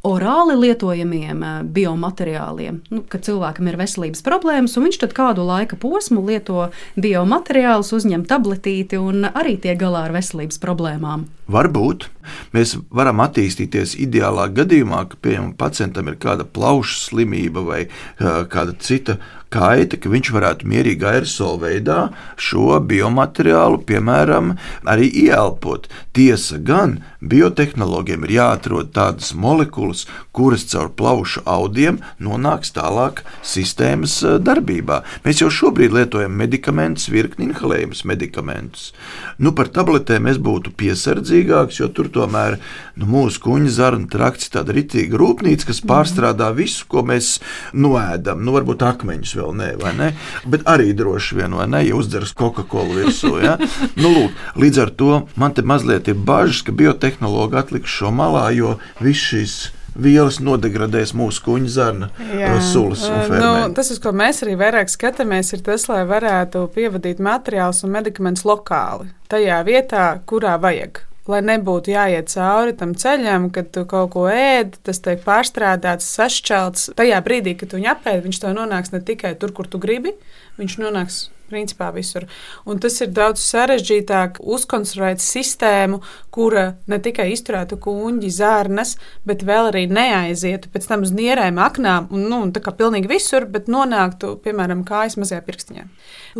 orāli 0.06 0.56
lietojamiem 0.56 1.42
eh, 1.44 1.56
biomateriāliem, 1.76 2.80
nu, 2.92 3.02
kad 3.08 3.24
cilvēkam 3.26 3.68
ir 3.68 3.78
veselības 3.80 4.24
problēmas, 4.24 4.76
un 4.76 4.88
viņš 4.88 5.00
tad 5.02 5.14
kādu 5.16 5.44
laika 5.44 5.76
posmu 5.80 6.22
lieto 6.24 6.70
biomateriālus, 7.00 7.92
uzņem 7.96 8.24
tabletīti 8.28 9.00
un 9.00 9.28
arī 9.30 9.58
tiek 9.60 9.78
galā 9.80 10.06
ar 10.08 10.16
veselības 10.16 10.60
problēmām. 10.62 11.28
Varbūt 11.52 12.08
mēs 12.54 12.76
varam 12.94 13.22
attīstīties 13.24 13.96
ideālā 14.00 14.48
gadījumā, 14.54 15.04
ka 15.10 15.20
piemēram 15.20 15.52
pacientam 15.58 16.10
ir 16.10 16.20
kāda 16.22 16.46
plaušu 16.46 16.98
slimība 17.08 17.64
vai 17.66 17.82
uh, 17.88 18.46
kāda 18.50 18.76
cita 18.78 19.18
kaita, 19.50 19.98
ka 19.98 20.10
viņš 20.12 20.28
varētu 20.30 20.68
mierīgi 20.70 21.06
aerosola 21.10 21.58
veidā 21.64 21.98
šo 22.38 22.76
biomateriālu, 22.86 23.80
piemēram, 23.82 24.52
arī 24.86 25.08
ieelpot. 25.24 25.88
Tiesa 26.14 26.60
gan 26.62 27.00
biotehnoloģiem 27.18 28.28
ir 28.28 28.34
jāatrod 28.36 28.92
tādas 28.94 29.32
molekulas, 29.34 30.04
kuras 30.30 30.68
caur 30.70 30.92
plaušu 30.94 31.42
audiem 31.50 31.98
nonāks 32.22 32.70
tālāk 32.76 33.24
sistēmas 33.42 34.20
darbībā. 34.38 35.00
Mēs 35.26 35.42
jau 35.42 35.50
šobrīd 35.50 35.98
lietojam 35.98 36.38
medikamentus, 36.38 37.10
virkni 37.10 37.50
inhalējumus 37.50 38.04
medikamentus. 38.06 38.92
Nu, 39.42 39.50
par 39.50 39.74
tabletēm 39.74 40.30
es 40.30 40.38
būtu 40.38 40.76
piesardzīgs 40.78 41.40
vērtīgāks, 41.40 41.80
jo 41.80 41.88
tur 41.88 42.08
tomēr 42.20 42.58
nu, 43.00 43.08
mūsu 43.10 43.42
kuģa 43.44 43.72
zarnu 43.74 44.08
trakts 44.12 44.48
ir 44.48 44.54
tāda 44.58 44.76
ritīga 44.76 45.18
rūpnīca, 45.20 45.70
kas 45.70 45.82
pārstrādā 45.88 46.50
visu, 46.56 46.86
ko 46.90 47.02
mēs 47.06 47.38
noēdam. 47.72 48.44
Nu, 48.44 48.54
varbūt 48.56 48.84
akmeņus 48.86 49.34
vēl 49.40 49.56
ne, 49.56 49.72
vai 49.80 49.94
ne? 49.96 50.12
Bet 50.50 50.66
arī 50.70 50.92
droši 50.96 51.40
vien, 51.40 51.56
vai 51.58 51.68
ne, 51.70 51.82
ja 51.88 51.98
uzdzers 51.98 52.34
Coca-Cola 52.36 53.00
virsū. 53.00 53.34
Ja? 53.40 53.56
Nu, 53.96 54.12
lūk, 54.14 54.38
līdz 54.60 54.84
ar 54.84 54.94
to 55.00 55.10
man 55.40 55.56
te 55.56 55.64
mazliet 55.66 56.10
ir 56.10 56.18
bažas, 56.18 56.62
ka 56.66 56.76
biotehnologi 56.76 57.60
atliks 57.60 57.98
šo 58.00 58.12
malā, 58.14 58.48
jo 58.56 58.76
viss 59.00 59.30
šis 59.32 59.58
vielas 60.00 60.38
nodegradēs 60.42 61.12
mūsu 61.18 61.42
kuģa 61.44 61.72
zarna 61.74 62.10
sulas. 62.70 63.04
Nu, 63.30 63.52
tas, 63.76 63.90
uz 63.92 64.00
ko 64.02 64.14
mēs 64.16 64.44
arī 64.44 64.56
vairāk 64.60 64.92
skatāmies, 64.92 65.52
ir 65.56 65.64
tas, 65.66 65.88
lai 65.90 66.04
varētu 66.08 66.66
pievadīt 66.74 67.22
materiālus 67.22 67.84
un 67.86 67.94
medikamentus 67.98 68.46
lokāli, 68.48 69.10
tajā 69.32 69.62
vietā, 69.66 70.10
kurā 70.30 70.56
vajag 70.62 71.04
lai 71.30 71.40
nebūtu 71.46 71.94
jāiet 71.94 72.30
cauri 72.32 72.76
tam 72.76 72.94
ceļam, 72.98 73.48
kad 73.54 73.72
tu 73.74 73.86
kaut 73.88 74.12
ko 74.14 74.26
ēd, 74.30 74.78
tas 74.86 75.02
tiek 75.04 75.22
pārstrādāts, 75.24 76.08
sašķelts. 76.18 76.90
Tajā 76.98 77.20
brīdī, 77.26 77.56
kad 77.58 77.72
tu 77.72 77.80
viņu 77.80 77.92
apēdi, 77.94 78.24
viņš 78.28 78.44
to 78.44 78.54
nonāks 78.56 78.94
ne 78.94 79.02
tikai 79.04 79.36
tur, 79.40 79.54
kur 79.56 79.70
tu 79.70 79.82
gribi, 79.82 80.16
viņš 80.60 80.80
nonāks 80.82 81.28
principā 81.50 81.90
visur. 81.94 82.26
Un 82.68 82.78
tas 82.82 82.96
ir 83.02 83.10
daudz 83.14 83.42
sarežģītāk 83.42 84.38
uzkonstruēt 84.40 85.22
sistēmu, 85.24 86.00
kura 86.34 86.76
ne 86.90 87.00
tikai 87.02 87.30
izturētu 87.34 87.80
kuģi, 87.82 88.30
zārnas, 88.38 88.96
bet 89.26 89.44
vēl 89.46 89.72
arī 89.72 89.84
neaizietu 89.90 90.70
pēc 90.72 90.88
tam 90.92 91.04
uz 91.06 91.14
nierēm, 91.16 91.60
aknām 91.62 92.08
un 92.14 92.28
nu, 92.30 92.40
tā 92.54 92.62
kā 92.64 92.74
pilnīgi 92.76 93.10
visur, 93.10 93.48
bet 93.50 93.70
nonāktu, 93.72 94.36
piemēram, 94.44 94.86
kājas 94.88 95.18
mazajā 95.20 95.42
pirkstiņā. 95.46 95.86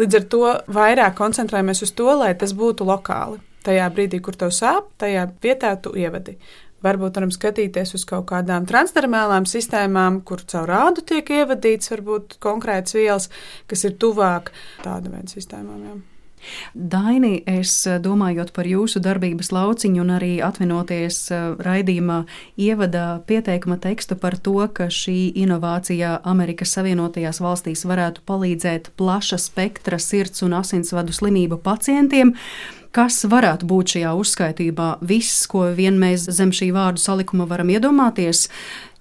Līdz 0.00 0.20
ar 0.20 0.26
to 0.32 0.56
vairāk 0.70 1.18
koncentrējamies 1.18 1.86
uz 1.86 1.94
to, 1.98 2.10
lai 2.22 2.34
tas 2.38 2.54
būtu 2.56 2.86
lokāli 2.86 3.42
tajā 3.66 3.86
brīdī, 3.94 4.20
kur 4.24 4.38
tev 4.38 4.52
sāp, 4.54 4.90
tajā 5.00 5.28
vietā 5.42 5.74
tu 5.82 5.94
ievadi. 5.98 6.36
Varbūt 6.80 7.18
varam 7.18 7.32
skatīties 7.34 7.92
uz 7.98 8.06
kaut 8.08 8.30
kādām 8.30 8.64
transdermālām 8.68 9.44
sistēmām, 9.48 10.22
kur 10.24 10.40
caur 10.48 10.70
rādu 10.70 11.04
tiek 11.04 11.28
ievadīts 11.42 11.92
varbūt 11.92 12.38
konkrēts 12.40 12.96
vielas, 12.96 13.28
kas 13.68 13.84
ir 13.84 13.98
tuvāk 14.00 14.48
tāda 14.86 15.12
veida 15.12 15.28
sistēmām. 15.28 15.84
Jā. 15.84 15.98
Daini, 16.74 17.42
es 17.48 17.72
domājot 18.00 18.52
par 18.56 18.68
jūsu 18.68 19.02
darbības 19.04 19.50
lauciņu 19.52 20.00
un 20.00 20.12
arī 20.16 20.30
atvinoties 20.44 21.18
eh, 21.34 21.46
raidījumā 21.60 22.22
ievada 22.60 23.20
pieteikuma 23.28 23.76
tekstu 23.82 24.16
par 24.20 24.38
to, 24.40 24.56
ka 24.72 24.88
šī 24.88 25.34
inovācija 25.42 26.20
Amerikas 26.24 26.72
Savienotajās 26.76 27.42
valstīs 27.44 27.84
varētu 27.88 28.24
palīdzēt 28.28 28.92
plaša 29.00 29.40
spektra 29.42 30.00
sirds 30.00 30.46
un 30.46 30.56
asinsvadu 30.60 31.12
slimību 31.16 31.60
pacientiem. 31.64 32.32
Kas 32.90 33.20
varētu 33.22 33.68
būt 33.70 33.94
šajā 33.94 34.12
uzskaitībā? 34.18 34.86
Viss, 35.06 35.44
ko 35.50 35.68
vien 35.76 36.00
mēs 36.02 36.24
zem 36.34 36.50
šī 36.50 36.72
vārdu 36.74 36.98
salikuma 36.98 37.46
varam 37.46 37.70
iedomāties, 37.70 38.48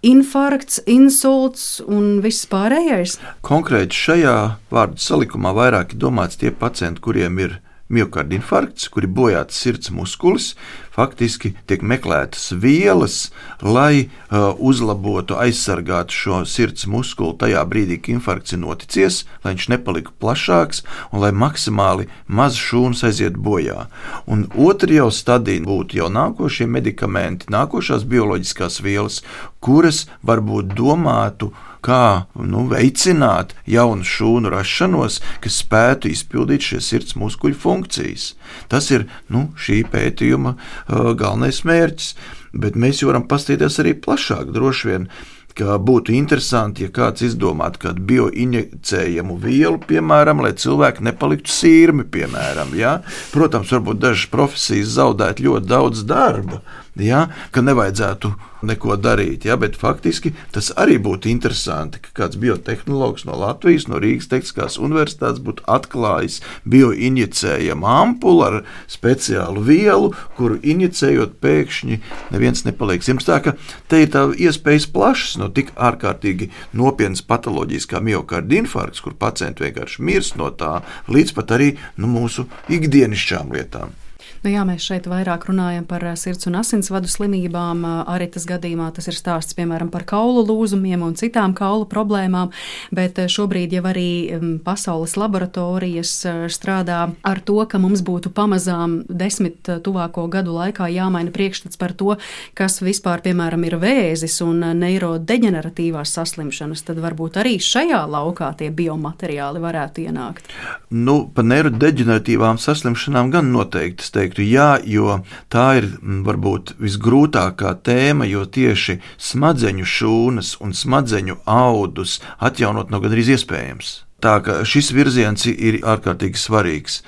infarkts, 0.06 0.78
insults 0.86 1.80
un 1.88 2.20
viss 2.22 2.46
pārējais? 2.52 3.18
Konkrēti 3.46 3.98
šajā 3.98 4.36
vārdu 4.70 5.02
salikumā 5.02 5.56
vairāk 5.58 5.96
ir 5.96 6.04
domāts 6.06 6.38
tie 6.38 6.54
pacienti, 6.54 7.02
kuriem 7.02 7.42
ir 7.42 7.50
miocarda 7.50 7.69
infarkts, 7.90 8.88
kur 8.90 9.04
ir 9.04 9.10
bojāts 9.10 9.58
sirds 9.58 9.90
muskulis, 9.90 10.56
faktiski 10.94 11.54
tiek 11.68 11.82
meklētas 11.82 12.52
vielas, 12.54 13.32
lai 13.62 14.10
uh, 14.30 14.54
uzlabotu, 14.60 15.36
aizsargātu 15.40 16.14
šo 16.14 16.40
sirds 16.46 16.86
muskuli 16.86 17.38
tajā 17.40 17.64
brīdī, 17.66 17.98
kad 17.98 18.14
infarkts 18.16 18.54
ir 18.54 18.62
noticis, 18.62 19.24
lai 19.44 19.56
viņš 19.56 19.70
nepalika 19.74 20.14
plašāks 20.20 20.84
un 21.12 21.24
lai 21.24 21.32
maksimāli 21.32 22.10
maz 22.28 22.60
šūnas 22.60 23.04
aiziet 23.08 23.38
bojā. 23.38 23.88
Un 24.28 24.48
otra 24.56 24.94
jau 24.94 25.10
stadija 25.12 25.64
būtu 25.66 26.02
jau 26.02 26.10
nākošie 26.14 26.68
medikamenti, 26.68 27.50
nākošās 27.50 28.06
bioloģiskās 28.10 28.82
vielas, 28.86 29.24
kuras 29.60 30.06
varbūt 30.24 30.76
domātu, 30.78 31.54
kā 31.86 32.28
nu, 32.36 32.66
veicināt 32.72 33.56
jaunu 33.70 34.06
šūnu 34.06 34.52
rašanos, 34.54 35.20
kas 35.44 35.62
spētu 35.64 36.12
izpildīt 36.12 36.68
šīs 36.70 36.92
sirds 36.94 37.18
muskuļu 37.20 37.58
funkcijas. 37.60 38.34
Tas 38.72 38.92
ir 38.94 39.08
nu, 39.34 39.50
šī 39.60 39.82
pētījuma 39.92 40.56
uh, 40.56 41.12
galvenais 41.20 41.64
mērķis. 41.68 42.14
Bet 42.50 42.80
mēs 42.80 43.04
varam 43.06 43.28
paskatīties 43.30 43.76
arī 43.84 43.94
plašāk. 44.02 44.50
Droši 44.56 44.90
vien 44.90 45.12
ka 45.60 45.76
būtu 45.82 46.14
interesanti, 46.16 46.86
ja 46.86 46.94
kāds 46.94 47.24
izdomātu 47.26 47.82
kādu 47.84 48.04
bioinjicējumu 48.10 49.36
vielu, 49.44 49.80
piemēram, 49.90 50.44
lai 50.46 50.54
cilvēki 50.60 51.04
nepaliktu 51.10 51.52
sīrmi, 51.52 52.06
piemēram. 52.14 52.72
Ja? 52.80 53.00
Protams, 53.34 53.74
varbūt 53.76 54.00
dažas 54.02 54.30
profesijas 54.32 54.96
zaudētu 54.96 55.50
ļoti 55.50 55.70
daudz 55.70 56.06
darba, 56.08 56.62
ja? 57.04 57.28
ka 57.52 57.64
nevajadzētu 57.66 58.32
neko 58.62 58.98
darīt. 59.00 59.46
Ja? 59.48 59.58
Bet 59.60 59.78
faktiski 59.80 60.34
tas 60.56 60.72
arī 60.80 60.98
būtu 61.02 61.30
interesanti, 61.32 62.02
ka 62.04 62.14
kāds 62.24 62.40
biotehnoloģis 62.40 63.26
no 63.30 63.38
Latvijas, 63.40 63.88
no 63.92 64.00
Rīgas 64.02 64.30
Tehniskās 64.32 64.80
Universitātes 64.82 65.42
būtu 65.44 65.66
atklājis 65.70 66.40
bioinjicējumu 66.70 67.88
ampuli 67.90 68.46
ar 68.48 68.58
speciālu 68.92 69.64
vielu, 69.66 70.12
kuru 70.38 70.60
injicējot 70.60 71.38
pēkšņi 71.44 72.02
neviens 72.36 72.66
nepaliek 72.68 73.06
sirds. 73.06 73.28
Tā 73.30 73.40
ka 73.46 73.56
te 73.92 74.04
ir 74.04 74.12
tā 74.14 74.28
iespējas 74.36 74.90
plašas 74.94 75.38
no 75.42 75.50
tik 75.54 75.72
ārkārtīgi 75.78 76.52
nopietnas 76.78 77.24
patoloģijas 77.26 77.90
kā 77.90 78.04
miocarda 78.04 78.60
infarkts, 78.60 79.04
kur 79.06 79.16
pacienti 79.20 79.68
vienkārši 79.68 80.04
mirst 80.04 80.38
no 80.40 80.52
tā, 80.52 80.80
līdz 81.08 81.36
pat 81.38 81.58
arī 81.58 81.74
nu, 81.98 82.12
mūsu 82.12 82.48
ikdienišķām 82.72 83.56
lietām. 83.56 83.96
Nu, 84.40 84.48
jā, 84.54 84.62
mēs 84.64 84.86
šeit 84.88 85.08
vairāk 85.10 85.50
runājam 85.50 85.84
par 85.88 86.04
eh, 86.08 86.16
sirds 86.16 86.48
un 86.48 86.56
asinsvadu 86.62 87.10
slimībām. 87.12 87.84
Eh, 87.84 87.96
arī 88.14 88.30
tas 88.32 88.46
gadījumā 88.48 88.88
tas 88.96 89.10
ir 89.12 89.18
stāsts 89.18 89.56
piemēram 89.58 89.90
par 89.92 90.06
kaulu 90.08 90.46
lūzumiem 90.48 91.04
un 91.04 91.18
citām 91.20 91.52
kaulu 91.58 91.84
problēmām, 91.92 92.54
bet 92.96 93.20
eh, 93.20 93.28
šobrīd 93.28 93.76
jau 93.76 93.84
arī 93.90 94.12
mm, 94.38 94.54
pasaules 94.64 95.18
laboratorijas 95.20 96.14
strādā 96.56 97.02
ar 97.28 97.42
to, 97.44 97.58
ka 97.68 97.82
mums 97.84 98.04
būtu 98.06 98.32
pamazām 98.36 99.02
desmit 99.10 99.68
tuvāko 99.84 100.30
gadu 100.32 100.56
laikā 100.56 100.88
jāmaina 100.94 101.36
priekšstats 101.36 101.80
par 101.80 101.92
to, 102.00 102.16
kas 102.56 102.80
vispār, 102.80 103.20
piemēram, 103.26 103.68
ir 103.68 103.76
vēzis 103.82 104.40
un 104.46 104.64
neirodeģeneratīvās 104.80 106.16
saslimšanas. 106.16 106.86
Tad 106.88 107.04
varbūt 107.04 107.42
arī 107.44 107.58
šajā 107.60 108.06
laukā 108.08 108.54
tie 108.62 108.72
biomateriāli 108.72 109.64
varētu 109.68 110.08
ienākt. 110.08 110.48
Nu, 110.96 111.20
par 111.36 111.46
neirodeģeneratīvām 111.52 112.60
saslimšanām 112.62 113.36
gan 113.36 113.52
noteikti 113.52 114.08
teiktu, 114.30 114.46
jā, 114.46 114.80
jo 114.86 115.24
tā 115.50 115.80
ir 115.80 115.88
mm, 116.02 116.24
varbūt 116.26 116.76
visgrūtākā 116.80 117.82
tēma, 117.84 118.26
jo 118.30 118.46
tieši 118.46 119.00
smadzeņu 119.18 119.86
šūnas 119.86 120.60
un 120.62 120.74
smadzeņu 120.74 121.40
audus 121.46 122.22
atjaunot 122.40 122.92
nav 122.92 123.02
gandrīz 123.02 123.30
iespējams. 123.36 124.06
Tā 124.20 124.42
kā 124.44 124.66
šis 124.68 124.92
virziens 124.92 125.46
ir 125.48 125.80
ārkārtīgi 125.80 126.36
svarīgs. 126.36 127.02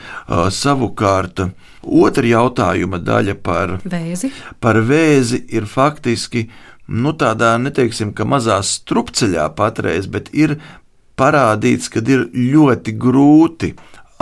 Savukārt, 0.50 1.42
otra 1.84 2.24
jautājuma 2.24 3.02
daļa 3.04 3.36
par 3.44 3.82
vēzi, 3.84 4.32
par 4.64 4.80
vēzi 4.80 5.44
ir 5.52 5.68
faktiski 5.68 6.50
nu, 6.88 7.12
tādā, 7.12 7.58
neteiksim, 7.60 8.14
ka 8.16 8.24
mazā 8.24 8.62
strupceļā 8.64 9.50
patreiz, 9.56 10.08
bet 10.08 10.32
ir 10.32 10.62
parādīts, 11.20 11.92
ka 11.92 12.00
ir 12.00 12.30
ļoti 12.32 12.96
grūti 12.96 13.76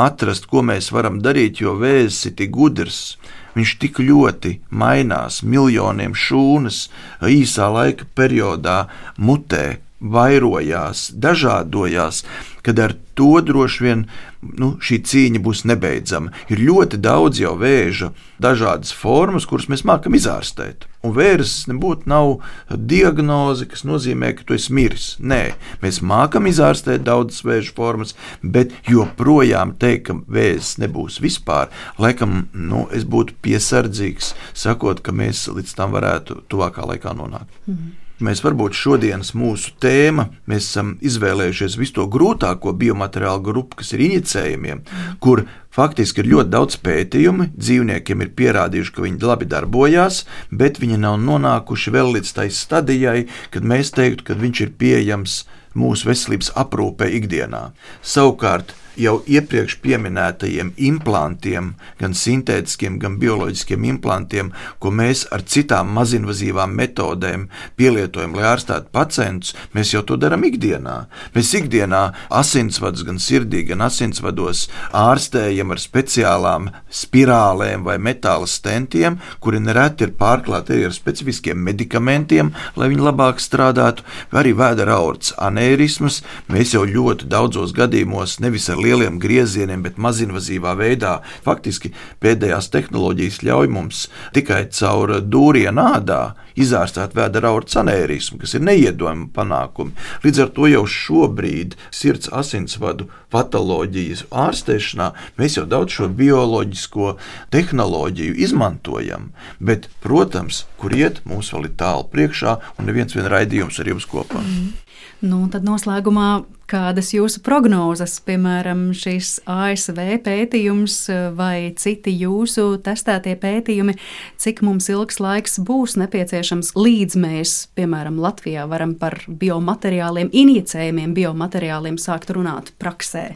atrast, 0.05 0.47
ko 0.51 0.63
mēs 0.65 0.91
varam 0.95 1.19
darīt, 1.23 1.61
jo 1.63 1.75
vēzis 1.79 2.29
ir 2.29 2.37
tik 2.39 2.55
gudrs. 2.55 3.17
Viņš 3.57 3.75
tik 3.81 3.99
ļoti 4.05 4.59
mainās, 4.69 5.41
miljoniem 5.43 6.13
šūnas 6.15 6.85
īsā 7.25 7.67
laika 7.73 8.07
periodā 8.15 8.83
mutē, 9.17 9.79
vairojās, 9.99 11.09
dažādojās, 11.11 12.23
kad 12.63 12.79
ar 12.79 12.93
to 13.19 13.41
droši 13.43 13.83
vien 13.83 14.03
nu, 14.39 14.71
šī 14.83 14.99
cīņa 15.03 15.41
būs 15.43 15.65
nebeidzama. 15.67 16.31
Ir 16.51 16.61
ļoti 16.63 16.99
daudz 17.03 17.41
jau 17.41 17.55
vēža, 17.59 18.13
dažādas 18.39 18.93
formas, 18.95 19.47
kuras 19.49 19.67
mēs 19.71 19.83
mākam 19.87 20.15
izārstēt. 20.15 20.87
Un 21.03 21.15
vērs 21.15 21.53
nebūtu 21.71 22.07
nav 22.11 22.39
diagnoze, 22.71 23.67
kas 23.71 23.85
nozīmē, 23.87 24.33
ka 24.37 24.47
tu 24.47 24.55
esi 24.55 24.75
miris. 24.75 25.09
Nē, 25.19 25.41
mēs 25.83 26.01
mākam 26.03 26.47
izārstēt 26.51 27.03
daudzas 27.07 27.43
vēža 27.47 27.75
formas, 27.75 28.15
bet 28.43 28.75
joprojām 28.87 29.75
teikt, 29.79 30.09
ka 30.09 30.17
vēzis 30.27 30.77
nebūs 30.83 31.19
vispār, 31.23 31.71
laikam 31.99 32.45
nu, 32.53 32.85
es 32.95 33.07
būtu 33.07 33.35
piesardzīgs, 33.43 34.33
sakot, 34.55 35.03
ka 35.03 35.15
mēs 35.15 35.47
līdz 35.51 35.75
tam 35.75 35.95
varētu 35.95 36.43
tuvākā 36.51 36.87
laikā 36.93 37.15
nonākt. 37.19 37.51
Mm. 37.67 37.98
Mēs 38.19 38.41
varbūt 38.43 38.75
šodienas 38.75 39.31
mūsu 39.37 39.71
tēma, 39.79 40.25
mēs 40.49 40.65
esam 40.67 40.97
izvēlējušies 41.05 41.77
visu 41.79 41.95
to 41.99 42.07
grūtāko 42.11 42.73
biomateriālu 42.75 43.43
grupu, 43.45 43.79
kas 43.79 43.93
ir 43.95 44.03
injicējumiem, 44.09 44.81
kur 45.23 45.45
faktiski 45.71 46.19
ir 46.23 46.31
ļoti 46.33 46.51
daudz 46.51 46.75
pētījumu. 46.83 47.47
Dzīvniekiem 47.55 48.25
ir 48.25 48.33
pierādījuši, 48.35 48.93
ka 48.95 49.05
viņi 49.05 49.23
labi 49.23 49.47
darbojās, 49.53 50.25
bet 50.51 50.81
viņi 50.83 50.99
nav 51.05 51.15
nonākuši 51.23 51.95
vēl 51.95 52.11
līdz 52.17 52.35
tai 52.35 52.49
stadijai, 52.51 53.21
kad 53.55 53.63
mēs 53.63 53.93
teiktu, 53.95 54.27
ka 54.27 54.39
viņš 54.41 54.65
ir 54.67 54.75
pieejams 54.83 55.39
mūsu 55.79 56.11
veselības 56.11 56.51
aprūpē 56.59 57.07
ikdienā. 57.21 57.69
Savukārt, 58.03 58.75
jau 58.97 59.19
iepriekš 59.27 59.77
minētajiem 59.83 60.73
implantiem, 60.77 61.73
gan 61.99 62.13
sintētiskiem, 62.13 62.99
gan 62.99 63.17
bioloģiskiem 63.19 63.85
implantiem, 63.93 64.51
ko 64.79 64.91
mēs 64.91 65.25
ar 65.31 65.41
citām 65.41 65.91
mazinvazīvām 65.95 66.73
metodēm 66.75 67.47
pielietojam, 67.79 68.35
lai 68.35 68.49
ārstētu 68.53 68.91
pacientus, 68.91 69.55
mēs 69.73 69.93
jau 69.93 70.03
to 70.03 70.17
darām 70.17 70.43
ikdienā. 70.47 71.07
Mēs 71.35 71.53
ikdienā 71.57 72.03
asinsvadus, 72.29 73.05
gan 73.07 73.19
sirdī, 73.21 73.63
gan 73.69 73.81
asinsvados 73.85 74.67
ārstējam 74.95 75.73
ar 75.73 75.81
speciālām 75.81 76.69
spirālēm 76.89 77.85
vai 77.87 77.97
metāla 78.01 78.47
stentiem, 78.47 79.19
kuri 79.39 79.61
nereti 79.63 80.07
ir 80.07 80.15
pārklāti 80.19 80.75
arī 80.75 80.89
ar 80.89 80.95
specifiskiem 80.95 81.59
medikamentiem, 81.63 82.53
lai 82.75 82.89
viņi 82.91 83.05
labāk 83.09 83.41
strādātu, 83.43 84.05
vai 84.31 84.43
arī 84.43 84.55
vēdera 84.57 84.99
aortas 84.99 85.33
anērismas. 85.37 86.21
Mēs 86.49 86.73
jau 86.75 86.85
ļoti 86.87 87.29
daudzos 87.29 87.73
gadījumos 87.77 88.39
nevis 88.43 88.69
ar 88.69 88.81
lieliem 88.89 89.21
griezieniem, 89.21 89.85
bet 89.85 90.01
mazinvazīvā 90.01 90.75
veidā. 90.79 91.19
Faktiski 91.45 91.93
pēdējās 92.23 92.71
tehnoloģijas 92.73 93.41
ļauj 93.45 93.71
mums 93.73 94.07
tikai 94.35 94.65
caur 94.75 95.19
dūrienu 95.21 95.85
ādā 95.93 96.21
izārstēt 96.59 97.15
vēdera 97.15 97.53
aortas 97.53 97.77
anērismu, 97.79 98.39
kas 98.41 98.55
ir 98.57 98.65
neiedomājami 98.67 99.29
panākumi. 99.35 99.95
Līdz 100.25 100.43
ar 100.43 100.51
to 100.55 100.67
jau 100.69 100.83
šobrīd 100.89 101.77
sirds 101.95 102.31
asinsvadu 102.35 103.07
patoloģijas 103.33 104.25
ārstēšanā 104.45 105.11
mēs 105.39 105.59
jau 105.59 105.65
daudz 105.69 105.95
šo 105.99 106.09
bioloģisko 106.19 107.13
tehnoloģiju 107.53 108.37
izmantojam, 108.43 109.31
bet, 109.59 109.87
protams, 110.03 110.65
kur 110.81 110.95
iet, 110.97 111.23
mums 111.29 111.53
vēl 111.53 111.69
ir 111.69 111.77
tālu 111.79 112.07
priekšā, 112.11 112.57
un 112.77 112.89
neviens 112.89 113.15
vien 113.15 113.29
raidījums 113.31 113.79
ar 113.79 113.93
jums 113.93 114.09
kopā. 114.09 114.43
Mm. 114.43 114.88
Nu, 115.19 115.41
tad 115.51 115.65
noslēgumā 115.67 116.45
kādas 116.69 117.09
jūsu 117.11 117.41
prognozes, 117.43 118.13
piemēram, 118.23 118.89
šis 118.95 119.41
ASV 119.49 119.97
pētījums 120.23 120.95
vai 121.35 121.73
citi 121.75 122.13
jūsu 122.21 122.77
testētie 122.85 123.33
pētījumi, 123.41 123.97
cik 124.39 124.61
mums 124.63 124.87
ilgs 124.93 125.19
laiks 125.19 125.59
būs 125.65 125.97
nepieciešams, 125.99 126.71
līdz 126.77 127.17
mēs, 127.19 127.55
piemēram, 127.75 128.19
Latvijā 128.23 128.63
varam 128.71 128.93
par 128.99 129.17
biomateriāliem, 129.27 130.31
injicējumiem 130.31 131.15
biomateriāliem 131.17 131.97
sākt 131.99 132.31
runāt 132.35 132.71
praksē? 132.79 133.33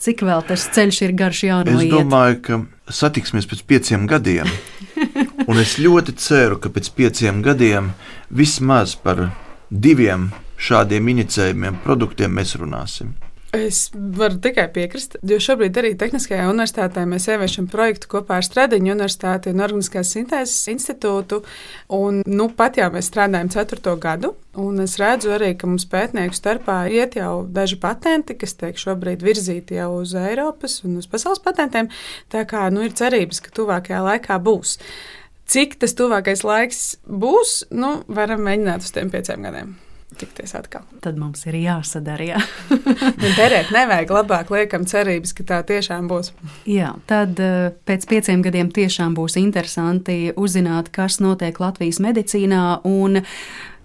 Cik 0.00 0.22
vēl 0.24 0.44
tas 0.48 0.62
ceļš 0.76 1.00
ir 1.08 1.16
garš 1.18 1.40
jānoiet? 1.44 1.90
Es 1.90 1.92
domāju, 1.92 2.38
ka 2.44 2.60
satiksimies 3.00 3.50
pēc 3.50 3.64
pieciem 3.68 4.06
gadiem. 4.08 4.46
Un 5.50 5.58
es 5.60 5.74
ļoti 5.82 6.14
ceru, 6.22 6.60
ka 6.62 6.70
pēc 6.72 6.92
pieciem 6.96 7.42
gadiem 7.44 7.90
vismaz 8.30 8.94
par 8.96 9.26
diviem 9.68 10.30
šādiem 10.60 11.10
inicējumiem 11.14 11.80
produktiem 11.84 12.32
mēs 12.36 12.56
runāsim. 12.60 13.16
Es 13.50 13.88
varu 13.92 14.36
tikai 14.38 14.68
piekrist, 14.70 15.16
jo 15.26 15.40
šobrīd 15.42 15.74
arī 15.80 15.88
Tehniskajā 15.98 16.44
universitātē 16.52 17.02
mēs 17.10 17.24
ieviešam 17.32 17.66
projektu 17.72 18.06
kopā 18.12 18.36
ar 18.38 18.46
Stradiņu 18.46 18.92
universitāti 18.92 19.50
un 19.50 19.64
Organiskās 19.64 20.12
sintēzes 20.14 20.70
institūtu. 20.70 21.40
Un, 21.96 22.20
nu, 22.30 22.46
pat 22.54 22.78
jau 22.78 22.86
mēs 22.94 23.08
strādājam 23.10 23.50
ceturto 23.50 23.96
gadu, 23.98 24.36
un 24.54 24.78
es 24.86 24.94
redzu 25.02 25.34
arī, 25.34 25.50
ka 25.58 25.66
mums 25.66 25.88
pētnieku 25.90 26.38
starpā 26.38 26.78
iet 26.94 27.18
jau 27.18 27.42
daži 27.42 27.80
patenti, 27.82 28.38
kas 28.38 28.54
tiek 28.62 28.78
šobrīd 28.78 29.26
virzīti 29.26 29.80
jau 29.80 29.96
uz 29.98 30.14
Eiropas 30.14 30.84
un 30.86 31.00
uz 31.02 31.10
pasaules 31.10 31.42
patentiem. 31.42 31.90
Tā 32.30 32.46
kā 32.46 32.68
nu, 32.70 32.86
ir 32.86 32.94
cerības, 32.94 33.42
ka 33.42 33.58
tuvākajā 33.58 34.06
laikā 34.12 34.38
būs. 34.46 34.78
Cik 35.50 35.80
tas 35.82 35.98
tuvākais 35.98 36.46
laiks 36.46 36.90
būs, 37.02 37.64
nu, 37.74 37.96
varam 38.06 38.46
mēģināt 38.46 38.86
uz 38.86 38.94
tiem 38.94 39.10
pieciem 39.10 39.50
gadiem 39.50 39.78
tikties 40.18 40.54
atkal. 40.58 40.84
Tad 41.04 41.18
mums 41.20 41.44
ir 41.48 41.58
jāsadara. 41.60 42.26
Jā. 42.32 42.42
Derēt 43.38 43.72
nevajag, 43.74 44.12
labāk 44.20 44.52
liekam 44.54 44.86
cerības, 44.88 45.34
ka 45.36 45.46
tā 45.48 45.62
tiešām 45.70 46.10
būs. 46.10 46.32
Jā, 46.68 46.94
tad 47.10 47.40
eh, 47.42 47.70
pēc 47.88 48.06
pieciem 48.10 48.44
gadiem 48.46 48.72
tiešām 48.74 49.16
būs 49.18 49.38
interesanti 49.40 50.34
uzzināt, 50.36 50.92
kas 50.94 51.20
notiek 51.22 51.60
Latvijas 51.62 52.02
medicīnā. 52.02 52.64
Un 52.88 53.22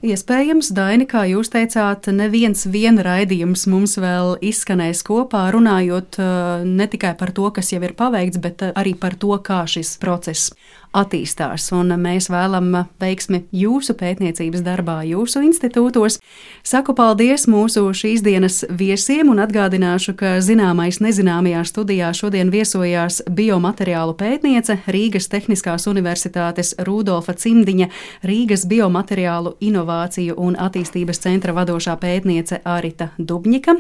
Iespējams, 0.05 0.67
Daini, 0.76 1.07
kā 1.09 1.23
jūs 1.26 1.49
teicāt, 1.49 2.05
neviens 2.13 2.65
viena 2.69 3.01
raidījums 3.05 3.63
mums 3.71 3.95
vēl 3.97 4.36
izskanēs 4.43 5.01
kopā, 5.07 5.47
runājot 5.55 6.19
uh, 6.21 6.65
ne 6.67 6.86
tikai 6.91 7.15
par 7.17 7.32
to, 7.34 7.47
kas 7.55 7.71
jau 7.73 7.80
ir 7.82 7.95
paveikts, 7.97 8.38
bet 8.43 8.61
uh, 8.61 8.73
arī 8.78 8.93
par 8.99 9.15
to, 9.17 9.32
kā 9.41 9.63
šis 9.65 9.95
process 10.03 10.51
attīstās. 10.96 11.68
Un 11.76 11.93
mēs 12.00 12.30
vēlam 12.32 12.72
veiksmi 13.02 13.43
jūsu 13.56 13.96
pētniecības 14.00 14.64
darbā, 14.66 15.02
jūsu 15.08 15.43
institūtos. 15.46 16.20
Saku 16.66 16.96
paldies 16.98 17.48
mūsu 17.52 17.84
šīs 17.96 18.24
dienas 18.26 18.64
viesiem 18.70 19.30
un 19.34 19.41
atgādināšu, 19.43 20.16
ka 20.18 20.38
zināmais 20.46 21.02
nezināmajā 21.04 21.66
studijā 21.68 22.12
šodien 22.16 22.52
viesojās 22.54 23.22
biomateriālu 23.30 24.16
pētniece 24.20 24.80
Rīgas 24.88 25.30
Tehniskās 25.32 25.88
Universitātes 25.91 26.76
Rudolfa 26.88 27.36
Cimdiņa, 27.38 27.89
Rīgas 28.26 28.66
biomateriālu 28.72 29.58
inovāciju 29.60 30.38
un 30.41 30.58
attīstības 30.60 31.22
centra 31.28 31.56
vadošā 31.58 31.98
pētniece 32.02 32.62
Arita 32.66 33.12
Dubņika 33.18 33.78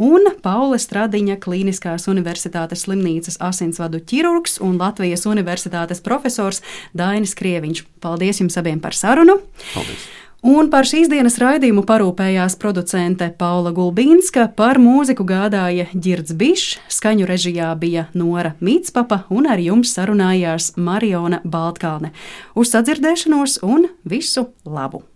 un 0.00 0.26
Paula 0.42 0.78
Stradiņa 0.80 1.38
Kliniskās 1.42 2.08
Universitātes 2.10 2.86
slimnīcas 2.86 3.38
asinsvadu 3.44 4.02
ķirurgs 4.02 4.58
un 4.64 4.76
Latvijas 4.80 5.26
Universitātes 5.30 6.02
profesors 6.04 6.62
Dainis 6.96 7.36
Krieviņš. 7.38 7.84
Paldies 8.04 8.42
jums 8.42 8.58
abiem 8.60 8.82
par 8.82 8.96
sarunu! 8.96 9.40
Paldies! 9.72 10.10
Un 10.44 10.66
par 10.68 10.84
šīs 10.84 11.08
dienas 11.08 11.38
raidījumu 11.40 11.86
parūpējās 11.88 12.58
producente 12.60 13.30
Paula 13.40 13.70
Gulbīnska, 13.72 14.50
par 14.52 14.76
mūziku 14.76 15.24
gādāja 15.24 15.86
Girds 15.94 16.36
Bišs, 16.36 16.74
skaņu 16.92 17.24
režijā 17.30 17.70
bija 17.80 18.10
Nora 18.12 18.52
Mītspapa 18.60 19.22
un 19.32 19.48
ar 19.48 19.64
jums 19.64 19.96
sarunājās 19.96 20.74
Mariona 20.76 21.40
Baltkalne. 21.48 22.12
Uz 22.52 22.76
sadzirdēšanos 22.76 23.62
un 23.64 23.88
visu 24.04 24.50
labu! 24.68 25.06